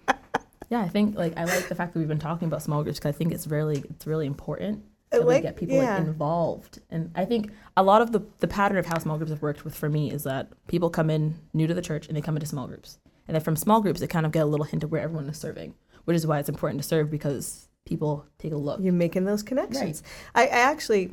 yeah, 0.71 0.81
I 0.81 0.87
think 0.89 1.15
like 1.17 1.37
I 1.37 1.43
like 1.45 1.67
the 1.69 1.75
fact 1.75 1.93
that 1.93 1.99
we've 1.99 2.07
been 2.07 2.17
talking 2.19 2.47
about 2.47 2.63
small 2.63 2.81
groups 2.83 2.97
because 2.97 3.13
I 3.13 3.17
think 3.17 3.31
it's 3.31 3.45
really 3.47 3.83
it's 3.89 4.07
really 4.07 4.25
important 4.25 4.83
we 5.13 5.19
like- 5.19 5.43
get 5.43 5.57
people 5.57 5.75
yeah. 5.75 5.97
like, 5.97 6.07
involved. 6.07 6.79
And 6.89 7.11
I 7.15 7.25
think 7.25 7.51
a 7.75 7.83
lot 7.83 8.01
of 8.01 8.11
the 8.11 8.21
the 8.39 8.47
pattern 8.47 8.77
of 8.77 8.85
how 8.85 8.97
small 8.99 9.17
groups 9.17 9.31
have 9.31 9.41
worked 9.41 9.63
with 9.63 9.75
for 9.75 9.89
me 9.89 10.11
is 10.11 10.23
that 10.23 10.47
people 10.67 10.89
come 10.89 11.09
in 11.09 11.35
new 11.53 11.67
to 11.67 11.73
the 11.73 11.81
church 11.81 12.07
and 12.07 12.15
they 12.15 12.21
come 12.21 12.35
into 12.35 12.47
small 12.47 12.67
groups, 12.67 12.97
and 13.27 13.35
then 13.35 13.41
from 13.43 13.55
small 13.55 13.81
groups 13.81 13.99
they 13.99 14.07
kind 14.07 14.25
of 14.25 14.31
get 14.31 14.43
a 14.43 14.45
little 14.45 14.65
hint 14.65 14.83
of 14.83 14.91
where 14.91 15.01
everyone 15.01 15.27
is 15.29 15.37
serving, 15.37 15.75
which 16.05 16.15
is 16.15 16.25
why 16.25 16.39
it's 16.39 16.49
important 16.49 16.81
to 16.81 16.87
serve 16.87 17.11
because 17.11 17.67
people 17.85 18.25
take 18.39 18.53
a 18.53 18.57
look. 18.57 18.79
You're 18.81 18.93
making 18.93 19.25
those 19.25 19.43
connections. 19.43 20.03
I, 20.33 20.43
I 20.43 20.47
actually 20.47 21.11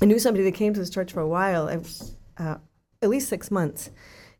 I 0.00 0.06
knew 0.06 0.18
somebody 0.18 0.44
that 0.44 0.54
came 0.54 0.74
to 0.74 0.80
this 0.80 0.90
church 0.90 1.12
for 1.12 1.20
a 1.20 1.28
while, 1.28 1.68
uh, 2.38 2.56
at 3.00 3.08
least 3.08 3.28
six 3.28 3.50
months. 3.50 3.90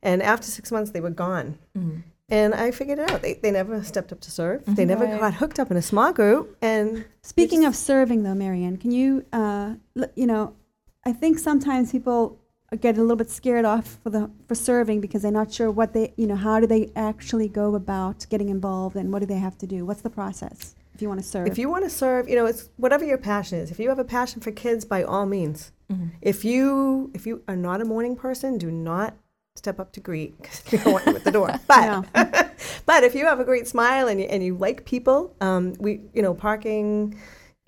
And 0.02 0.20
after 0.20 0.48
six 0.48 0.72
months, 0.72 0.90
they 0.90 1.00
were 1.00 1.10
gone. 1.10 1.58
Mhm. 1.78 2.02
And 2.32 2.54
I 2.54 2.70
figured 2.70 2.98
it 2.98 3.10
out. 3.10 3.20
They, 3.22 3.34
they 3.34 3.50
never 3.50 3.82
stepped 3.84 4.10
up 4.12 4.20
to 4.26 4.30
serve. 4.30 4.64
They 4.66 4.86
never 4.86 5.04
Right. 5.04 5.20
got 5.20 5.34
hooked 5.34 5.58
up 5.60 5.70
in 5.70 5.76
a 5.76 5.82
small 5.92 6.12
group. 6.20 6.56
And 6.62 7.04
Speaking 7.22 7.62
of 7.66 7.76
serving, 7.76 8.22
though, 8.22 8.34
Marianne, 8.44 8.78
can 8.78 8.90
you, 8.90 9.24
uh, 9.32 9.74
l- 10.00 10.10
you 10.16 10.26
know, 10.26 10.54
I 11.04 11.12
think 11.12 11.38
sometimes 11.38 11.92
people 11.92 12.38
get 12.80 12.96
a 12.96 13.02
little 13.02 13.16
bit 13.16 13.28
scared 13.30 13.66
off 13.66 13.98
for 14.02 14.08
the 14.08 14.30
for 14.48 14.54
serving 14.54 14.98
because 15.02 15.20
they're 15.22 15.38
not 15.42 15.52
sure 15.52 15.70
what 15.70 15.92
they, 15.92 16.14
you 16.16 16.26
know, 16.26 16.36
how 16.36 16.58
do 16.58 16.66
they 16.66 16.90
actually 16.96 17.48
go 17.48 17.74
about 17.74 18.18
getting 18.30 18.48
involved 18.48 18.96
and 18.96 19.12
what 19.12 19.18
do 19.20 19.26
they 19.26 19.42
have 19.46 19.56
to 19.58 19.66
do? 19.66 19.84
What's 19.84 20.00
the 20.00 20.14
process 20.20 20.74
if 20.94 21.02
you 21.02 21.08
want 21.08 21.20
to 21.20 21.26
serve? 21.34 21.46
if 21.48 21.58
you 21.58 21.68
want 21.68 21.84
to 21.84 21.90
serve, 21.90 22.30
you 22.30 22.36
know, 22.36 22.46
it's 22.46 22.70
whatever 22.78 23.04
your 23.04 23.18
passion 23.18 23.58
is. 23.58 23.70
If 23.70 23.78
you 23.78 23.90
have 23.90 23.98
a 23.98 24.04
passion 24.18 24.40
for 24.40 24.52
kids, 24.52 24.86
by 24.86 25.02
all 25.02 25.26
means. 25.26 25.70
Mhm. 25.92 26.12
If 26.22 26.46
you 26.46 27.10
if 27.12 27.26
you 27.26 27.42
are 27.46 27.56
not 27.68 27.82
a 27.82 27.84
morning 27.84 28.16
person, 28.16 28.56
do 28.56 28.70
not 28.70 29.10
step 29.54 29.78
up 29.78 29.92
to 29.92 30.00
greet 30.00 30.36
because 30.40 30.62
you 30.72 30.78
don't 30.78 30.92
want 30.92 31.04
them 31.04 31.16
at 31.16 31.24
the 31.24 31.30
door. 31.30 31.50
But 31.66 31.86
No. 31.86 32.04
but 32.86 33.04
if 33.04 33.14
you 33.14 33.26
have 33.26 33.40
a 33.40 33.44
great 33.44 33.68
smile 33.68 34.08
and 34.08 34.20
you, 34.20 34.26
and 34.26 34.42
you 34.42 34.56
like 34.56 34.84
people, 34.84 35.34
um, 35.40 35.74
we 35.78 36.00
you 36.14 36.22
know 36.22 36.34
parking 36.34 37.16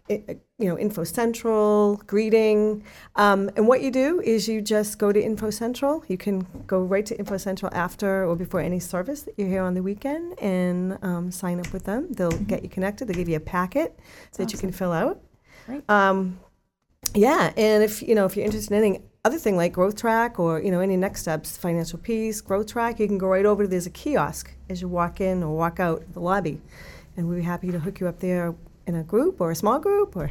you 0.08 0.68
know, 0.68 0.78
Info 0.78 1.02
Central, 1.02 1.96
greeting. 2.06 2.84
Um, 3.16 3.50
and 3.56 3.66
what 3.66 3.80
you 3.80 3.90
do 3.90 4.20
is 4.20 4.46
you 4.46 4.60
just 4.60 4.98
go 4.98 5.12
to 5.12 5.22
Info 5.22 5.50
Central. 5.50 6.04
You 6.08 6.18
can 6.18 6.46
go 6.66 6.82
right 6.82 7.06
to 7.06 7.18
Info 7.18 7.38
Central 7.38 7.72
after 7.74 8.26
or 8.26 8.36
before 8.36 8.60
any 8.60 8.80
service 8.80 9.22
that 9.22 9.34
you're 9.38 9.48
here 9.48 9.62
on 9.62 9.74
the 9.74 9.82
weekend 9.82 10.38
and 10.40 10.98
um, 11.02 11.30
sign 11.30 11.58
up 11.58 11.72
with 11.72 11.84
them. 11.84 12.12
They'll 12.12 12.30
get 12.30 12.62
you 12.62 12.68
connected. 12.68 13.08
They'll 13.08 13.16
give 13.16 13.28
you 13.30 13.36
a 13.36 13.40
packet 13.40 13.98
that 14.36 14.52
you 14.52 14.58
can 14.58 14.72
fill 14.72 14.92
out. 14.92 15.22
Great. 15.66 15.88
Um, 15.88 16.38
yeah, 17.14 17.52
and 17.56 17.82
if 17.82 18.02
you 18.02 18.14
know 18.14 18.26
if 18.26 18.36
you're 18.36 18.44
interested 18.44 18.72
in 18.72 18.84
any 18.84 19.02
other 19.24 19.38
thing 19.38 19.56
like 19.56 19.72
growth 19.72 19.96
track 19.96 20.38
or 20.38 20.60
you 20.60 20.70
know 20.70 20.80
any 20.80 20.96
next 20.96 21.22
steps, 21.22 21.56
financial 21.56 21.98
peace, 21.98 22.40
growth 22.40 22.66
track, 22.66 22.98
you 22.98 23.06
can 23.06 23.18
go 23.18 23.28
right 23.28 23.46
over. 23.46 23.66
There's 23.66 23.86
a 23.86 23.90
kiosk 23.90 24.52
as 24.68 24.80
you 24.82 24.88
walk 24.88 25.20
in 25.20 25.42
or 25.42 25.56
walk 25.56 25.80
out 25.80 26.12
the 26.12 26.20
lobby, 26.20 26.60
and 27.16 27.28
we'd 27.28 27.36
be 27.36 27.42
happy 27.42 27.70
to 27.70 27.78
hook 27.78 28.00
you 28.00 28.08
up 28.08 28.20
there 28.20 28.54
in 28.86 28.94
a 28.94 29.02
group 29.02 29.40
or 29.40 29.50
a 29.50 29.54
small 29.54 29.78
group 29.78 30.16
or 30.16 30.30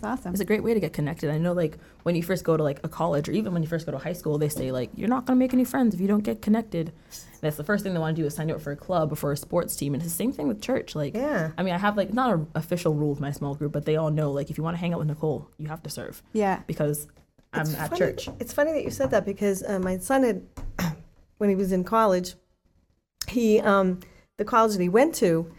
That's 0.00 0.20
awesome. 0.20 0.32
It's 0.32 0.40
a 0.40 0.44
great 0.44 0.62
way 0.62 0.74
to 0.74 0.80
get 0.80 0.92
connected. 0.92 1.30
I 1.30 1.38
know, 1.38 1.52
like, 1.52 1.78
when 2.02 2.14
you 2.16 2.22
first 2.22 2.44
go 2.44 2.56
to 2.56 2.62
like 2.62 2.80
a 2.84 2.88
college 2.88 3.28
or 3.28 3.32
even 3.32 3.52
when 3.52 3.62
you 3.62 3.68
first 3.68 3.86
go 3.86 3.92
to 3.92 3.98
high 3.98 4.12
school, 4.12 4.38
they 4.38 4.48
say 4.48 4.72
like 4.72 4.90
you're 4.94 5.08
not 5.08 5.24
gonna 5.26 5.38
make 5.38 5.52
any 5.52 5.64
friends 5.64 5.94
if 5.94 6.00
you 6.00 6.08
don't 6.08 6.24
get 6.24 6.42
connected. 6.42 6.88
And 6.88 7.40
that's 7.40 7.56
the 7.56 7.64
first 7.64 7.84
thing 7.84 7.92
they 7.94 8.00
want 8.00 8.16
to 8.16 8.22
do 8.22 8.26
is 8.26 8.34
sign 8.34 8.48
you 8.48 8.54
up 8.54 8.60
for 8.60 8.72
a 8.72 8.76
club 8.76 9.12
or 9.12 9.16
for 9.16 9.32
a 9.32 9.36
sports 9.36 9.76
team. 9.76 9.94
And 9.94 10.02
it's 10.02 10.12
the 10.12 10.16
same 10.16 10.32
thing 10.32 10.48
with 10.48 10.60
church. 10.62 10.94
Like, 10.94 11.14
Yeah. 11.14 11.50
I 11.58 11.62
mean, 11.62 11.74
I 11.74 11.78
have 11.78 11.96
like 11.96 12.12
not 12.12 12.32
an 12.34 12.46
official 12.54 12.94
rule 12.94 13.10
with 13.10 13.20
my 13.20 13.30
small 13.32 13.54
group, 13.54 13.72
but 13.72 13.84
they 13.84 13.96
all 13.96 14.10
know 14.10 14.30
like 14.32 14.50
if 14.50 14.56
you 14.58 14.64
want 14.64 14.76
to 14.76 14.80
hang 14.80 14.92
out 14.92 14.98
with 14.98 15.08
Nicole, 15.08 15.48
you 15.58 15.68
have 15.68 15.82
to 15.84 15.90
serve 15.90 16.22
Yeah. 16.32 16.62
because 16.66 17.06
I'm 17.52 17.62
It's 17.62 17.74
at 17.74 17.90
funny- 17.90 17.98
church. 17.98 18.28
It's 18.40 18.52
funny 18.52 18.72
that 18.72 18.84
you 18.84 18.90
said 18.90 19.10
that 19.10 19.24
because 19.26 19.62
uh, 19.62 19.78
my 19.78 19.98
son 19.98 20.22
had, 20.22 20.42
when 21.38 21.50
he 21.50 21.56
was 21.56 21.70
in 21.72 21.84
college, 21.84 22.34
he 23.28 23.60
um, 23.60 24.00
the 24.38 24.44
college 24.44 24.72
that 24.72 24.82
he 24.82 24.88
went 24.88 25.14
to, 25.16 25.52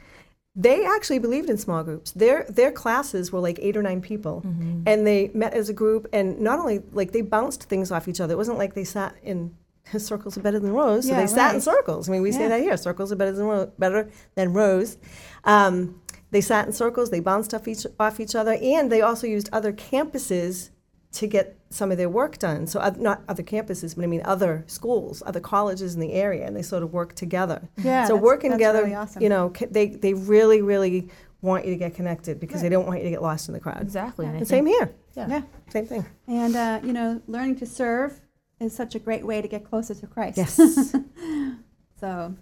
they 0.56 0.86
actually 0.86 1.20
believed 1.20 1.50
in 1.50 1.58
small 1.58 1.84
groups. 1.84 2.12
Their 2.12 2.46
their 2.50 2.72
classes 2.72 3.32
were 3.32 3.40
like 3.40 3.58
eight 3.62 3.76
or 3.76 3.82
nine 3.82 4.02
people, 4.02 4.44
Mm-hmm. 4.46 4.84
and 4.86 5.06
they 5.08 5.32
met 5.34 5.54
as 5.54 5.70
a 5.70 5.74
group. 5.74 6.08
And 6.14 6.40
not 6.40 6.60
only 6.60 6.82
like 6.92 7.12
they 7.12 7.22
bounced 7.22 7.64
things 7.64 7.92
off 7.92 8.08
each 8.08 8.22
other. 8.22 8.34
It 8.34 8.38
wasn't 8.38 8.58
like 8.60 8.74
they 8.76 8.84
sat 8.84 9.16
in 9.24 9.56
circles 9.98 10.38
are 10.38 10.42
better 10.42 10.60
than 10.60 10.72
rows. 10.72 11.06
So 11.08 11.12
Yeah, 11.14 11.22
they 11.22 11.28
sat 11.28 11.56
in 11.56 11.62
circles. 11.62 12.08
I 12.08 12.12
mean, 12.14 12.22
we 12.22 12.32
say 12.32 12.48
that 12.48 12.62
here: 12.62 12.78
circles 12.78 13.12
are 13.12 13.16
better 13.16 13.32
than 13.34 13.46
ro- 13.46 13.72
better 13.80 14.10
than 14.36 14.54
rows. 14.54 14.98
Um, 15.44 16.00
they 16.32 16.42
sat 16.42 16.66
in 16.68 16.74
circles. 16.74 17.10
They 17.10 17.20
bounced 17.20 17.54
off 17.54 17.68
each 17.68 17.86
off 18.00 18.20
each 18.20 18.36
other, 18.36 18.54
and 18.62 18.92
they 18.92 19.02
also 19.02 19.28
used 19.28 19.50
other 19.52 19.74
campuses 19.74 20.70
to 21.14 21.28
get 21.28 21.56
some 21.70 21.92
of 21.92 21.98
their 21.98 22.10
work 22.10 22.38
done. 22.40 22.66
So 22.68 22.80
oth- 22.80 22.98
not 22.98 23.22
other 23.28 23.44
campuses, 23.44 23.96
but 23.96 24.04
I 24.04 24.08
mean 24.08 24.22
other 24.26 24.64
schools, 24.68 25.22
other 25.26 25.40
colleges 25.40 25.94
in 25.96 26.02
the 26.02 26.14
area, 26.14 26.46
and 26.46 26.56
they 26.56 26.62
sort 26.64 26.84
of 26.84 26.92
work 26.94 27.14
together. 27.16 27.68
Yeah. 27.78 28.06
so 28.06 28.16
working 28.16 28.52
together, 28.52 28.84
really 28.84 28.96
awesome. 28.96 29.22
you 29.22 29.30
know, 29.30 29.50
ca- 29.50 29.68
they 29.70 29.88
they 29.88 30.14
really 30.14 30.62
really 30.62 31.10
want 31.42 31.66
you 31.66 31.72
to 31.72 31.78
get 31.78 31.94
connected 31.94 32.40
because 32.40 32.62
they 32.62 32.70
don't 32.70 32.86
want 32.88 33.00
you 33.00 33.04
to 33.04 33.10
get 33.12 33.22
lost 33.22 33.48
in 33.50 33.54
the 33.54 33.60
crowd. 33.60 33.82
Exactly. 33.82 34.26
And 34.26 34.36
I 34.36 34.38
And 34.40 34.48
same 34.48 34.66
here, 34.66 34.96
yeah. 35.16 35.28
Yeah. 35.28 35.42
same 35.70 35.86
thing. 35.86 36.06
And 36.28 36.56
uh, 36.56 36.80
you 36.84 36.94
know, 36.94 37.22
learning 37.28 37.58
to 37.58 37.66
serve 37.66 38.20
is 38.60 38.74
such 38.76 38.96
a 38.96 39.00
great 39.00 39.26
way 39.26 39.42
to 39.42 39.48
get 39.48 39.64
closer 39.66 39.94
to 39.94 40.08
Christ. 40.08 40.38
Yes, 40.38 40.56
So, 42.00 42.36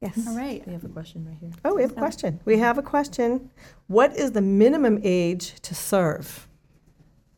yes. 0.00 0.26
all 0.26 0.36
right. 0.36 0.64
We 0.66 0.72
have 0.72 0.84
a 0.84 0.88
question 0.88 1.24
right 1.26 1.36
here. 1.40 1.50
Oh, 1.64 1.74
we 1.74 1.82
have 1.82 1.92
a 1.92 1.94
question. 1.94 2.40
We 2.44 2.58
have 2.58 2.76
a 2.78 2.82
question. 2.82 3.50
What 3.86 4.16
is 4.16 4.32
the 4.32 4.40
minimum 4.42 4.98
age 5.02 5.54
to 5.62 5.74
serve? 5.74 6.47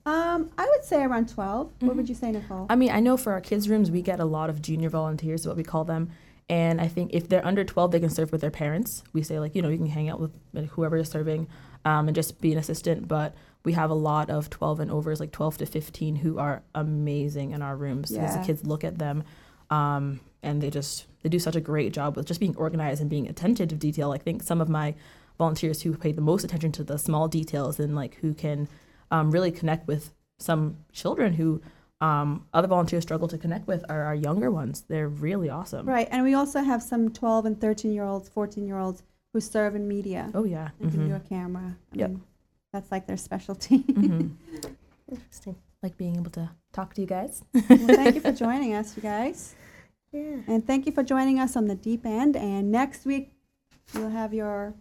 Um, 0.07 0.51
I 0.57 0.67
would 0.67 0.85
say 0.85 1.03
around 1.03 1.29
12. 1.29 1.67
What 1.67 1.79
Mm-hmm. 1.81 1.97
would 1.97 2.09
you 2.09 2.15
say, 2.15 2.33
Nicole? 2.33 2.67
I 2.71 2.77
mean, 2.77 2.91
I 2.91 3.01
know 3.01 3.17
for 3.17 3.33
our 3.33 3.41
kids' 3.41 3.69
rooms, 3.69 3.91
we 3.91 4.03
get 4.03 4.19
a 4.21 4.25
lot 4.25 4.49
of 4.51 4.63
junior 4.63 4.89
volunteers, 4.89 5.41
is 5.43 5.47
what 5.47 5.57
we 5.57 5.63
call 5.65 5.85
them. 5.85 6.11
And 6.49 6.81
I 6.81 6.89
think 6.89 7.11
if 7.13 7.29
they're 7.29 7.47
under 7.47 7.65
12, 7.65 7.93
they 7.93 8.01
can 8.01 8.11
serve 8.11 8.33
with 8.33 8.41
their 8.41 8.51
parents. 8.51 9.05
We 9.13 9.23
say, 9.23 9.39
like, 9.39 9.55
you 9.55 9.63
know, 9.63 9.69
you 9.69 9.77
can 9.79 9.87
hang 9.87 10.09
out 10.09 10.19
with 10.19 10.33
whoever 10.71 10.97
is 10.97 11.09
serving 11.09 11.47
um, 11.85 12.09
and 12.09 12.15
just 12.15 12.41
be 12.41 12.51
an 12.53 12.59
assistant. 12.59 13.07
But 13.07 13.35
we 13.63 13.73
have 13.75 13.91
a 13.91 13.95
lot 13.95 14.31
of 14.31 14.51
12 14.51 14.81
and 14.81 14.91
overs, 14.91 15.21
like 15.21 15.31
12 15.33 15.59
to 15.59 15.67
15, 15.67 16.17
who 16.17 16.39
are 16.39 16.63
amazing 16.75 17.53
in 17.53 17.63
our 17.63 17.77
rooms 17.77 18.11
because 18.11 18.35
Yeah. 18.35 18.41
the 18.41 18.45
kids 18.47 18.67
look 18.67 18.83
at 18.83 18.99
them 18.99 19.23
um, 19.71 20.19
and 20.43 20.61
they 20.61 20.71
just, 20.71 21.07
they 21.23 21.29
do 21.29 21.39
such 21.39 21.55
a 21.57 21.61
great 21.61 21.93
job 21.93 22.17
with 22.17 22.27
just 22.27 22.41
being 22.41 22.57
organized 22.57 23.01
and 23.01 23.09
being 23.11 23.29
attentive 23.29 23.69
to 23.69 23.77
detail. 23.77 24.11
I 24.13 24.19
think 24.19 24.43
some 24.43 24.61
of 24.61 24.69
my 24.69 24.95
volunteers 25.39 25.83
who 25.83 25.95
pay 25.97 26.11
the 26.13 26.21
most 26.23 26.43
attention 26.43 26.73
to 26.73 26.83
the 26.85 26.99
small 26.99 27.29
details 27.29 27.79
and 27.79 27.95
like 27.95 28.17
who 28.17 28.35
can 28.35 28.67
um, 29.11 29.31
really 29.31 29.51
connect 29.53 29.87
with 29.88 30.12
some 30.38 30.77
children 30.92 31.35
who 31.35 31.61
um, 32.01 32.46
other 32.55 32.68
volunteers 32.68 33.03
struggle 33.03 33.29
to 33.29 33.37
connect 33.37 33.66
with 33.66 33.85
are 33.90 34.03
our 34.05 34.14
younger 34.14 34.51
ones. 34.51 34.85
They're 34.88 35.09
really 35.09 35.51
awesome. 35.51 35.87
Right. 35.87 36.09
And 36.11 36.23
we 36.25 36.33
also 36.35 36.61
have 36.62 36.83
some 36.83 37.11
12 37.11 37.44
and 37.46 37.61
13 37.61 37.92
year 37.92 38.05
olds, 38.05 38.29
14 38.29 38.66
year 38.66 38.79
olds 38.79 39.03
who 39.35 39.40
serve 39.40 39.75
in 39.75 39.87
media 39.87 40.31
Oh 40.35 40.44
yeah. 40.44 40.70
and 40.81 40.90
can 40.90 41.07
do 41.09 41.12
Mhm. 41.14 41.16
a 41.16 41.29
camera. 41.29 41.77
I 41.92 41.96
Yep. 41.99 42.11
mean, 42.11 42.23
that's 42.73 42.90
like 42.90 43.07
their 43.07 43.18
specialty. 43.18 43.81
Mhm. 43.81 44.31
Interesting. 45.11 45.57
Like 45.83 45.96
being 45.99 46.16
able 46.16 46.31
to 46.33 46.51
talk 46.73 46.94
to 46.94 47.01
you 47.01 47.07
guys. 47.07 47.42
well, 47.53 47.64
thank 48.01 48.14
you 48.14 48.20
for 48.20 48.33
joining 48.44 48.75
us, 48.75 48.96
you 48.96 49.03
guys. 49.03 49.55
Yeah. 50.12 50.38
And 50.46 50.66
thank 50.66 50.87
you 50.87 50.92
for 50.92 51.03
joining 51.03 51.38
us 51.38 51.55
on 51.57 51.66
the 51.66 51.75
deep 51.75 52.05
end. 52.07 52.35
And 52.37 52.70
next 52.73 53.05
week, 53.05 53.33
you'll 53.94 54.11
have 54.11 54.33
your. 54.35 54.75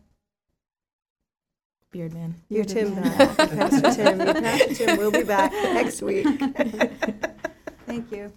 Beard 1.91 2.13
man. 2.13 2.35
Your 2.49 2.65
bearded 2.65 2.93
Tim 2.93 3.01
man 3.01 3.17
back. 3.17 3.37
back. 3.37 3.49
Pastor 3.49 3.91
Tim. 3.93 4.19
Your 4.25 4.33
Pastor 4.35 4.73
Tim 4.75 4.97
We'll 4.97 5.11
be 5.11 5.23
back 5.23 5.51
next 5.51 6.03
week. 6.03 6.27
Thank 7.87 8.11
you. 8.11 8.31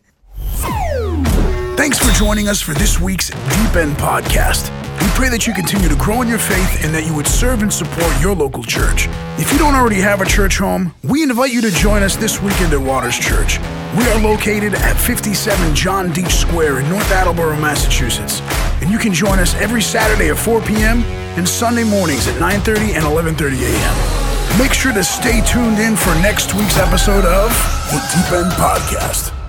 Thanks 1.77 1.99
for 1.99 2.11
joining 2.13 2.49
us 2.49 2.63
for 2.63 2.73
this 2.73 2.99
week's 2.99 3.29
Deep 3.29 3.77
End 3.77 3.95
Podcast. 3.97 4.71
We 5.03 5.09
pray 5.09 5.29
that 5.29 5.47
you 5.47 5.53
continue 5.53 5.89
to 5.91 5.97
grow 5.97 6.23
in 6.23 6.29
your 6.29 6.39
faith 6.39 6.83
and 6.85 6.95
that 6.95 7.07
you 7.07 7.15
would 7.15 7.27
serve 7.27 7.61
and 7.63 7.71
support 7.71 8.09
your 8.23 8.35
local 8.35 8.63
church. 8.63 9.07
If 9.39 9.53
you 9.53 9.59
don't 9.59 9.75
already 9.75 10.01
have 10.01 10.23
a 10.23 10.25
church 10.25 10.57
home, 10.57 10.95
we 11.03 11.23
invite 11.23 11.53
you 11.53 11.61
to 11.61 11.71
join 11.71 12.03
us 12.03 12.17
this 12.17 12.41
weekend 12.41 12.73
at 12.73 12.81
Waters 12.81 13.19
Church. 13.19 13.59
We 13.99 14.05
are 14.05 14.21
located 14.23 14.75
at 14.75 14.97
57 14.97 15.75
John 15.75 16.11
Dietsch 16.11 16.41
Square 16.41 16.81
in 16.81 16.89
North 16.89 17.11
Attleboro, 17.13 17.57
Massachusetts. 17.57 18.41
And 18.81 18.91
you 18.91 18.99
can 18.99 19.13
join 19.13 19.39
us 19.39 19.55
every 19.57 19.83
Saturday 19.83 20.31
at 20.31 20.39
4 20.39 20.63
p.m. 20.63 21.03
and 21.37 21.49
Sunday 21.49 21.85
mornings 21.85 22.29
at 22.29 22.41
9:30 22.41 22.95
and 22.95 23.05
11:30 23.05 23.63
a.m. 23.65 24.59
Make 24.59 24.73
sure 24.75 24.93
to 24.93 25.03
stay 25.05 25.41
tuned 25.43 25.79
in 25.79 25.97
for 25.97 26.15
next 26.17 26.55
week's 26.55 26.79
episode 26.79 27.25
of 27.25 27.51
the 27.91 28.01
Deep 28.13 28.33
End 28.33 28.53
Podcast. 28.53 29.42